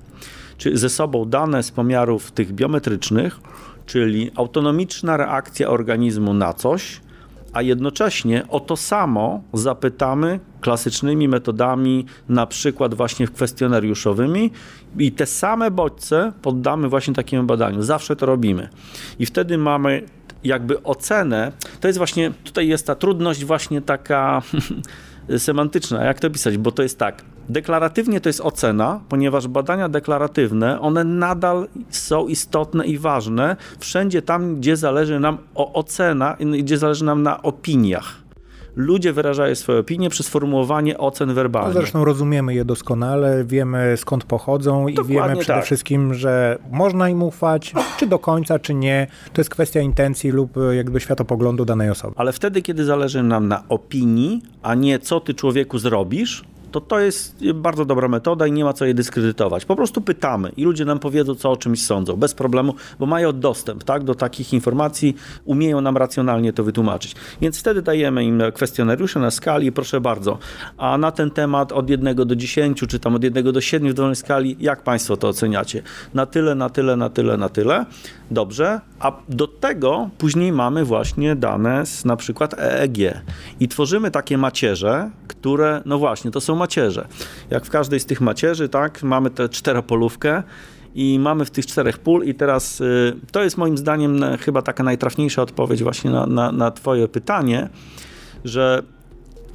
czy 0.57 0.77
ze 0.77 0.89
sobą 0.89 1.25
dane 1.25 1.63
z 1.63 1.71
pomiarów 1.71 2.31
tych 2.31 2.53
biometrycznych, 2.53 3.39
czyli 3.85 4.31
autonomiczna 4.35 5.17
reakcja 5.17 5.69
organizmu 5.69 6.33
na 6.33 6.53
coś, 6.53 7.01
a 7.53 7.61
jednocześnie 7.61 8.47
o 8.49 8.59
to 8.59 8.77
samo 8.77 9.43
zapytamy 9.53 10.39
klasycznymi 10.61 11.27
metodami, 11.27 12.05
na 12.29 12.47
przykład 12.47 12.93
właśnie 12.93 13.27
kwestionariuszowymi 13.27 14.51
i 14.97 15.11
te 15.11 15.25
same 15.25 15.71
bodźce 15.71 16.31
poddamy 16.41 16.89
właśnie 16.89 17.13
takiemu 17.13 17.43
badaniu. 17.43 17.81
Zawsze 17.81 18.15
to 18.15 18.25
robimy. 18.25 18.69
I 19.19 19.25
wtedy 19.25 19.57
mamy 19.57 20.03
jakby 20.43 20.83
ocenę, 20.83 21.51
to 21.79 21.87
jest 21.87 21.97
właśnie, 21.97 22.31
tutaj 22.43 22.67
jest 22.67 22.87
ta 22.87 22.95
trudność 22.95 23.45
właśnie 23.45 23.81
taka 23.81 24.41
semantyczna, 25.37 26.03
jak 26.03 26.19
to 26.19 26.29
pisać, 26.29 26.57
bo 26.57 26.71
to 26.71 26.83
jest 26.83 26.99
tak, 26.99 27.23
Deklaratywnie 27.49 28.21
to 28.21 28.29
jest 28.29 28.41
ocena, 28.41 28.99
ponieważ 29.09 29.47
badania 29.47 29.89
deklaratywne, 29.89 30.81
one 30.81 31.03
nadal 31.03 31.67
są 31.89 32.27
istotne 32.27 32.85
i 32.85 32.97
ważne 32.97 33.55
wszędzie 33.79 34.21
tam, 34.21 34.55
gdzie 34.55 34.77
zależy 34.77 35.19
nam 35.19 35.37
o 35.55 35.73
ocena, 35.73 36.37
gdzie 36.59 36.77
zależy 36.77 37.05
nam 37.05 37.23
na 37.23 37.41
opiniach 37.41 38.27
ludzie 38.77 39.13
wyrażają 39.13 39.55
swoje 39.55 39.79
opinie 39.79 40.09
przez 40.09 40.29
formułowanie 40.29 40.97
ocen 40.97 41.33
werbalnych. 41.33 41.75
No 41.75 41.81
zresztą 41.81 42.05
rozumiemy 42.05 42.53
je 42.53 42.65
doskonale, 42.65 43.43
wiemy 43.45 43.93
skąd 43.97 44.23
pochodzą 44.23 44.87
i 44.87 44.95
wiemy 45.05 45.37
przede 45.37 45.59
tak. 45.59 45.65
wszystkim, 45.65 46.13
że 46.13 46.57
można 46.71 47.09
im 47.09 47.23
ufać, 47.23 47.73
czy 47.97 48.07
do 48.07 48.19
końca, 48.19 48.59
czy 48.59 48.73
nie. 48.73 49.07
To 49.33 49.41
jest 49.41 49.49
kwestia 49.49 49.81
intencji 49.81 50.31
lub 50.31 50.55
jakby 50.75 50.99
światopoglądu 50.99 51.65
danej 51.65 51.89
osoby. 51.89 52.13
Ale 52.17 52.33
wtedy, 52.33 52.61
kiedy 52.61 52.85
zależy 52.85 53.23
nam 53.23 53.47
na 53.47 53.63
opinii, 53.69 54.41
a 54.61 54.75
nie 54.75 54.99
co 54.99 55.19
ty 55.19 55.33
człowieku 55.33 55.77
zrobisz, 55.77 56.43
to 56.81 56.97
to 56.97 57.01
jest 57.01 57.35
bardzo 57.53 57.85
dobra 57.85 58.07
metoda 58.07 58.47
i 58.47 58.51
nie 58.51 58.63
ma 58.63 58.73
co 58.73 58.85
jej 58.85 58.95
dyskredytować. 58.95 59.65
Po 59.65 59.75
prostu 59.75 60.01
pytamy 60.01 60.51
i 60.57 60.63
ludzie 60.63 60.85
nam 60.85 60.99
powiedzą, 60.99 61.35
co 61.35 61.51
o 61.51 61.57
czymś 61.57 61.85
sądzą, 61.85 62.15
bez 62.15 62.33
problemu, 62.33 62.73
bo 62.99 63.05
mają 63.05 63.39
dostęp 63.39 63.83
tak, 63.83 64.03
do 64.03 64.15
takich 64.15 64.53
informacji, 64.53 65.15
umieją 65.45 65.81
nam 65.81 65.97
racjonalnie 65.97 66.53
to 66.53 66.63
wytłumaczyć. 66.63 67.15
Więc 67.41 67.59
wtedy 67.59 67.81
dajemy 67.81 68.23
im 68.25 68.41
kwestionariusze 68.53 69.19
na 69.19 69.31
skali, 69.31 69.71
proszę 69.71 70.01
bardzo, 70.01 70.37
a 70.77 70.97
na 70.97 71.11
ten 71.11 71.31
temat 71.31 71.71
od 71.71 71.89
1 71.89 72.15
do 72.15 72.35
10, 72.35 72.79
czy 72.87 72.99
tam 72.99 73.15
od 73.15 73.23
1 73.23 73.51
do 73.53 73.61
7 73.61 73.89
w 73.89 73.93
dolnej 73.93 74.15
skali, 74.15 74.57
jak 74.59 74.83
Państwo 74.83 75.17
to 75.17 75.27
oceniacie? 75.27 75.81
Na 76.13 76.25
tyle, 76.25 76.55
na 76.55 76.69
tyle, 76.69 76.95
na 76.95 77.09
tyle, 77.09 77.37
na 77.37 77.49
tyle. 77.49 77.85
Dobrze, 78.31 78.81
a 78.99 79.11
do 79.29 79.47
tego 79.47 80.09
później 80.17 80.51
mamy 80.51 80.85
właśnie 80.85 81.35
dane 81.35 81.85
z 81.85 82.05
na 82.05 82.15
przykład 82.15 82.53
EEG 82.59 82.97
i 83.59 83.67
tworzymy 83.67 84.11
takie 84.11 84.37
macierze, 84.37 85.09
które, 85.27 85.81
no 85.85 85.97
właśnie, 85.97 86.31
to 86.31 86.41
są 86.41 86.55
macierze. 86.55 86.66
Jak 87.49 87.65
w 87.65 87.69
każdej 87.69 87.99
z 87.99 88.05
tych 88.05 88.21
macierzy, 88.21 88.69
tak, 88.69 89.03
mamy 89.03 89.29
tę 89.29 89.49
czteropolówkę 89.49 90.43
i 90.95 91.19
mamy 91.19 91.45
w 91.45 91.51
tych 91.51 91.65
czterech 91.65 91.97
pól 91.97 92.23
i 92.25 92.35
teraz 92.35 92.81
y, 92.81 93.15
to 93.31 93.43
jest 93.43 93.57
moim 93.57 93.77
zdaniem 93.77 94.23
chyba 94.39 94.61
taka 94.61 94.83
najtrafniejsza 94.83 95.41
odpowiedź 95.41 95.83
właśnie 95.83 96.11
na, 96.11 96.25
na, 96.25 96.51
na 96.51 96.71
twoje 96.71 97.07
pytanie, 97.07 97.69
że 98.45 98.83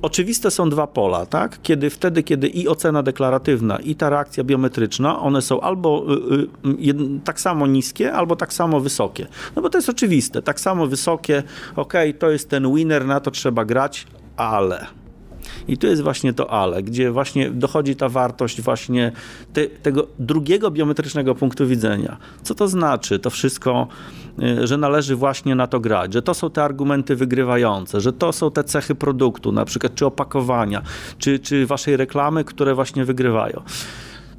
Oczywiste 0.02 0.50
są 0.50 0.70
dwa 0.70 0.86
pola, 0.86 1.26
tak? 1.26 1.62
Kiedy 1.62 1.90
wtedy, 1.90 2.22
kiedy 2.22 2.48
i 2.48 2.68
ocena 2.68 3.02
deklaratywna, 3.02 3.76
i 3.76 3.94
ta 3.94 4.10
reakcja 4.10 4.44
biometryczna, 4.44 5.20
one 5.20 5.42
są 5.42 5.60
albo 5.60 6.06
y, 6.64 6.90
y, 6.90 7.20
tak 7.24 7.40
samo 7.40 7.66
niskie, 7.66 8.12
albo 8.12 8.36
tak 8.36 8.52
samo 8.52 8.80
wysokie. 8.80 9.26
No 9.56 9.62
bo 9.62 9.70
to 9.70 9.78
jest 9.78 9.88
oczywiste. 9.88 10.42
Tak 10.42 10.60
samo 10.60 10.86
wysokie, 10.86 11.42
ok, 11.76 11.92
to 12.18 12.30
jest 12.30 12.48
ten 12.48 12.74
winner, 12.74 13.06
na 13.06 13.20
to 13.20 13.30
trzeba 13.30 13.64
grać, 13.64 14.06
ale 14.36 14.86
i 15.68 15.78
tu 15.78 15.86
jest 15.86 16.02
właśnie 16.02 16.32
to 16.32 16.50
ale, 16.50 16.82
gdzie 16.82 17.10
właśnie 17.10 17.50
dochodzi 17.50 17.96
ta 17.96 18.08
wartość 18.08 18.60
właśnie 18.60 19.12
te, 19.52 19.66
tego 19.66 20.06
drugiego 20.18 20.70
biometrycznego 20.70 21.34
punktu 21.34 21.66
widzenia. 21.66 22.16
Co 22.42 22.54
to 22.54 22.68
znaczy? 22.68 23.18
To 23.18 23.30
wszystko, 23.30 23.88
y, 24.42 24.66
że 24.66 24.76
należy 24.76 25.16
właśnie 25.16 25.54
na 25.54 25.66
to 25.66 25.80
grać, 25.80 26.12
że 26.12 26.22
to 26.22 26.34
są 26.34 26.50
te 26.50 26.64
argumenty 26.64 27.16
wygrywające, 27.16 28.00
że 28.00 28.12
to 28.12 28.32
są 28.32 28.50
te 28.50 28.64
cechy 28.64 28.94
produktu, 28.94 29.52
na 29.52 29.64
przykład 29.64 29.94
czy 29.94 30.06
opakowania, 30.06 30.82
czy, 31.18 31.38
czy 31.38 31.66
waszej 31.66 31.96
reklamy, 31.96 32.44
które 32.44 32.74
właśnie 32.74 33.04
wygrywają 33.04 33.62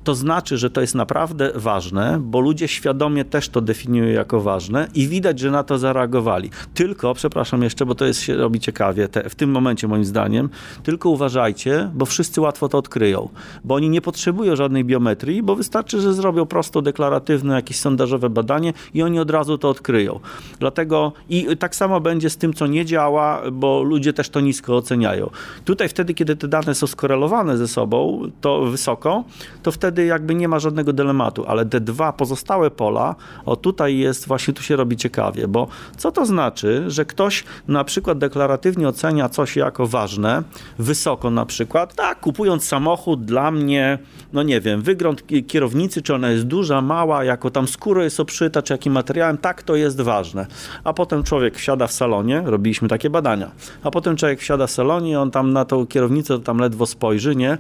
to 0.04 0.16
znaczy, 0.16 0.58
że 0.58 0.70
to 0.70 0.82
jest 0.82 0.96
naprawdę 0.96 1.52
ważne, 1.56 2.20
bo 2.22 2.40
ludzie 2.40 2.68
świadomie 2.68 3.26
też 3.26 3.50
to 3.50 3.62
definiują 3.62 4.10
jako 4.10 4.42
ważne 4.42 4.88
i 4.96 5.08
widać, 5.08 5.40
że 5.40 5.52
na 5.52 5.64
to 5.64 5.78
zareagowali. 5.78 6.50
Tylko, 6.74 7.14
przepraszam 7.14 7.64
jeszcze, 7.64 7.86
bo 7.86 7.96
to 7.96 8.06
jest 8.06 8.22
się 8.22 8.36
robi 8.36 8.60
ciekawie 8.60 9.08
te, 9.08 9.30
w 9.30 9.36
tym 9.36 9.52
momencie 9.52 9.88
moim 9.88 10.06
zdaniem, 10.06 10.50
tylko 10.84 11.10
uważajcie, 11.10 11.92
bo 11.94 12.06
wszyscy 12.06 12.42
łatwo 12.42 12.70
to 12.70 12.78
odkryją, 12.78 13.30
bo 13.64 13.76
oni 13.76 13.90
nie 13.90 14.02
potrzebują 14.02 14.56
żadnej 14.56 14.86
biometrii, 14.86 15.44
bo 15.44 15.56
wystarczy, 15.56 16.02
że 16.02 16.14
zrobią 16.14 16.46
prosto 16.46 16.82
deklaratywne 16.82 17.56
jakieś 17.56 17.80
sondażowe 17.80 18.30
badanie 18.30 18.74
i 18.94 19.04
oni 19.04 19.20
od 19.20 19.30
razu 19.30 19.58
to 19.58 19.70
odkryją. 19.70 20.20
Dlatego 20.60 21.12
i 21.30 21.58
tak 21.60 21.76
samo 21.76 22.00
będzie 22.00 22.30
z 22.30 22.38
tym, 22.38 22.54
co 22.54 22.68
nie 22.68 22.86
działa, 22.86 23.42
bo 23.52 23.84
ludzie 23.84 24.14
też 24.14 24.30
to 24.30 24.40
nisko 24.40 24.78
oceniają. 24.78 25.30
Tutaj 25.66 25.90
wtedy, 25.90 26.14
kiedy 26.14 26.36
te 26.36 26.48
dane 26.48 26.76
są 26.76 26.88
skorelowane 26.88 27.58
ze 27.58 27.68
sobą, 27.68 28.30
to 28.42 28.66
wysoko, 28.66 29.24
to 29.64 29.72
wtedy 29.72 29.93
wtedy 29.94 30.06
jakby 30.06 30.36
nie 30.36 30.48
ma 30.48 30.60
żadnego 30.60 30.94
dylematu, 30.94 31.46
ale 31.48 31.66
te 31.66 31.80
dwa 31.80 32.14
pozostałe 32.14 32.72
pola, 32.72 33.16
o 33.46 33.56
tutaj 33.56 33.98
jest, 33.98 34.28
właśnie 34.28 34.54
tu 34.54 34.64
się 34.64 34.76
robi 34.76 34.98
ciekawie, 34.98 35.48
bo 35.48 35.68
co 35.98 36.12
to 36.12 36.26
znaczy, 36.26 36.84
że 36.88 37.06
ktoś 37.06 37.44
na 37.68 37.84
przykład 37.84 38.18
deklaratywnie 38.18 38.88
ocenia 38.88 39.30
coś 39.30 39.56
jako 39.56 39.88
ważne, 39.88 40.44
wysoko 40.80 41.30
na 41.30 41.46
przykład, 41.46 41.96
tak, 41.96 42.20
kupując 42.20 42.66
samochód 42.66 43.26
dla 43.26 43.52
mnie, 43.52 44.00
no 44.34 44.44
nie 44.44 44.62
wiem, 44.62 44.82
wygląd 44.82 45.24
kierownicy, 45.48 46.02
czy 46.02 46.16
ona 46.16 46.30
jest 46.30 46.44
duża, 46.44 46.82
mała, 46.82 47.24
jako 47.24 47.50
tam 47.50 47.68
skóra 47.68 48.04
jest 48.04 48.20
obszyta, 48.20 48.62
czy 48.62 48.74
jakim 48.74 48.94
materiałem, 48.94 49.38
tak, 49.38 49.64
to 49.64 49.76
jest 49.76 50.02
ważne. 50.02 50.48
A 50.84 50.94
potem 50.94 51.24
człowiek 51.24 51.56
wsiada 51.56 51.88
w 51.88 51.92
salonie, 51.92 52.42
robiliśmy 52.46 52.88
takie 52.88 53.10
badania, 53.10 53.52
a 53.84 53.92
potem 53.92 54.16
człowiek 54.16 54.40
wsiada 54.40 54.68
w 54.68 54.72
salonie, 54.72 55.20
on 55.20 55.32
tam 55.32 55.54
na 55.54 55.66
tą 55.66 55.88
kierownicę 55.88 56.40
tam 56.40 56.58
ledwo 56.58 56.86
spojrzy, 56.86 57.36
nie? 57.36 57.58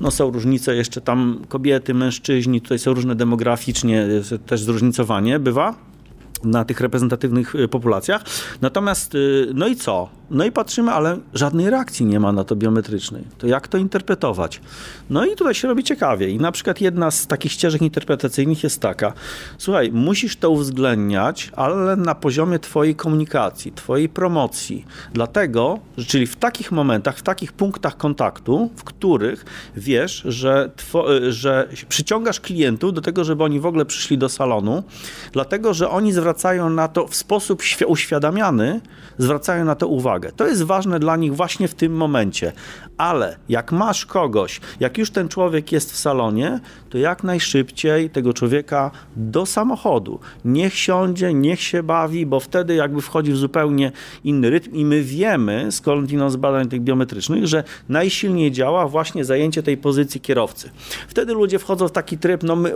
No 0.00 0.10
są 0.10 0.30
różnice 0.30 0.74
jeszcze 0.74 1.00
tam 1.00 1.44
kobiety, 1.48 1.94
mężczyźni, 1.94 2.60
tutaj 2.60 2.78
są 2.78 2.94
różne 2.94 3.14
demograficznie 3.14 4.08
też 4.46 4.62
zróżnicowanie 4.62 5.38
bywa 5.38 5.91
na 6.44 6.64
tych 6.64 6.80
reprezentatywnych 6.80 7.54
y, 7.54 7.68
populacjach. 7.68 8.24
Natomiast, 8.60 9.14
y, 9.14 9.46
no 9.54 9.66
i 9.66 9.76
co? 9.76 10.08
No 10.30 10.44
i 10.44 10.52
patrzymy, 10.52 10.90
ale 10.90 11.18
żadnej 11.34 11.70
reakcji 11.70 12.06
nie 12.06 12.20
ma 12.20 12.32
na 12.32 12.44
to 12.44 12.56
biometrycznej. 12.56 13.24
To 13.38 13.46
jak 13.46 13.68
to 13.68 13.78
interpretować? 13.78 14.60
No 15.10 15.26
i 15.26 15.36
tutaj 15.36 15.54
się 15.54 15.68
robi 15.68 15.84
ciekawie. 15.84 16.28
I 16.28 16.38
na 16.38 16.52
przykład 16.52 16.80
jedna 16.80 17.10
z 17.10 17.26
takich 17.26 17.52
ścieżek 17.52 17.82
interpretacyjnych 17.82 18.62
jest 18.62 18.80
taka: 18.80 19.12
słuchaj, 19.58 19.92
musisz 19.92 20.36
to 20.36 20.50
uwzględniać, 20.50 21.50
ale 21.56 21.96
na 21.96 22.14
poziomie 22.14 22.58
Twojej 22.58 22.94
komunikacji, 22.94 23.72
Twojej 23.72 24.08
promocji. 24.08 24.84
Dlatego, 25.12 25.78
czyli 26.06 26.26
w 26.26 26.36
takich 26.36 26.72
momentach, 26.72 27.18
w 27.18 27.22
takich 27.22 27.52
punktach 27.52 27.96
kontaktu, 27.96 28.70
w 28.76 28.84
których 28.84 29.44
wiesz, 29.76 30.22
że, 30.24 30.70
y, 31.26 31.32
że 31.32 31.68
przyciągasz 31.88 32.40
klientów 32.40 32.92
do 32.92 33.00
tego, 33.00 33.24
żeby 33.24 33.44
oni 33.44 33.60
w 33.60 33.66
ogóle 33.66 33.84
przyszli 33.84 34.18
do 34.18 34.28
salonu, 34.28 34.82
dlatego, 35.32 35.74
że 35.74 35.90
oni 35.90 36.12
zwracają 36.12 36.31
na 36.70 36.88
to 36.88 37.06
w 37.06 37.14
sposób 37.14 37.62
uświadamiany, 37.86 38.80
zwracają 39.18 39.64
na 39.64 39.74
to 39.74 39.88
uwagę. 39.88 40.32
To 40.36 40.46
jest 40.46 40.62
ważne 40.62 41.00
dla 41.00 41.16
nich 41.16 41.36
właśnie 41.36 41.68
w 41.68 41.74
tym 41.74 41.92
momencie. 41.92 42.52
Ale 42.98 43.36
jak 43.48 43.72
masz 43.72 44.06
kogoś, 44.06 44.60
jak 44.80 44.98
już 44.98 45.10
ten 45.10 45.28
człowiek 45.28 45.72
jest 45.72 45.92
w 45.92 45.96
salonie, 45.96 46.60
to 46.90 46.98
jak 46.98 47.24
najszybciej 47.24 48.10
tego 48.10 48.32
człowieka 48.32 48.90
do 49.16 49.46
samochodu. 49.46 50.20
Niech 50.44 50.74
siądzie, 50.74 51.34
niech 51.34 51.60
się 51.60 51.82
bawi, 51.82 52.26
bo 52.26 52.40
wtedy 52.40 52.74
jakby 52.74 53.02
wchodzi 53.02 53.32
w 53.32 53.36
zupełnie 53.36 53.92
inny 54.24 54.50
rytm 54.50 54.70
i 54.72 54.84
my 54.84 55.02
wiemy, 55.02 55.72
skądinąd 55.72 56.32
z 56.32 56.36
badań 56.36 56.68
tych 56.68 56.80
biometrycznych, 56.80 57.46
że 57.46 57.64
najsilniej 57.88 58.52
działa 58.52 58.88
właśnie 58.88 59.24
zajęcie 59.24 59.62
tej 59.62 59.76
pozycji 59.76 60.20
kierowcy. 60.20 60.70
Wtedy 61.08 61.34
ludzie 61.34 61.58
wchodzą 61.58 61.88
w 61.88 61.92
taki 61.92 62.18
tryb, 62.18 62.42
no 62.42 62.56
my, 62.56 62.72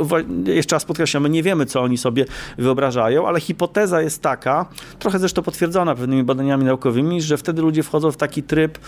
jeszcze 0.47 0.77
raz 0.77 0.85
podkreślam, 0.85 1.23
my 1.23 1.29
nie 1.31 1.43
wiemy, 1.43 1.67
co 1.67 1.83
oni 1.83 1.99
sobie 1.99 2.25
wyobrażają, 2.59 3.29
ale 3.29 3.41
hipoteza 3.47 4.03
jest 4.03 4.23
taka, 4.23 4.67
trochę 4.99 5.19
zresztą 5.19 5.43
potwierdzona 5.43 5.95
pewnymi 5.95 6.25
badaniami 6.25 6.65
naukowymi, 6.65 7.23
że 7.23 7.37
wtedy 7.37 7.63
ludzie 7.63 7.83
wchodzą 7.83 8.13
w 8.13 8.17
taki 8.17 8.43
tryb, 8.43 8.79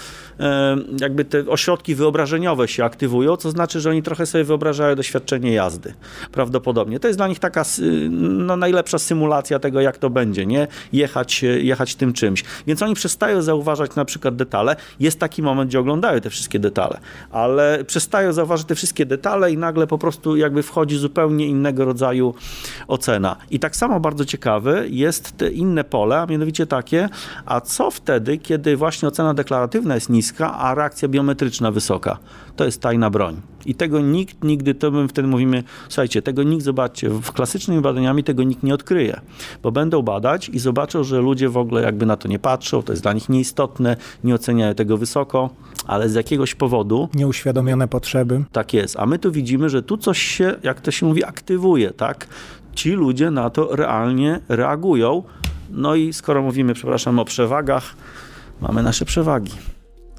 jakby 1.00 1.24
te 1.24 1.46
ośrodki 1.46 1.94
wyobrażeniowe 1.94 2.68
się 2.68 2.84
aktywują, 2.84 3.36
co 3.36 3.50
znaczy, 3.50 3.80
że 3.80 3.90
oni 3.90 4.02
trochę 4.02 4.26
sobie 4.26 4.44
wyobrażają 4.44 4.96
doświadczenie 4.96 5.52
jazdy. 5.52 5.94
Prawdopodobnie. 6.32 7.00
To 7.00 7.08
jest 7.08 7.18
dla 7.18 7.28
nich 7.28 7.38
taka 7.38 7.64
no, 8.10 8.56
najlepsza 8.56 8.98
symulacja 8.98 9.58
tego, 9.58 9.80
jak 9.80 9.98
to 9.98 10.10
będzie, 10.10 10.46
nie? 10.46 10.66
Jechać, 10.92 11.42
jechać 11.42 11.94
tym 11.94 12.12
czymś. 12.12 12.44
Więc 12.66 12.82
oni 12.82 12.94
przestają 12.94 13.42
zauważać 13.42 13.94
na 13.94 14.04
przykład 14.04 14.36
detale. 14.36 14.76
Jest 15.00 15.20
taki 15.20 15.42
moment, 15.42 15.70
gdzie 15.70 15.80
oglądają 15.80 16.20
te 16.20 16.30
wszystkie 16.30 16.58
detale, 16.58 17.00
ale 17.30 17.84
przestają 17.84 18.32
zauważyć 18.32 18.66
te 18.66 18.74
wszystkie 18.74 19.06
detale 19.06 19.52
i 19.52 19.56
nagle 19.58 19.86
po 19.86 19.98
prostu 19.98 20.36
jakby 20.36 20.62
wchodzi 20.62 20.98
zupełnie 20.98 21.46
innego 21.46 21.84
rodzaju 21.84 22.34
ocena. 22.88 23.36
I 23.50 23.58
tak 23.58 23.76
samo 23.76 24.00
bardzo 24.00 24.24
ciekawe 24.24 24.47
jest 24.90 25.36
te 25.36 25.50
inne 25.50 25.84
pole, 25.84 26.20
a 26.20 26.26
mianowicie 26.26 26.66
takie, 26.66 27.08
a 27.46 27.60
co 27.60 27.90
wtedy, 27.90 28.38
kiedy 28.38 28.76
właśnie 28.76 29.08
ocena 29.08 29.34
deklaratywna 29.34 29.94
jest 29.94 30.10
niska, 30.10 30.58
a 30.58 30.74
reakcja 30.74 31.08
biometryczna 31.08 31.70
wysoka? 31.70 32.18
To 32.56 32.64
jest 32.64 32.82
tajna 32.82 33.10
broń. 33.10 33.40
I 33.66 33.74
tego 33.74 34.00
nikt 34.00 34.44
nigdy, 34.44 34.74
to 34.74 34.90
my 34.90 35.08
wtedy 35.08 35.28
mówimy, 35.28 35.62
słuchajcie, 35.88 36.22
tego 36.22 36.42
nikt, 36.42 36.64
zobaczcie, 36.64 37.10
w 37.10 37.32
klasycznymi 37.32 37.80
badaniami 37.80 38.24
tego 38.24 38.42
nikt 38.42 38.62
nie 38.62 38.74
odkryje, 38.74 39.20
bo 39.62 39.72
będą 39.72 40.02
badać 40.02 40.48
i 40.48 40.58
zobaczą, 40.58 41.04
że 41.04 41.20
ludzie 41.20 41.48
w 41.48 41.56
ogóle 41.56 41.82
jakby 41.82 42.06
na 42.06 42.16
to 42.16 42.28
nie 42.28 42.38
patrzą, 42.38 42.82
to 42.82 42.92
jest 42.92 43.02
dla 43.02 43.12
nich 43.12 43.28
nieistotne, 43.28 43.96
nie 44.24 44.34
oceniają 44.34 44.74
tego 44.74 44.96
wysoko, 44.96 45.50
ale 45.86 46.08
z 46.08 46.14
jakiegoś 46.14 46.54
powodu... 46.54 47.08
Nieuświadomione 47.14 47.88
potrzeby. 47.88 48.44
Tak 48.52 48.74
jest, 48.74 48.96
a 48.98 49.06
my 49.06 49.18
tu 49.18 49.32
widzimy, 49.32 49.68
że 49.68 49.82
tu 49.82 49.96
coś 49.96 50.18
się, 50.18 50.54
jak 50.62 50.80
to 50.80 50.90
się 50.90 51.06
mówi, 51.06 51.24
aktywuje, 51.24 51.90
tak? 51.90 52.26
Ci 52.78 52.90
ludzie 52.90 53.30
na 53.30 53.50
to 53.50 53.76
realnie 53.76 54.40
reagują, 54.48 55.22
no 55.70 55.94
i 55.94 56.12
skoro 56.12 56.42
mówimy, 56.42 56.74
przepraszam, 56.74 57.18
o 57.18 57.24
przewagach, 57.24 57.94
mamy 58.60 58.82
nasze 58.82 59.04
przewagi. 59.04 59.52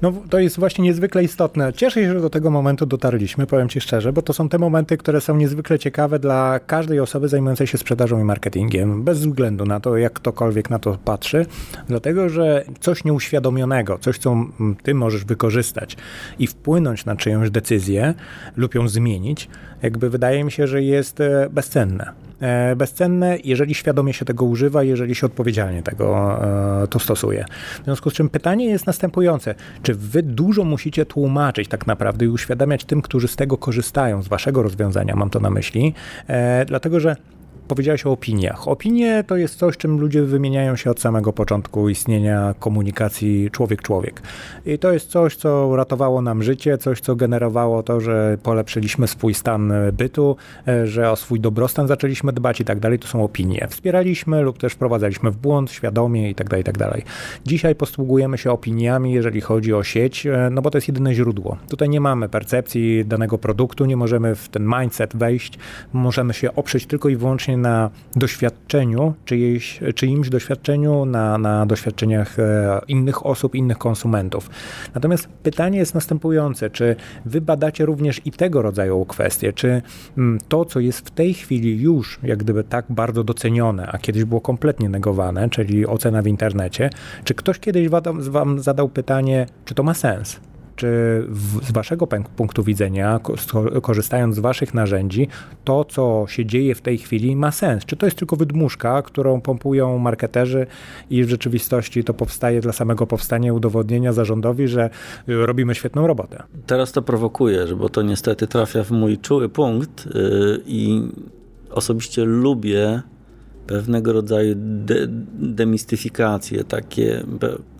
No 0.02 0.12
to 0.30 0.38
jest 0.38 0.58
właśnie 0.58 0.84
niezwykle 0.84 1.24
istotne. 1.24 1.72
Cieszę 1.72 2.00
się, 2.00 2.12
że 2.12 2.20
do 2.20 2.30
tego 2.30 2.50
momentu 2.50 2.86
dotarliśmy, 2.86 3.46
powiem 3.46 3.68
Ci 3.68 3.80
szczerze, 3.80 4.12
bo 4.12 4.22
to 4.22 4.32
są 4.32 4.48
te 4.48 4.58
momenty, 4.58 4.96
które 4.96 5.20
są 5.20 5.36
niezwykle 5.36 5.78
ciekawe 5.78 6.18
dla 6.18 6.60
każdej 6.66 7.00
osoby 7.00 7.28
zajmującej 7.28 7.66
się 7.66 7.78
sprzedażą 7.78 8.20
i 8.20 8.24
marketingiem, 8.24 9.04
bez 9.04 9.18
względu 9.18 9.64
na 9.64 9.80
to, 9.80 9.96
jak 9.96 10.12
ktokolwiek 10.12 10.70
na 10.70 10.78
to 10.78 10.98
patrzy, 11.04 11.46
dlatego 11.88 12.28
że 12.28 12.64
coś 12.80 13.04
nieuświadomionego, 13.04 13.98
coś, 13.98 14.18
co 14.18 14.36
Ty 14.82 14.94
możesz 14.94 15.24
wykorzystać 15.24 15.96
i 16.38 16.46
wpłynąć 16.46 17.04
na 17.04 17.16
czyjąś 17.16 17.50
decyzję 17.50 18.14
lub 18.56 18.74
ją 18.74 18.88
zmienić, 18.88 19.48
jakby 19.82 20.10
wydaje 20.10 20.44
mi 20.44 20.52
się, 20.52 20.66
że 20.66 20.82
jest 20.82 21.20
e, 21.20 21.48
bezcenne. 21.50 22.29
E, 22.40 22.76
bezcenne, 22.76 23.38
jeżeli 23.44 23.74
świadomie 23.74 24.12
się 24.12 24.24
tego 24.24 24.44
używa, 24.44 24.82
jeżeli 24.82 25.14
się 25.14 25.26
odpowiedzialnie 25.26 25.82
tego 25.82 26.38
e, 26.82 26.86
to 26.86 26.98
stosuje. 26.98 27.44
W 27.80 27.84
związku 27.84 28.10
z 28.10 28.12
czym 28.12 28.28
pytanie 28.28 28.66
jest 28.66 28.86
następujące. 28.86 29.54
Czy 29.82 29.94
wy 29.94 30.22
dużo 30.22 30.64
musicie 30.64 31.06
tłumaczyć 31.06 31.68
tak 31.68 31.86
naprawdę 31.86 32.24
i 32.24 32.28
uświadamiać 32.28 32.84
tym, 32.84 33.02
którzy 33.02 33.28
z 33.28 33.36
tego 33.36 33.56
korzystają, 33.56 34.22
z 34.22 34.28
waszego 34.28 34.62
rozwiązania, 34.62 35.16
mam 35.16 35.30
to 35.30 35.40
na 35.40 35.50
myśli, 35.50 35.94
dlatego 36.66 37.00
że 37.00 37.16
powiedziałeś 37.70 38.06
o 38.06 38.12
opiniach. 38.12 38.68
Opinie 38.68 39.24
to 39.26 39.36
jest 39.36 39.58
coś, 39.58 39.76
czym 39.76 40.00
ludzie 40.00 40.22
wymieniają 40.22 40.76
się 40.76 40.90
od 40.90 41.00
samego 41.00 41.32
początku 41.32 41.88
istnienia 41.88 42.54
komunikacji 42.58 43.50
człowiek-człowiek. 43.50 44.22
I 44.66 44.78
to 44.78 44.92
jest 44.92 45.10
coś, 45.10 45.36
co 45.36 45.76
ratowało 45.76 46.22
nam 46.22 46.42
życie, 46.42 46.78
coś, 46.78 47.00
co 47.00 47.16
generowało 47.16 47.82
to, 47.82 48.00
że 48.00 48.38
polepszyliśmy 48.42 49.08
swój 49.08 49.34
stan 49.34 49.72
bytu, 49.92 50.36
e, 50.68 50.86
że 50.86 51.10
o 51.10 51.16
swój 51.16 51.40
dobrostan 51.40 51.86
zaczęliśmy 51.88 52.32
dbać 52.32 52.60
i 52.60 52.64
tak 52.64 52.80
dalej. 52.80 52.98
To 52.98 53.08
są 53.08 53.24
opinie. 53.24 53.66
Wspieraliśmy 53.70 54.42
lub 54.42 54.58
też 54.58 54.72
wprowadzaliśmy 54.72 55.30
w 55.30 55.36
błąd 55.36 55.70
świadomie 55.70 56.30
i 56.30 56.34
tak 56.34 56.48
dalej, 56.48 56.60
i 56.60 56.64
tak 56.64 56.78
dalej. 56.78 57.04
Dzisiaj 57.46 57.74
posługujemy 57.74 58.38
się 58.38 58.50
opiniami, 58.50 59.12
jeżeli 59.12 59.40
chodzi 59.40 59.74
o 59.74 59.82
sieć, 59.82 60.26
e, 60.26 60.48
no 60.52 60.62
bo 60.62 60.70
to 60.70 60.78
jest 60.78 60.88
jedyne 60.88 61.14
źródło. 61.14 61.56
Tutaj 61.68 61.88
nie 61.88 62.00
mamy 62.00 62.28
percepcji 62.28 63.04
danego 63.04 63.38
produktu, 63.38 63.84
nie 63.84 63.96
możemy 63.96 64.34
w 64.34 64.48
ten 64.48 64.66
mindset 64.80 65.16
wejść, 65.16 65.58
możemy 65.92 66.34
się 66.34 66.54
oprzeć 66.54 66.86
tylko 66.86 67.08
i 67.08 67.16
wyłącznie 67.16 67.56
na 67.60 67.90
doświadczeniu, 68.16 69.14
czyjejś, 69.24 69.80
czyimś 69.94 70.28
doświadczeniu, 70.28 71.04
na, 71.04 71.38
na 71.38 71.66
doświadczeniach 71.66 72.38
e, 72.38 72.80
innych 72.88 73.26
osób, 73.26 73.54
innych 73.54 73.78
konsumentów. 73.78 74.50
Natomiast 74.94 75.28
pytanie 75.28 75.78
jest 75.78 75.94
następujące, 75.94 76.70
czy 76.70 76.96
wy 77.24 77.40
badacie 77.40 77.86
również 77.86 78.20
i 78.24 78.30
tego 78.30 78.62
rodzaju 78.62 79.04
kwestie, 79.04 79.52
czy 79.52 79.82
mm, 80.18 80.38
to, 80.48 80.64
co 80.64 80.80
jest 80.80 80.98
w 80.98 81.10
tej 81.10 81.34
chwili 81.34 81.80
już 81.80 82.18
jak 82.22 82.38
gdyby 82.38 82.64
tak 82.64 82.84
bardzo 82.88 83.24
docenione, 83.24 83.86
a 83.92 83.98
kiedyś 83.98 84.24
było 84.24 84.40
kompletnie 84.40 84.88
negowane, 84.88 85.48
czyli 85.48 85.86
ocena 85.86 86.22
w 86.22 86.26
internecie, 86.26 86.90
czy 87.24 87.34
ktoś 87.34 87.58
kiedyś 87.58 87.88
wam 88.14 88.60
zadał 88.60 88.88
pytanie, 88.88 89.46
czy 89.64 89.74
to 89.74 89.82
ma 89.82 89.94
sens? 89.94 90.40
Czy 90.80 91.24
w, 91.28 91.66
z 91.66 91.72
Waszego 91.72 92.06
punktu 92.36 92.62
widzenia, 92.62 93.20
korzystając 93.82 94.36
z 94.36 94.38
Waszych 94.38 94.74
narzędzi, 94.74 95.28
to, 95.64 95.84
co 95.84 96.24
się 96.28 96.46
dzieje 96.46 96.74
w 96.74 96.80
tej 96.80 96.98
chwili, 96.98 97.36
ma 97.36 97.50
sens? 97.50 97.84
Czy 97.84 97.96
to 97.96 98.06
jest 98.06 98.18
tylko 98.18 98.36
wydmuszka, 98.36 99.02
którą 99.02 99.40
pompują 99.40 99.98
marketerzy 99.98 100.66
i 101.10 101.24
w 101.24 101.28
rzeczywistości 101.28 102.04
to 102.04 102.14
powstaje 102.14 102.60
dla 102.60 102.72
samego 102.72 103.06
powstania 103.06 103.52
udowodnienia 103.52 104.12
zarządowi, 104.12 104.68
że 104.68 104.90
y, 105.28 105.46
robimy 105.46 105.74
świetną 105.74 106.06
robotę? 106.06 106.42
Teraz 106.66 106.92
to 106.92 107.02
prowokujesz, 107.02 107.74
bo 107.74 107.88
to 107.88 108.02
niestety 108.02 108.46
trafia 108.46 108.84
w 108.84 108.90
mój 108.90 109.18
czuły 109.18 109.48
punkt 109.48 110.06
yy, 110.06 110.62
i 110.66 111.02
osobiście 111.70 112.24
lubię 112.24 113.02
pewnego 113.66 114.12
rodzaju 114.12 114.54
de 114.56 115.06
demistyfikacje, 115.38 116.64
takie 116.64 117.24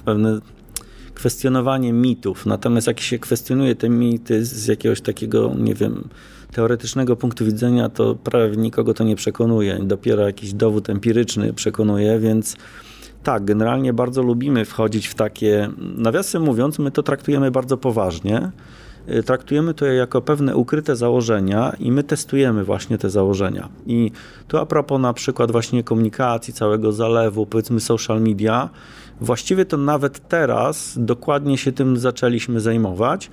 pewne 0.05 0.41
kwestionowanie 1.21 1.93
mitów. 1.93 2.47
Natomiast 2.47 2.87
jak 2.87 3.01
się 3.01 3.19
kwestionuje 3.19 3.75
te 3.75 3.89
mity 3.89 4.45
z 4.45 4.67
jakiegoś 4.67 5.01
takiego, 5.01 5.55
nie 5.59 5.75
wiem, 5.75 6.09
teoretycznego 6.53 7.17
punktu 7.17 7.45
widzenia, 7.45 7.89
to 7.89 8.15
prawie 8.15 8.57
nikogo 8.57 8.95
to 8.95 9.05
nie 9.05 9.17
przekonuje. 9.17 9.79
Dopiero 9.83 10.27
jakiś 10.27 10.53
dowód 10.53 10.91
empiryczny 10.91 11.53
przekonuje, 11.53 12.19
więc 12.19 12.57
tak, 13.23 13.45
generalnie 13.45 13.93
bardzo 13.93 14.23
lubimy 14.23 14.65
wchodzić 14.65 15.07
w 15.07 15.15
takie, 15.15 15.69
nawiasem 15.79 16.43
mówiąc, 16.43 16.79
my 16.79 16.91
to 16.91 17.03
traktujemy 17.03 17.51
bardzo 17.51 17.77
poważnie 17.77 18.51
y, 19.09 19.23
traktujemy 19.23 19.75
to 19.75 19.87
jako 19.87 20.23
pewne 20.23 20.57
ukryte 20.57 20.97
założenia 20.97 21.73
i 21.79 21.93
my 21.93 22.03
testujemy 22.03 22.65
właśnie 22.65 22.99
te 22.99 23.11
założenia. 23.11 23.69
I 23.87 24.13
tu 24.49 24.59
a 24.59 24.67
propos 24.67 25.01
na 25.01 25.13
przykład 25.13 25.53
właśnie 25.53 25.85
komunikacji, 25.85 26.55
całego 26.55 26.93
zalewu, 26.93 27.47
powiedzmy 27.47 27.81
social 27.81 28.21
media, 28.21 28.71
właściwie 29.21 29.65
to 29.65 29.77
nawet 29.77 30.29
teraz 30.29 30.95
dokładnie 30.97 31.59
się 31.59 31.73
tym 31.73 31.97
zaczęliśmy 31.97 32.61
zajmować. 32.61 33.31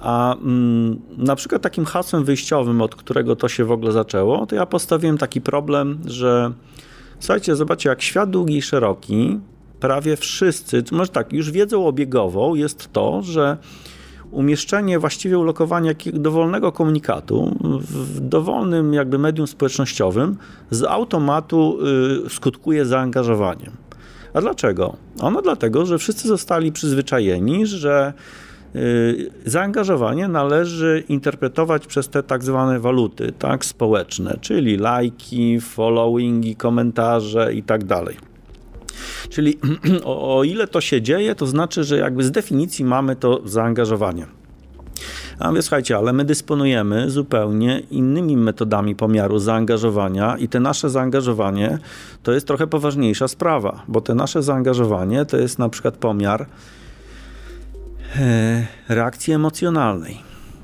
A 0.00 0.34
mm, 0.34 1.00
na 1.16 1.36
przykład 1.36 1.62
takim 1.62 1.84
hasłem 1.84 2.24
wyjściowym, 2.24 2.82
od 2.82 2.94
którego 2.94 3.36
to 3.36 3.48
się 3.48 3.64
w 3.64 3.72
ogóle 3.72 3.92
zaczęło, 3.92 4.46
to 4.46 4.56
ja 4.56 4.66
postawiłem 4.66 5.18
taki 5.18 5.40
problem, 5.40 5.98
że 6.06 6.52
słuchajcie, 7.18 7.56
zobaczcie, 7.56 7.88
jak 7.88 8.02
świat 8.02 8.30
długi 8.30 8.56
i 8.56 8.62
szeroki, 8.62 9.40
prawie 9.80 10.16
wszyscy, 10.16 10.84
może 10.92 11.10
tak, 11.10 11.32
już 11.32 11.50
wiedzą 11.50 11.86
obiegową 11.86 12.54
jest 12.54 12.92
to, 12.92 13.22
że 13.22 13.56
umieszczenie, 14.30 14.98
właściwie 14.98 15.38
ulokowanie 15.38 15.94
dowolnego 16.12 16.72
komunikatu 16.72 17.56
w 17.80 18.20
dowolnym 18.20 18.94
jakby 18.94 19.18
medium 19.18 19.46
społecznościowym 19.46 20.36
z 20.70 20.82
automatu 20.82 21.78
y, 22.26 22.30
skutkuje 22.30 22.86
zaangażowaniem. 22.86 23.89
A 24.34 24.40
dlaczego? 24.40 24.96
Ono 25.20 25.42
dlatego, 25.42 25.86
że 25.86 25.98
wszyscy 25.98 26.28
zostali 26.28 26.72
przyzwyczajeni, 26.72 27.66
że 27.66 28.12
y, 28.76 29.30
zaangażowanie 29.46 30.28
należy 30.28 31.04
interpretować 31.08 31.86
przez 31.86 32.08
te 32.08 32.22
tak 32.22 32.44
zwane 32.44 32.80
waluty 32.80 33.32
tak, 33.38 33.64
społeczne, 33.64 34.38
czyli 34.40 34.76
lajki, 34.76 35.60
followingi, 35.60 36.56
komentarze 36.56 37.54
i 37.54 37.62
tak 37.62 37.84
dalej. 37.84 38.16
Czyli 39.28 39.58
o, 40.04 40.38
o 40.38 40.44
ile 40.44 40.66
to 40.66 40.80
się 40.80 41.02
dzieje, 41.02 41.34
to 41.34 41.46
znaczy, 41.46 41.84
że 41.84 41.98
jakby 41.98 42.24
z 42.24 42.30
definicji 42.30 42.84
mamy 42.84 43.16
to 43.16 43.40
zaangażowanie. 43.44 44.39
A 45.40 45.52
więc 45.52 45.64
słuchajcie, 45.64 45.96
ale 45.96 46.12
my 46.12 46.24
dysponujemy 46.24 47.10
zupełnie 47.10 47.82
innymi 47.90 48.36
metodami 48.36 48.96
pomiaru 48.96 49.38
zaangażowania 49.38 50.36
i 50.36 50.48
te 50.48 50.60
nasze 50.60 50.90
zaangażowanie 50.90 51.78
to 52.22 52.32
jest 52.32 52.46
trochę 52.46 52.66
poważniejsza 52.66 53.28
sprawa, 53.28 53.82
bo 53.88 54.00
te 54.00 54.14
nasze 54.14 54.42
zaangażowanie 54.42 55.24
to 55.24 55.36
jest 55.36 55.58
na 55.58 55.68
przykład 55.68 55.96
pomiar 55.96 56.46
e, 58.16 58.66
reakcji 58.88 59.32
emocjonalnej. 59.32 60.18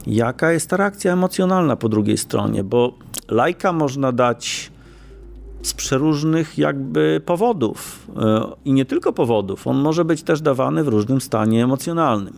Jaka 0.07 0.53
jest 0.53 0.71
ta 0.71 0.77
reakcja 0.77 1.13
emocjonalna 1.13 1.77
po 1.77 1.89
drugiej 1.89 2.17
stronie? 2.17 2.65
Bo 2.65 2.95
lajka 3.29 3.73
można 3.73 4.13
dać 4.13 4.71
z 5.63 5.75
przeróżnych 5.75 6.59
jakby 6.59 7.21
powodów 7.25 8.07
e, 8.17 8.45
i 8.65 8.73
nie 8.73 8.85
tylko 8.85 9.13
powodów. 9.13 9.67
On 9.67 9.77
może 9.77 10.05
być 10.05 10.23
też 10.23 10.41
dawany 10.41 10.85
w 10.85 10.89
różnym 10.89 11.21
stanie 11.21 11.65
emocjonalnym 11.65 12.35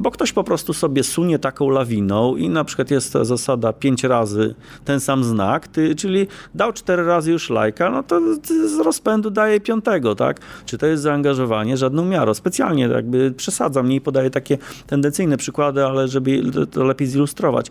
bo 0.00 0.10
ktoś 0.10 0.32
po 0.32 0.44
prostu 0.44 0.72
sobie 0.72 1.02
sunie 1.02 1.38
taką 1.38 1.70
lawiną 1.70 2.36
i 2.36 2.48
na 2.48 2.64
przykład 2.64 2.90
jest 2.90 3.12
ta 3.12 3.24
zasada 3.24 3.72
pięć 3.72 4.04
razy 4.04 4.54
ten 4.84 5.00
sam 5.00 5.24
znak, 5.24 5.68
ty, 5.68 5.94
czyli 5.94 6.26
dał 6.54 6.72
cztery 6.72 7.04
razy 7.04 7.32
już 7.32 7.50
lajka, 7.50 7.90
no 7.90 8.02
to 8.02 8.20
z 8.68 8.78
rozpędu 8.78 9.30
daje 9.30 9.60
piątego, 9.60 10.14
tak? 10.14 10.40
Czy 10.66 10.78
to 10.78 10.86
jest 10.86 11.02
zaangażowanie? 11.02 11.76
Żadną 11.76 12.04
miarą. 12.04 12.34
Specjalnie 12.34 12.82
jakby 12.82 13.30
przesadzam, 13.30 13.86
mniej 13.86 14.00
podaję 14.00 14.30
takie 14.30 14.58
tendencyjne 14.86 15.36
przykłady, 15.36 15.84
ale 15.84 16.08
żeby 16.08 16.42
to 16.70 16.84
lepiej 16.84 17.08
zilustrować. 17.08 17.70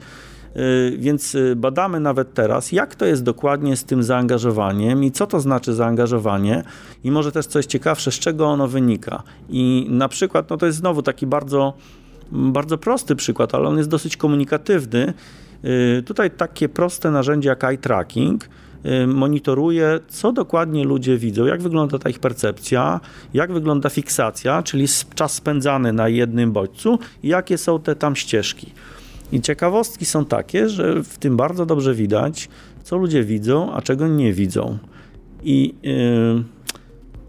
Y, 0.56 0.98
więc 0.98 1.36
y, 1.36 1.56
badamy 1.56 2.00
nawet 2.00 2.34
teraz, 2.34 2.72
jak 2.72 2.96
to 2.96 3.06
jest 3.06 3.24
dokładnie 3.24 3.76
z 3.78 3.84
tym 3.84 4.04
zaangażowaniem 4.04 5.04
i 5.04 5.12
co 5.12 5.28
to 5.28 5.40
znaczy 5.40 5.74
zaangażowanie, 5.74 6.64
i 7.04 7.12
może 7.12 7.32
też 7.32 7.46
coś 7.46 7.66
ciekawsze, 7.66 8.12
z 8.12 8.20
czego 8.20 8.46
ono 8.46 8.68
wynika. 8.68 9.24
I 9.50 9.88
na 9.90 10.08
przykład, 10.10 10.50
no 10.50 10.58
to 10.58 10.66
jest 10.66 10.78
znowu 10.78 11.02
taki 11.02 11.28
bardzo 11.28 11.74
bardzo 12.32 12.78
prosty 12.78 13.16
przykład, 13.16 13.56
ale 13.56 13.70
on 13.70 13.78
jest 13.78 13.90
dosyć 13.90 14.18
komunikatywny. 14.18 15.14
Y, 16.00 16.04
tutaj 16.04 16.32
takie 16.32 16.70
proste 16.70 17.12
narzędzie 17.12 17.50
jak 17.50 17.64
eye 17.64 17.78
tracking 17.78 18.50
y, 18.86 19.08
monitoruje, 19.08 20.00
co 20.08 20.32
dokładnie 20.32 20.84
ludzie 20.84 21.18
widzą, 21.18 21.46
jak 21.46 21.62
wygląda 21.62 22.00
ta 22.00 22.10
ich 22.10 22.20
percepcja, 22.20 23.00
jak 23.34 23.54
wygląda 23.54 23.90
fiksacja, 23.90 24.64
czyli 24.64 24.88
czas 25.16 25.34
spędzany 25.34 25.94
na 25.94 26.10
jednym 26.10 26.52
bodźcu 26.52 27.00
jakie 27.24 27.58
są 27.58 27.80
te 27.80 27.96
tam 27.96 28.16
ścieżki. 28.16 28.72
I 29.32 29.42
ciekawostki 29.42 30.06
są 30.06 30.26
takie, 30.26 30.70
że 30.70 31.04
w 31.04 31.18
tym 31.18 31.38
bardzo 31.38 31.66
dobrze 31.66 31.94
widać, 31.94 32.50
co 32.84 32.98
ludzie 32.98 33.24
widzą, 33.24 33.74
a 33.74 33.82
czego 33.82 34.08
nie 34.08 34.34
widzą. 34.34 34.78
I 35.44 35.74
yy, 35.84 36.44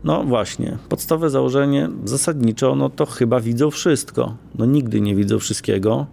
no 0.06 0.24
właśnie, 0.24 0.78
podstawowe 0.88 1.30
założenie 1.30 1.88
zasadniczo, 2.04 2.74
no 2.74 2.90
to 2.90 3.06
chyba 3.06 3.40
widzą 3.40 3.70
wszystko. 3.70 4.36
No 4.58 4.66
nigdy 4.66 5.00
nie 5.00 5.14
widzą 5.14 5.38
wszystkiego, 5.38 6.06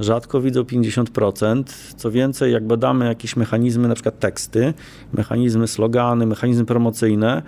rzadko 0.00 0.40
widzą 0.40 0.62
50%. 0.62 1.62
Co 1.96 2.10
więcej, 2.10 2.52
jak 2.52 2.66
badamy 2.66 3.06
jakieś 3.06 3.36
mechanizmy, 3.36 3.88
na 3.88 3.94
przykład 3.94 4.18
teksty, 4.18 4.74
mechanizmy 5.12 5.68
slogany, 5.68 6.26
mechanizmy 6.26 6.64
promocyjne, 6.64 7.42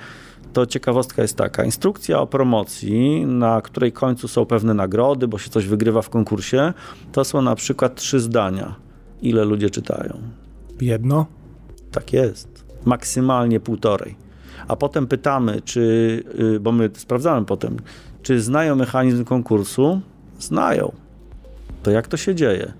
to 0.53 0.67
ciekawostka 0.67 1.23
jest 1.23 1.37
taka. 1.37 1.65
Instrukcja 1.65 2.21
o 2.21 2.27
promocji, 2.27 3.27
na 3.27 3.61
której 3.61 3.93
końcu 3.93 4.29
są 4.29 4.47
pewne 4.47 4.75
nagrody, 4.75 5.29
bo 5.29 5.39
się 5.39 5.51
coś 5.51 5.67
wygrywa 5.67 6.03
w 6.03 6.11
konkursie, 6.11 6.73
to 7.13 7.25
są 7.25 7.43
na 7.43 7.55
przykład 7.55 7.95
trzy 7.95 8.21
zdania. 8.21 8.75
Ile 9.23 9.45
ludzie 9.45 9.71
czytają? 9.71 10.21
Jedno? 10.81 11.27
Tak 11.91 12.13
jest. 12.13 12.65
Maksymalnie 12.85 13.61
półtorej 13.61 14.30
a 14.71 14.77
potem 14.77 15.07
pytamy, 15.07 15.63
czy, 15.65 15.81
y, 16.41 16.61
bo 16.61 16.73
my 16.73 16.91
sprawdzamy 16.95 17.47
potem, 17.47 17.77
czy 18.23 18.41
znają 18.41 18.77
mechanizm 18.77 19.25
konkursu? 19.25 20.01
Znają. 20.39 20.93
To 21.83 21.91
jak 21.91 22.09
to 22.09 22.17
się 22.17 22.35
dzieje? 22.35 22.73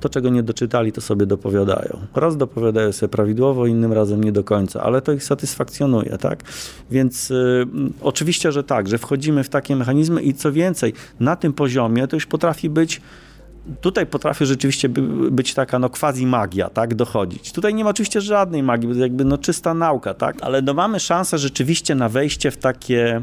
To, 0.00 0.08
czego 0.08 0.30
nie 0.30 0.42
doczytali, 0.42 0.92
to 0.92 1.00
sobie 1.00 1.26
dopowiadają. 1.26 1.98
Raz 2.14 2.36
dopowiadają 2.36 2.92
sobie 2.92 3.10
prawidłowo, 3.10 3.66
innym 3.66 3.92
razem 3.92 4.24
nie 4.24 4.32
do 4.32 4.44
końca, 4.44 4.82
ale 4.82 5.02
to 5.02 5.12
ich 5.12 5.24
satysfakcjonuje, 5.24 6.18
tak? 6.18 6.42
Więc 6.90 7.30
y, 7.30 7.66
oczywiście, 8.02 8.52
że 8.52 8.64
tak, 8.64 8.88
że 8.88 8.98
wchodzimy 8.98 9.44
w 9.44 9.48
takie 9.48 9.76
mechanizmy 9.76 10.22
i 10.22 10.34
co 10.34 10.52
więcej, 10.52 10.92
na 11.20 11.36
tym 11.36 11.52
poziomie 11.52 12.08
to 12.08 12.16
już 12.16 12.26
potrafi 12.26 12.70
być 12.70 13.00
tutaj 13.80 14.06
potrafi 14.06 14.46
rzeczywiście 14.46 14.88
być 15.30 15.54
taka 15.54 15.78
no 15.78 15.90
quasi 15.90 16.26
magia, 16.26 16.70
tak, 16.70 16.94
dochodzić. 16.94 17.52
Tutaj 17.52 17.74
nie 17.74 17.84
ma 17.84 17.90
oczywiście 17.90 18.20
żadnej 18.20 18.62
magii, 18.62 18.98
jakby 18.98 19.24
no 19.24 19.38
czysta 19.38 19.74
nauka, 19.74 20.14
tak, 20.14 20.36
ale 20.40 20.62
no 20.62 20.74
mamy 20.74 21.00
szansę 21.00 21.38
rzeczywiście 21.38 21.94
na 21.94 22.08
wejście 22.08 22.50
w 22.50 22.56
takie 22.56 23.22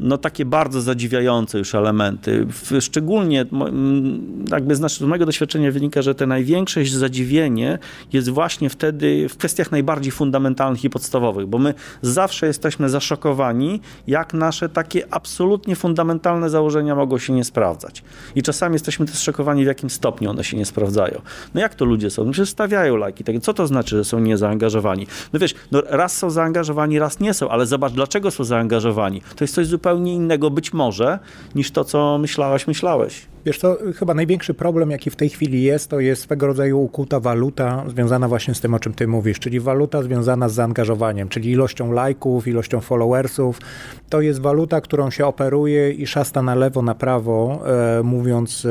no 0.00 0.18
takie 0.18 0.44
bardzo 0.44 0.80
zadziwiające 0.80 1.58
już 1.58 1.74
elementy. 1.74 2.46
Szczególnie 2.80 3.46
jakby 4.50 4.76
z 4.76 5.00
mojego 5.00 5.26
doświadczenia 5.26 5.72
wynika, 5.72 6.02
że 6.02 6.14
te 6.14 6.26
największe 6.26 6.84
zadziwienie 6.84 7.78
jest 8.12 8.28
właśnie 8.28 8.70
wtedy 8.70 9.28
w 9.28 9.36
kwestiach 9.36 9.72
najbardziej 9.72 10.12
fundamentalnych 10.12 10.84
i 10.84 10.90
podstawowych, 10.90 11.46
bo 11.46 11.58
my 11.58 11.74
zawsze 12.02 12.46
jesteśmy 12.46 12.88
zaszokowani, 12.88 13.80
jak 14.06 14.34
nasze 14.34 14.68
takie 14.68 15.14
absolutnie 15.14 15.76
fundamentalne 15.76 16.50
założenia 16.50 16.94
mogą 16.94 17.18
się 17.18 17.32
nie 17.32 17.44
sprawdzać. 17.44 18.02
I 18.34 18.42
czasami 18.42 18.72
jesteśmy 18.72 19.06
też 19.06 19.18
szokowani, 19.18 19.64
w 19.64 19.66
jakim 19.66 19.90
stopniu 19.90 20.30
one 20.30 20.44
się 20.44 20.56
nie 20.56 20.64
sprawdzają. 20.64 21.20
No 21.54 21.60
jak 21.60 21.74
to 21.74 21.84
ludzie 21.84 22.10
są? 22.10 22.24
No 22.24 22.32
przecież 22.32 22.48
stawiają 22.48 22.96
lajki. 22.96 23.24
Tak, 23.24 23.36
co 23.40 23.54
to 23.54 23.66
znaczy, 23.66 23.96
że 23.96 24.04
są 24.04 24.20
niezaangażowani? 24.20 25.06
No 25.32 25.38
wiesz, 25.38 25.54
no 25.72 25.82
raz 25.86 26.16
są 26.16 26.30
zaangażowani, 26.30 26.98
raz 26.98 27.20
nie 27.20 27.34
są, 27.34 27.48
ale 27.48 27.66
zobacz, 27.66 27.92
dlaczego 27.92 28.30
są 28.30 28.44
zaangażowani. 28.44 29.20
To 29.36 29.44
jest 29.44 29.54
coś 29.54 29.66
zupełnie 29.66 29.87
zupełnie 29.88 30.14
innego 30.14 30.50
być 30.50 30.72
może 30.72 31.18
niż 31.54 31.70
to, 31.70 31.84
co 31.84 32.18
myślałaś, 32.18 32.66
myślałeś. 32.66 33.26
Wiesz 33.44 33.58
co, 33.58 33.76
chyba 33.96 34.14
największy 34.14 34.54
problem, 34.54 34.90
jaki 34.90 35.10
w 35.10 35.16
tej 35.16 35.28
chwili 35.28 35.62
jest, 35.62 35.90
to 35.90 36.00
jest 36.00 36.22
swego 36.22 36.46
rodzaju 36.46 36.80
ukuta 36.80 37.20
waluta 37.20 37.84
związana 37.88 38.28
właśnie 38.28 38.54
z 38.54 38.60
tym, 38.60 38.74
o 38.74 38.80
czym 38.80 38.94
ty 38.94 39.06
mówisz, 39.06 39.38
czyli 39.38 39.60
waluta 39.60 40.02
związana 40.02 40.48
z 40.48 40.52
zaangażowaniem, 40.52 41.28
czyli 41.28 41.50
ilością 41.50 41.92
lajków, 41.92 42.48
ilością 42.48 42.80
followersów. 42.80 43.60
To 44.08 44.20
jest 44.20 44.40
waluta, 44.40 44.80
którą 44.80 45.10
się 45.10 45.26
operuje 45.26 45.90
i 45.90 46.06
szasta 46.06 46.42
na 46.42 46.54
lewo, 46.54 46.82
na 46.82 46.94
prawo, 46.94 47.62
e, 47.98 48.02
mówiąc, 48.02 48.64
e, 48.64 48.70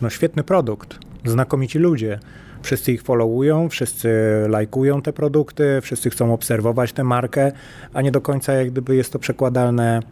no 0.00 0.10
świetny 0.10 0.42
produkt, 0.42 0.98
znakomici 1.24 1.78
ludzie 1.78 2.18
wszyscy 2.62 2.92
ich 2.92 3.02
followują, 3.02 3.68
wszyscy 3.68 4.10
lajkują 4.48 5.02
te 5.02 5.12
produkty, 5.12 5.80
wszyscy 5.82 6.10
chcą 6.10 6.34
obserwować 6.34 6.92
tę 6.92 7.04
markę, 7.04 7.52
a 7.94 8.02
nie 8.02 8.12
do 8.12 8.20
końca 8.20 8.52
jak 8.52 8.70
gdyby 8.70 8.96
jest 8.96 9.12
to 9.12 9.18
przekładalne 9.18 9.96
e, 9.96 10.02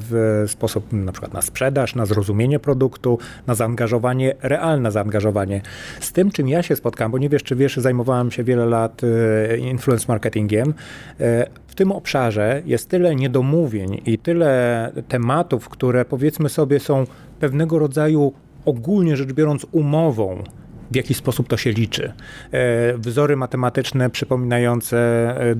w 0.00 0.44
sposób 0.48 0.92
na 0.92 1.12
przykład 1.12 1.32
na 1.32 1.42
sprzedaż, 1.42 1.94
na 1.94 2.06
zrozumienie 2.06 2.58
produktu, 2.58 3.18
na 3.46 3.54
zaangażowanie, 3.54 4.34
realne 4.42 4.92
zaangażowanie. 4.92 5.60
Z 6.00 6.12
tym, 6.12 6.30
czym 6.30 6.48
ja 6.48 6.62
się 6.62 6.76
spotkałem, 6.76 7.12
bo 7.12 7.18
nie 7.18 7.28
wiesz, 7.28 7.42
czy 7.42 7.56
wiesz, 7.56 7.76
zajmowałem 7.76 8.30
się 8.30 8.44
wiele 8.44 8.66
lat 8.66 9.02
e, 9.04 9.58
influence 9.58 10.04
marketingiem, 10.08 10.74
e, 11.20 11.46
w 11.66 11.74
tym 11.74 11.92
obszarze 11.92 12.62
jest 12.66 12.88
tyle 12.88 13.14
niedomówień 13.14 14.00
i 14.06 14.18
tyle 14.18 14.92
tematów, 15.08 15.68
które 15.68 16.04
powiedzmy 16.04 16.48
sobie 16.48 16.80
są 16.80 17.04
pewnego 17.40 17.78
rodzaju 17.78 18.32
ogólnie 18.64 19.16
rzecz 19.16 19.32
biorąc 19.32 19.66
umową 19.72 20.42
w 20.90 20.96
jaki 20.96 21.14
sposób 21.14 21.48
to 21.48 21.56
się 21.56 21.70
liczy. 21.70 22.12
E, 22.52 22.98
wzory 22.98 23.36
matematyczne 23.36 24.10
przypominające 24.10 24.96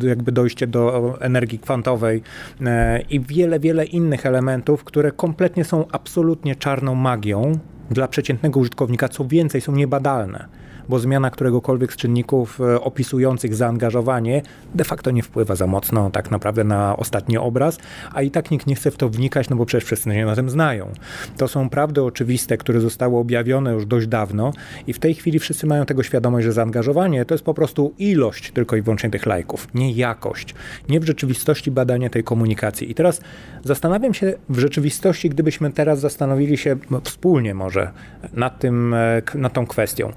e, 0.02 0.08
jakby 0.08 0.32
dojście 0.32 0.66
do 0.66 1.16
energii 1.20 1.58
kwantowej 1.58 2.22
e, 2.60 3.00
i 3.00 3.20
wiele, 3.20 3.60
wiele 3.60 3.84
innych 3.84 4.26
elementów, 4.26 4.84
które 4.84 5.12
kompletnie 5.12 5.64
są 5.64 5.84
absolutnie 5.92 6.56
czarną 6.56 6.94
magią, 6.94 7.58
dla 7.90 8.08
przeciętnego 8.08 8.60
użytkownika, 8.60 9.08
co 9.08 9.24
więcej, 9.24 9.60
są 9.60 9.72
niebadalne 9.72 10.59
bo 10.90 10.98
zmiana 10.98 11.30
któregokolwiek 11.30 11.92
z 11.92 11.96
czynników 11.96 12.60
e, 12.60 12.80
opisujących 12.80 13.54
zaangażowanie 13.54 14.42
de 14.74 14.84
facto 14.84 15.10
nie 15.10 15.22
wpływa 15.22 15.54
za 15.54 15.66
mocno 15.66 16.10
tak 16.10 16.30
naprawdę 16.30 16.64
na 16.64 16.96
ostatni 16.96 17.38
obraz, 17.38 17.78
a 18.12 18.22
i 18.22 18.30
tak 18.30 18.50
nikt 18.50 18.66
nie 18.66 18.74
chce 18.74 18.90
w 18.90 18.96
to 18.96 19.08
wnikać, 19.08 19.50
no 19.50 19.56
bo 19.56 19.66
przecież 19.66 19.84
wszyscy 19.84 20.12
się 20.12 20.24
na 20.24 20.36
tym 20.36 20.50
znają. 20.50 20.92
To 21.36 21.48
są 21.48 21.68
prawdy 21.68 22.02
oczywiste, 22.02 22.56
które 22.56 22.80
zostały 22.80 23.16
objawione 23.16 23.72
już 23.72 23.86
dość 23.86 24.06
dawno 24.06 24.52
i 24.86 24.92
w 24.92 24.98
tej 24.98 25.14
chwili 25.14 25.38
wszyscy 25.38 25.66
mają 25.66 25.86
tego 25.86 26.02
świadomość, 26.02 26.44
że 26.44 26.52
zaangażowanie 26.52 27.24
to 27.24 27.34
jest 27.34 27.44
po 27.44 27.54
prostu 27.54 27.94
ilość 27.98 28.50
tylko 28.50 28.76
i 28.76 28.82
wyłącznie 28.82 29.10
tych 29.10 29.26
lajków, 29.26 29.68
nie 29.74 29.92
jakość, 29.92 30.54
nie 30.88 31.00
w 31.00 31.04
rzeczywistości 31.04 31.70
badania 31.70 32.10
tej 32.10 32.24
komunikacji. 32.24 32.90
I 32.90 32.94
teraz 32.94 33.20
zastanawiam 33.64 34.14
się 34.14 34.34
w 34.48 34.58
rzeczywistości, 34.58 35.30
gdybyśmy 35.30 35.72
teraz 35.72 36.00
zastanowili 36.00 36.58
się 36.58 36.76
no, 36.90 37.00
wspólnie 37.04 37.54
może 37.54 37.90
nad 38.32 38.58
tym, 38.58 38.94
e, 38.94 39.22
nad 39.34 39.52
tą 39.52 39.66
kwestią. 39.66 40.12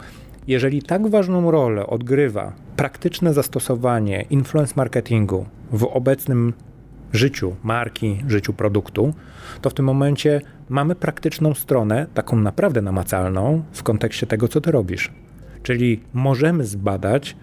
Jeżeli 0.47 0.81
tak 0.81 1.07
ważną 1.07 1.51
rolę 1.51 1.87
odgrywa 1.87 2.53
praktyczne 2.75 3.33
zastosowanie 3.33 4.25
influence 4.29 4.73
marketingu 4.77 5.45
w 5.71 5.83
obecnym 5.83 6.53
życiu 7.13 7.55
marki, 7.63 8.23
życiu 8.27 8.53
produktu, 8.53 9.13
to 9.61 9.69
w 9.69 9.73
tym 9.73 9.85
momencie 9.85 10.41
mamy 10.69 10.95
praktyczną 10.95 11.53
stronę, 11.53 12.05
taką 12.13 12.37
naprawdę 12.37 12.81
namacalną 12.81 13.63
w 13.71 13.83
kontekście 13.83 14.27
tego, 14.27 14.47
co 14.47 14.61
ty 14.61 14.71
robisz. 14.71 15.11
Czyli 15.63 15.99
możemy 16.13 16.65
zbadać, 16.65 17.35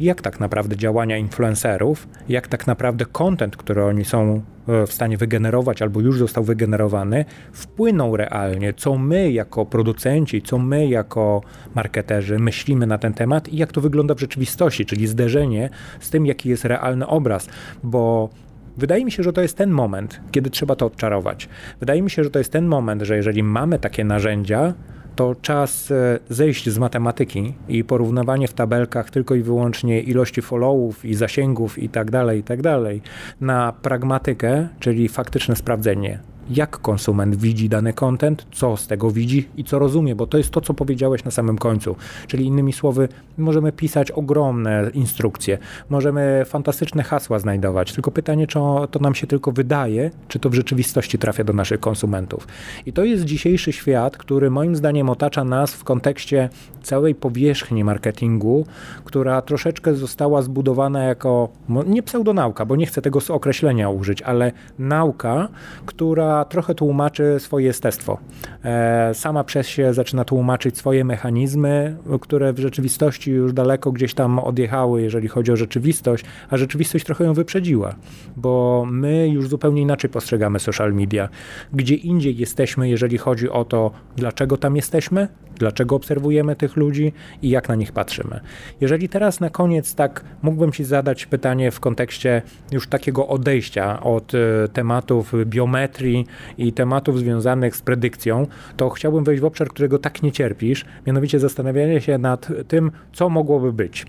jak 0.00 0.22
tak 0.22 0.40
naprawdę 0.40 0.76
działania 0.76 1.18
influencerów, 1.18 2.08
jak 2.28 2.48
tak 2.48 2.66
naprawdę 2.66 3.04
content, 3.06 3.56
który 3.56 3.84
oni 3.84 4.04
są 4.04 4.42
e, 4.68 4.86
w 4.86 4.92
stanie 4.92 5.16
wygenerować 5.16 5.82
albo 5.82 6.00
już 6.00 6.18
został 6.18 6.44
wygenerowany, 6.44 7.24
wpłyną 7.52 8.16
realnie, 8.16 8.74
co 8.74 8.98
my 8.98 9.32
jako 9.32 9.66
producenci, 9.66 10.42
co 10.42 10.58
my 10.58 10.86
jako 10.86 11.42
marketerzy 11.74 12.38
myślimy 12.38 12.86
na 12.86 12.98
ten 12.98 13.14
temat 13.14 13.48
i 13.48 13.56
jak 13.56 13.72
to 13.72 13.80
wygląda 13.80 14.14
w 14.14 14.20
rzeczywistości, 14.20 14.86
czyli 14.86 15.06
zderzenie 15.06 15.70
z 16.00 16.10
tym, 16.10 16.26
jaki 16.26 16.48
jest 16.48 16.64
realny 16.64 17.06
obraz, 17.06 17.48
bo 17.82 18.30
Wydaje 18.76 19.04
mi 19.04 19.12
się, 19.12 19.22
że 19.22 19.32
to 19.32 19.40
jest 19.40 19.56
ten 19.56 19.70
moment, 19.70 20.20
kiedy 20.30 20.50
trzeba 20.50 20.76
to 20.76 20.86
odczarować. 20.86 21.48
Wydaje 21.80 22.02
mi 22.02 22.10
się, 22.10 22.24
że 22.24 22.30
to 22.30 22.38
jest 22.38 22.52
ten 22.52 22.66
moment, 22.66 23.02
że 23.02 23.16
jeżeli 23.16 23.42
mamy 23.42 23.78
takie 23.78 24.04
narzędzia, 24.04 24.74
to 25.16 25.34
czas 25.34 25.90
e, 25.90 26.18
zejść 26.28 26.70
z 26.70 26.78
matematyki 26.78 27.54
i 27.68 27.84
porównywanie 27.84 28.48
w 28.48 28.54
tabelkach 28.54 29.10
tylko 29.10 29.34
i 29.34 29.42
wyłącznie 29.42 30.00
ilości 30.00 30.42
followów 30.42 31.04
i 31.04 31.14
zasięgów 31.14 31.78
i 31.78 31.88
tak 31.88 32.10
dalej, 32.10 32.40
i 32.40 32.42
tak 32.42 32.62
dalej, 32.62 33.02
na 33.40 33.72
pragmatykę, 33.82 34.68
czyli 34.80 35.08
faktyczne 35.08 35.56
sprawdzenie 35.56 36.33
jak 36.50 36.78
konsument 36.78 37.36
widzi 37.36 37.68
dany 37.68 37.92
content, 37.92 38.46
co 38.52 38.76
z 38.76 38.86
tego 38.86 39.10
widzi 39.10 39.48
i 39.56 39.64
co 39.64 39.78
rozumie, 39.78 40.14
bo 40.14 40.26
to 40.26 40.38
jest 40.38 40.50
to, 40.50 40.60
co 40.60 40.74
powiedziałeś 40.74 41.24
na 41.24 41.30
samym 41.30 41.58
końcu. 41.58 41.96
Czyli 42.26 42.46
innymi 42.46 42.72
słowy, 42.72 43.08
możemy 43.38 43.72
pisać 43.72 44.10
ogromne 44.10 44.90
instrukcje, 44.94 45.58
możemy 45.90 46.42
fantastyczne 46.46 47.02
hasła 47.02 47.38
znajdować, 47.38 47.92
tylko 47.92 48.10
pytanie, 48.10 48.46
czy 48.46 48.58
to 48.90 48.98
nam 49.00 49.14
się 49.14 49.26
tylko 49.26 49.52
wydaje, 49.52 50.10
czy 50.28 50.38
to 50.38 50.50
w 50.50 50.54
rzeczywistości 50.54 51.18
trafia 51.18 51.44
do 51.44 51.52
naszych 51.52 51.80
konsumentów. 51.80 52.48
I 52.86 52.92
to 52.92 53.04
jest 53.04 53.24
dzisiejszy 53.24 53.72
świat, 53.72 54.16
który 54.16 54.50
moim 54.50 54.76
zdaniem 54.76 55.10
otacza 55.10 55.44
nas 55.44 55.74
w 55.74 55.84
kontekście 55.84 56.48
całej 56.82 57.14
powierzchni 57.14 57.84
marketingu, 57.84 58.66
która 59.04 59.42
troszeczkę 59.42 59.94
została 59.94 60.42
zbudowana 60.42 61.02
jako, 61.02 61.48
nie 61.86 62.02
pseudonauka, 62.02 62.64
bo 62.64 62.76
nie 62.76 62.86
chcę 62.86 63.02
tego 63.02 63.20
określenia 63.28 63.88
użyć, 63.90 64.22
ale 64.22 64.52
nauka, 64.78 65.48
która 65.86 66.33
trochę 66.48 66.74
tłumaczy 66.74 67.36
swoje 67.38 67.66
jestestwo. 67.66 68.18
E, 68.64 69.14
sama 69.14 69.44
przez 69.44 69.68
się 69.68 69.94
zaczyna 69.94 70.24
tłumaczyć 70.24 70.78
swoje 70.78 71.04
mechanizmy, 71.04 71.96
które 72.20 72.52
w 72.52 72.58
rzeczywistości 72.58 73.30
już 73.30 73.52
daleko 73.52 73.92
gdzieś 73.92 74.14
tam 74.14 74.38
odjechały, 74.38 75.02
jeżeli 75.02 75.28
chodzi 75.28 75.52
o 75.52 75.56
rzeczywistość, 75.56 76.24
a 76.50 76.56
rzeczywistość 76.56 77.04
trochę 77.04 77.24
ją 77.24 77.34
wyprzedziła, 77.34 77.94
bo 78.36 78.84
my 78.90 79.28
już 79.28 79.48
zupełnie 79.48 79.82
inaczej 79.82 80.10
postrzegamy 80.10 80.60
social 80.60 80.94
media. 80.94 81.28
Gdzie 81.72 81.94
indziej 81.94 82.36
jesteśmy, 82.36 82.88
jeżeli 82.88 83.18
chodzi 83.18 83.50
o 83.50 83.64
to, 83.64 83.90
dlaczego 84.16 84.56
tam 84.56 84.76
jesteśmy, 84.76 85.28
dlaczego 85.58 85.96
obserwujemy 85.96 86.56
tych 86.56 86.76
ludzi 86.76 87.12
i 87.42 87.50
jak 87.50 87.68
na 87.68 87.74
nich 87.74 87.92
patrzymy. 87.92 88.40
Jeżeli 88.80 89.08
teraz 89.08 89.40
na 89.40 89.50
koniec 89.50 89.94
tak 89.94 90.24
mógłbym 90.42 90.72
Ci 90.72 90.84
zadać 90.84 91.26
pytanie 91.26 91.70
w 91.70 91.80
kontekście 91.80 92.42
już 92.72 92.88
takiego 92.88 93.28
odejścia 93.28 94.00
od 94.00 94.32
e, 94.34 94.68
tematów 94.68 95.32
biometrii 95.44 96.26
i 96.58 96.72
tematów 96.72 97.18
związanych 97.18 97.76
z 97.76 97.82
predykcją, 97.82 98.46
to 98.76 98.90
chciałbym 98.90 99.24
wejść 99.24 99.42
w 99.42 99.44
obszar, 99.44 99.68
którego 99.68 99.98
tak 99.98 100.22
nie 100.22 100.32
cierpisz, 100.32 100.84
mianowicie 101.06 101.38
zastanawianie 101.38 102.00
się 102.00 102.18
nad 102.18 102.48
tym, 102.68 102.90
co 103.12 103.28
mogłoby 103.28 103.72
być. 103.72 104.06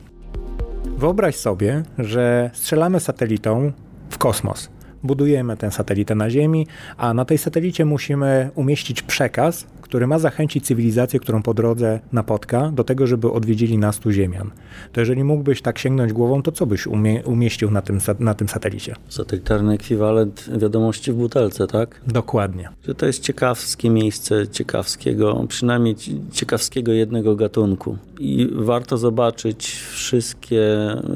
Wyobraź 0.97 1.35
sobie, 1.35 1.83
że 1.97 2.49
strzelamy 2.53 2.99
satelitą 2.99 3.71
w 4.09 4.17
kosmos 4.17 4.69
budujemy 5.05 5.57
tę 5.57 5.71
satelitę 5.71 6.15
na 6.15 6.29
Ziemi, 6.29 6.67
a 6.97 7.13
na 7.13 7.25
tej 7.25 7.37
satelicie 7.37 7.85
musimy 7.85 8.49
umieścić 8.55 9.01
przekaz, 9.01 9.67
który 9.95 10.07
ma 10.07 10.19
zachęcić 10.19 10.65
cywilizację, 10.65 11.19
którą 11.19 11.41
po 11.41 11.53
drodze 11.53 11.99
napotka, 12.11 12.71
do 12.71 12.83
tego, 12.83 13.07
żeby 13.07 13.31
odwiedzili 13.31 13.77
nas 13.77 13.99
tu 13.99 14.11
Ziemian. 14.11 14.51
To 14.93 14.99
jeżeli 14.99 15.23
mógłbyś 15.23 15.61
tak 15.61 15.79
sięgnąć 15.79 16.13
głową, 16.13 16.41
to 16.41 16.51
co 16.51 16.65
byś 16.65 16.87
umie, 16.87 17.23
umieścił 17.23 17.71
na 17.71 17.81
tym, 17.81 17.99
na 18.19 18.33
tym 18.33 18.49
satelicie? 18.49 18.95
Satelitarny 19.09 19.73
ekwiwalent 19.73 20.49
wiadomości 20.57 21.11
w 21.11 21.15
butelce, 21.15 21.67
tak? 21.67 22.01
Dokładnie. 22.07 22.69
Że 22.87 22.95
to 22.95 23.05
jest 23.05 23.23
ciekawskie 23.23 23.89
miejsce, 23.89 24.47
ciekawskiego, 24.47 25.45
przynajmniej 25.47 25.95
ciekawskiego 26.31 26.91
jednego 26.91 27.35
gatunku. 27.35 27.97
I 28.19 28.49
warto 28.53 28.97
zobaczyć 28.97 29.67
wszystkie 29.75 30.67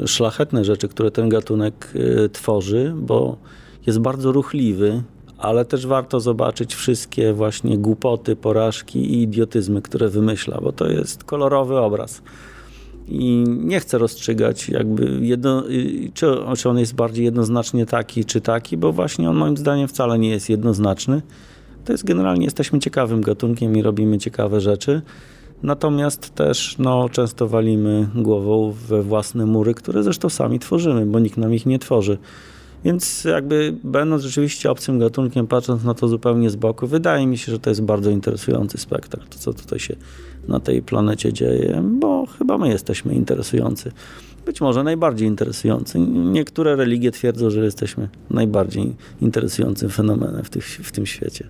szlachetne 0.05 0.65
rzeczy, 0.65 0.87
które 0.87 1.11
ten 1.11 1.29
gatunek 1.29 1.91
y, 1.95 2.29
tworzy, 2.29 2.93
bo 2.97 3.37
jest 3.85 3.99
bardzo 3.99 4.31
ruchliwy, 4.31 5.03
ale 5.39 5.65
też 5.65 5.87
warto 5.87 6.19
zobaczyć 6.19 6.75
wszystkie 6.75 7.33
właśnie 7.33 7.77
głupoty, 7.77 8.35
porażki 8.35 8.99
i 8.99 9.21
idiotyzmy, 9.21 9.81
które 9.81 10.09
wymyśla, 10.09 10.59
bo 10.61 10.71
to 10.71 10.87
jest 10.87 11.23
kolorowy 11.23 11.77
obraz. 11.77 12.21
I 13.07 13.43
nie 13.47 13.79
chcę 13.79 13.97
rozstrzygać, 13.97 14.69
jakby 14.69 15.19
jedno, 15.21 15.63
czy, 16.13 16.37
czy 16.57 16.69
on 16.69 16.79
jest 16.79 16.95
bardziej 16.95 17.25
jednoznacznie 17.25 17.85
taki, 17.85 18.25
czy 18.25 18.41
taki, 18.41 18.77
bo 18.77 18.91
właśnie 18.91 19.29
on 19.29 19.35
moim 19.35 19.57
zdaniem 19.57 19.87
wcale 19.87 20.19
nie 20.19 20.29
jest 20.29 20.49
jednoznaczny. 20.49 21.21
To 21.85 21.91
jest 21.91 22.05
generalnie, 22.05 22.45
jesteśmy 22.45 22.79
ciekawym 22.79 23.21
gatunkiem 23.21 23.77
i 23.77 23.81
robimy 23.81 24.17
ciekawe 24.17 24.61
rzeczy. 24.61 25.01
Natomiast 25.63 26.35
też 26.35 26.75
no, 26.79 27.09
często 27.09 27.47
walimy 27.47 28.07
głową 28.15 28.71
we 28.71 29.03
własne 29.03 29.45
mury, 29.45 29.73
które 29.73 30.03
zresztą 30.03 30.29
sami 30.29 30.59
tworzymy, 30.59 31.05
bo 31.05 31.19
nikt 31.19 31.37
nam 31.37 31.53
ich 31.53 31.65
nie 31.65 31.79
tworzy. 31.79 32.17
Więc 32.85 33.23
jakby 33.23 33.75
będąc 33.83 34.23
rzeczywiście 34.23 34.71
obcym 34.71 34.99
gatunkiem, 34.99 35.47
patrząc 35.47 35.83
na 35.83 35.93
to 35.93 36.07
zupełnie 36.07 36.49
z 36.49 36.55
boku, 36.55 36.87
wydaje 36.87 37.27
mi 37.27 37.37
się, 37.37 37.51
że 37.51 37.59
to 37.59 37.69
jest 37.69 37.81
bardzo 37.81 38.09
interesujący 38.09 38.77
spektakl, 38.77 39.27
to 39.29 39.39
co 39.39 39.53
tutaj 39.53 39.79
się 39.79 39.95
na 40.47 40.59
tej 40.59 40.81
planecie 40.81 41.33
dzieje, 41.33 41.83
bo 41.83 42.25
chyba 42.25 42.57
my 42.57 42.69
jesteśmy 42.69 43.13
interesujący. 43.15 43.91
Być 44.45 44.61
może 44.61 44.83
najbardziej 44.83 45.27
interesujący. 45.27 45.99
Niektóre 46.09 46.75
religie 46.75 47.11
twierdzą, 47.11 47.49
że 47.49 47.65
jesteśmy 47.65 48.09
najbardziej 48.29 48.95
interesującym 49.21 49.89
fenomenem 49.89 50.43
w, 50.43 50.49
tych, 50.49 50.65
w 50.65 50.91
tym 50.91 51.05
świecie. 51.05 51.47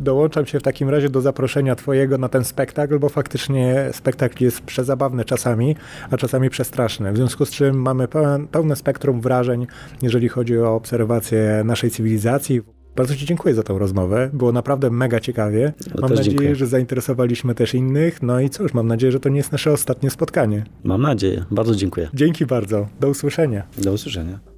Dołączam 0.00 0.46
się 0.46 0.60
w 0.60 0.62
takim 0.62 0.88
razie 0.88 1.08
do 1.08 1.20
zaproszenia 1.20 1.74
Twojego 1.74 2.18
na 2.18 2.28
ten 2.28 2.44
spektakl, 2.44 2.98
bo 2.98 3.08
faktycznie 3.08 3.88
spektakl 3.92 4.44
jest 4.44 4.60
przezabawny 4.60 5.24
czasami, 5.24 5.76
a 6.10 6.16
czasami 6.16 6.50
przestraszny. 6.50 7.12
W 7.12 7.16
związku 7.16 7.46
z 7.46 7.50
czym 7.50 7.82
mamy 7.82 8.08
pełen, 8.08 8.48
pełne 8.48 8.76
spektrum 8.76 9.20
wrażeń, 9.20 9.66
jeżeli 10.02 10.28
chodzi 10.28 10.58
o 10.58 10.74
obserwację 10.74 11.62
naszej 11.64 11.90
cywilizacji. 11.90 12.60
Bardzo 12.96 13.16
Ci 13.16 13.26
dziękuję 13.26 13.54
za 13.54 13.62
tą 13.62 13.78
rozmowę. 13.78 14.30
Było 14.32 14.52
naprawdę 14.52 14.90
mega 14.90 15.20
ciekawie. 15.20 15.72
Ja 15.86 16.00
mam 16.00 16.10
nadzieję, 16.10 16.28
dziękuję. 16.28 16.54
że 16.56 16.66
zainteresowaliśmy 16.66 17.54
też 17.54 17.74
innych. 17.74 18.22
No 18.22 18.40
i 18.40 18.50
cóż, 18.50 18.74
mam 18.74 18.86
nadzieję, 18.86 19.12
że 19.12 19.20
to 19.20 19.28
nie 19.28 19.36
jest 19.36 19.52
nasze 19.52 19.72
ostatnie 19.72 20.10
spotkanie. 20.10 20.64
Mam 20.84 21.02
nadzieję. 21.02 21.44
Bardzo 21.50 21.74
dziękuję. 21.74 22.08
Dzięki 22.14 22.46
bardzo. 22.46 22.88
Do 23.00 23.08
usłyszenia. 23.08 23.62
Do 23.78 23.92
usłyszenia. 23.92 24.51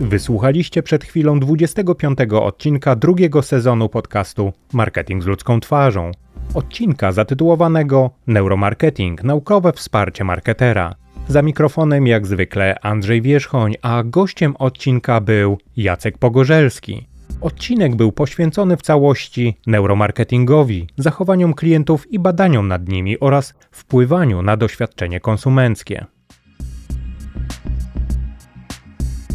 Wysłuchaliście 0.00 0.82
przed 0.82 1.04
chwilą 1.04 1.40
25 1.40 2.18
odcinka 2.32 2.96
drugiego 2.96 3.42
sezonu 3.42 3.88
podcastu 3.88 4.52
Marketing 4.72 5.22
z 5.22 5.26
ludzką 5.26 5.60
twarzą. 5.60 6.10
Odcinka 6.54 7.12
zatytułowanego 7.12 8.10
Neuromarketing 8.26 9.24
naukowe 9.24 9.72
wsparcie 9.72 10.24
marketera. 10.24 10.94
Za 11.28 11.42
mikrofonem 11.42 12.06
jak 12.06 12.26
zwykle 12.26 12.80
Andrzej 12.82 13.22
Wierzchoń, 13.22 13.74
a 13.82 14.02
gościem 14.04 14.56
odcinka 14.58 15.20
był 15.20 15.58
Jacek 15.76 16.18
Pogorzelski. 16.18 17.06
Odcinek 17.40 17.96
był 17.96 18.12
poświęcony 18.12 18.76
w 18.76 18.82
całości 18.82 19.56
neuromarketingowi, 19.66 20.86
zachowaniom 20.96 21.54
klientów 21.54 22.12
i 22.12 22.18
badaniom 22.18 22.68
nad 22.68 22.88
nimi 22.88 23.20
oraz 23.20 23.54
wpływaniu 23.70 24.42
na 24.42 24.56
doświadczenie 24.56 25.20
konsumenckie. 25.20 26.06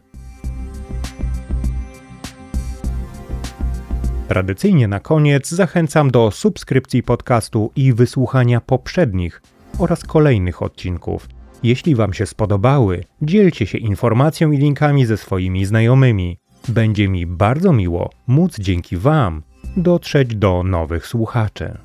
Tradycyjnie 4.28 4.88
na 4.88 5.00
koniec 5.00 5.48
zachęcam 5.48 6.10
do 6.10 6.30
subskrypcji 6.30 7.02
podcastu 7.02 7.70
i 7.76 7.92
wysłuchania 7.92 8.60
poprzednich 8.60 9.42
oraz 9.78 10.04
kolejnych 10.04 10.62
odcinków. 10.62 11.28
Jeśli 11.64 11.94
Wam 11.94 12.12
się 12.12 12.26
spodobały, 12.26 13.04
dzielcie 13.22 13.66
się 13.66 13.78
informacją 13.78 14.52
i 14.52 14.58
linkami 14.58 15.06
ze 15.06 15.16
swoimi 15.16 15.64
znajomymi. 15.64 16.38
Będzie 16.68 17.08
mi 17.08 17.26
bardzo 17.26 17.72
miło 17.72 18.10
móc 18.26 18.58
dzięki 18.58 18.96
Wam 18.96 19.42
dotrzeć 19.76 20.36
do 20.36 20.62
nowych 20.62 21.06
słuchaczy. 21.06 21.78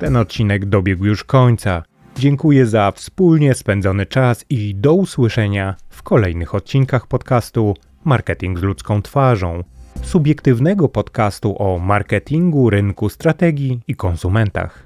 Ten 0.00 0.16
odcinek 0.16 0.66
dobiegł 0.66 1.04
już 1.04 1.24
końca. 1.24 1.82
Dziękuję 2.18 2.66
za 2.66 2.92
wspólnie 2.92 3.54
spędzony 3.54 4.06
czas 4.06 4.44
i 4.50 4.74
do 4.74 4.94
usłyszenia 4.94 5.76
w 5.88 6.02
kolejnych 6.02 6.54
odcinkach 6.54 7.06
podcastu 7.06 7.74
Marketing 8.04 8.58
z 8.58 8.62
ludzką 8.62 9.02
twarzą, 9.02 9.64
subiektywnego 10.02 10.88
podcastu 10.88 11.62
o 11.62 11.78
marketingu, 11.78 12.70
rynku, 12.70 13.08
strategii 13.08 13.80
i 13.88 13.94
konsumentach. 13.94 14.85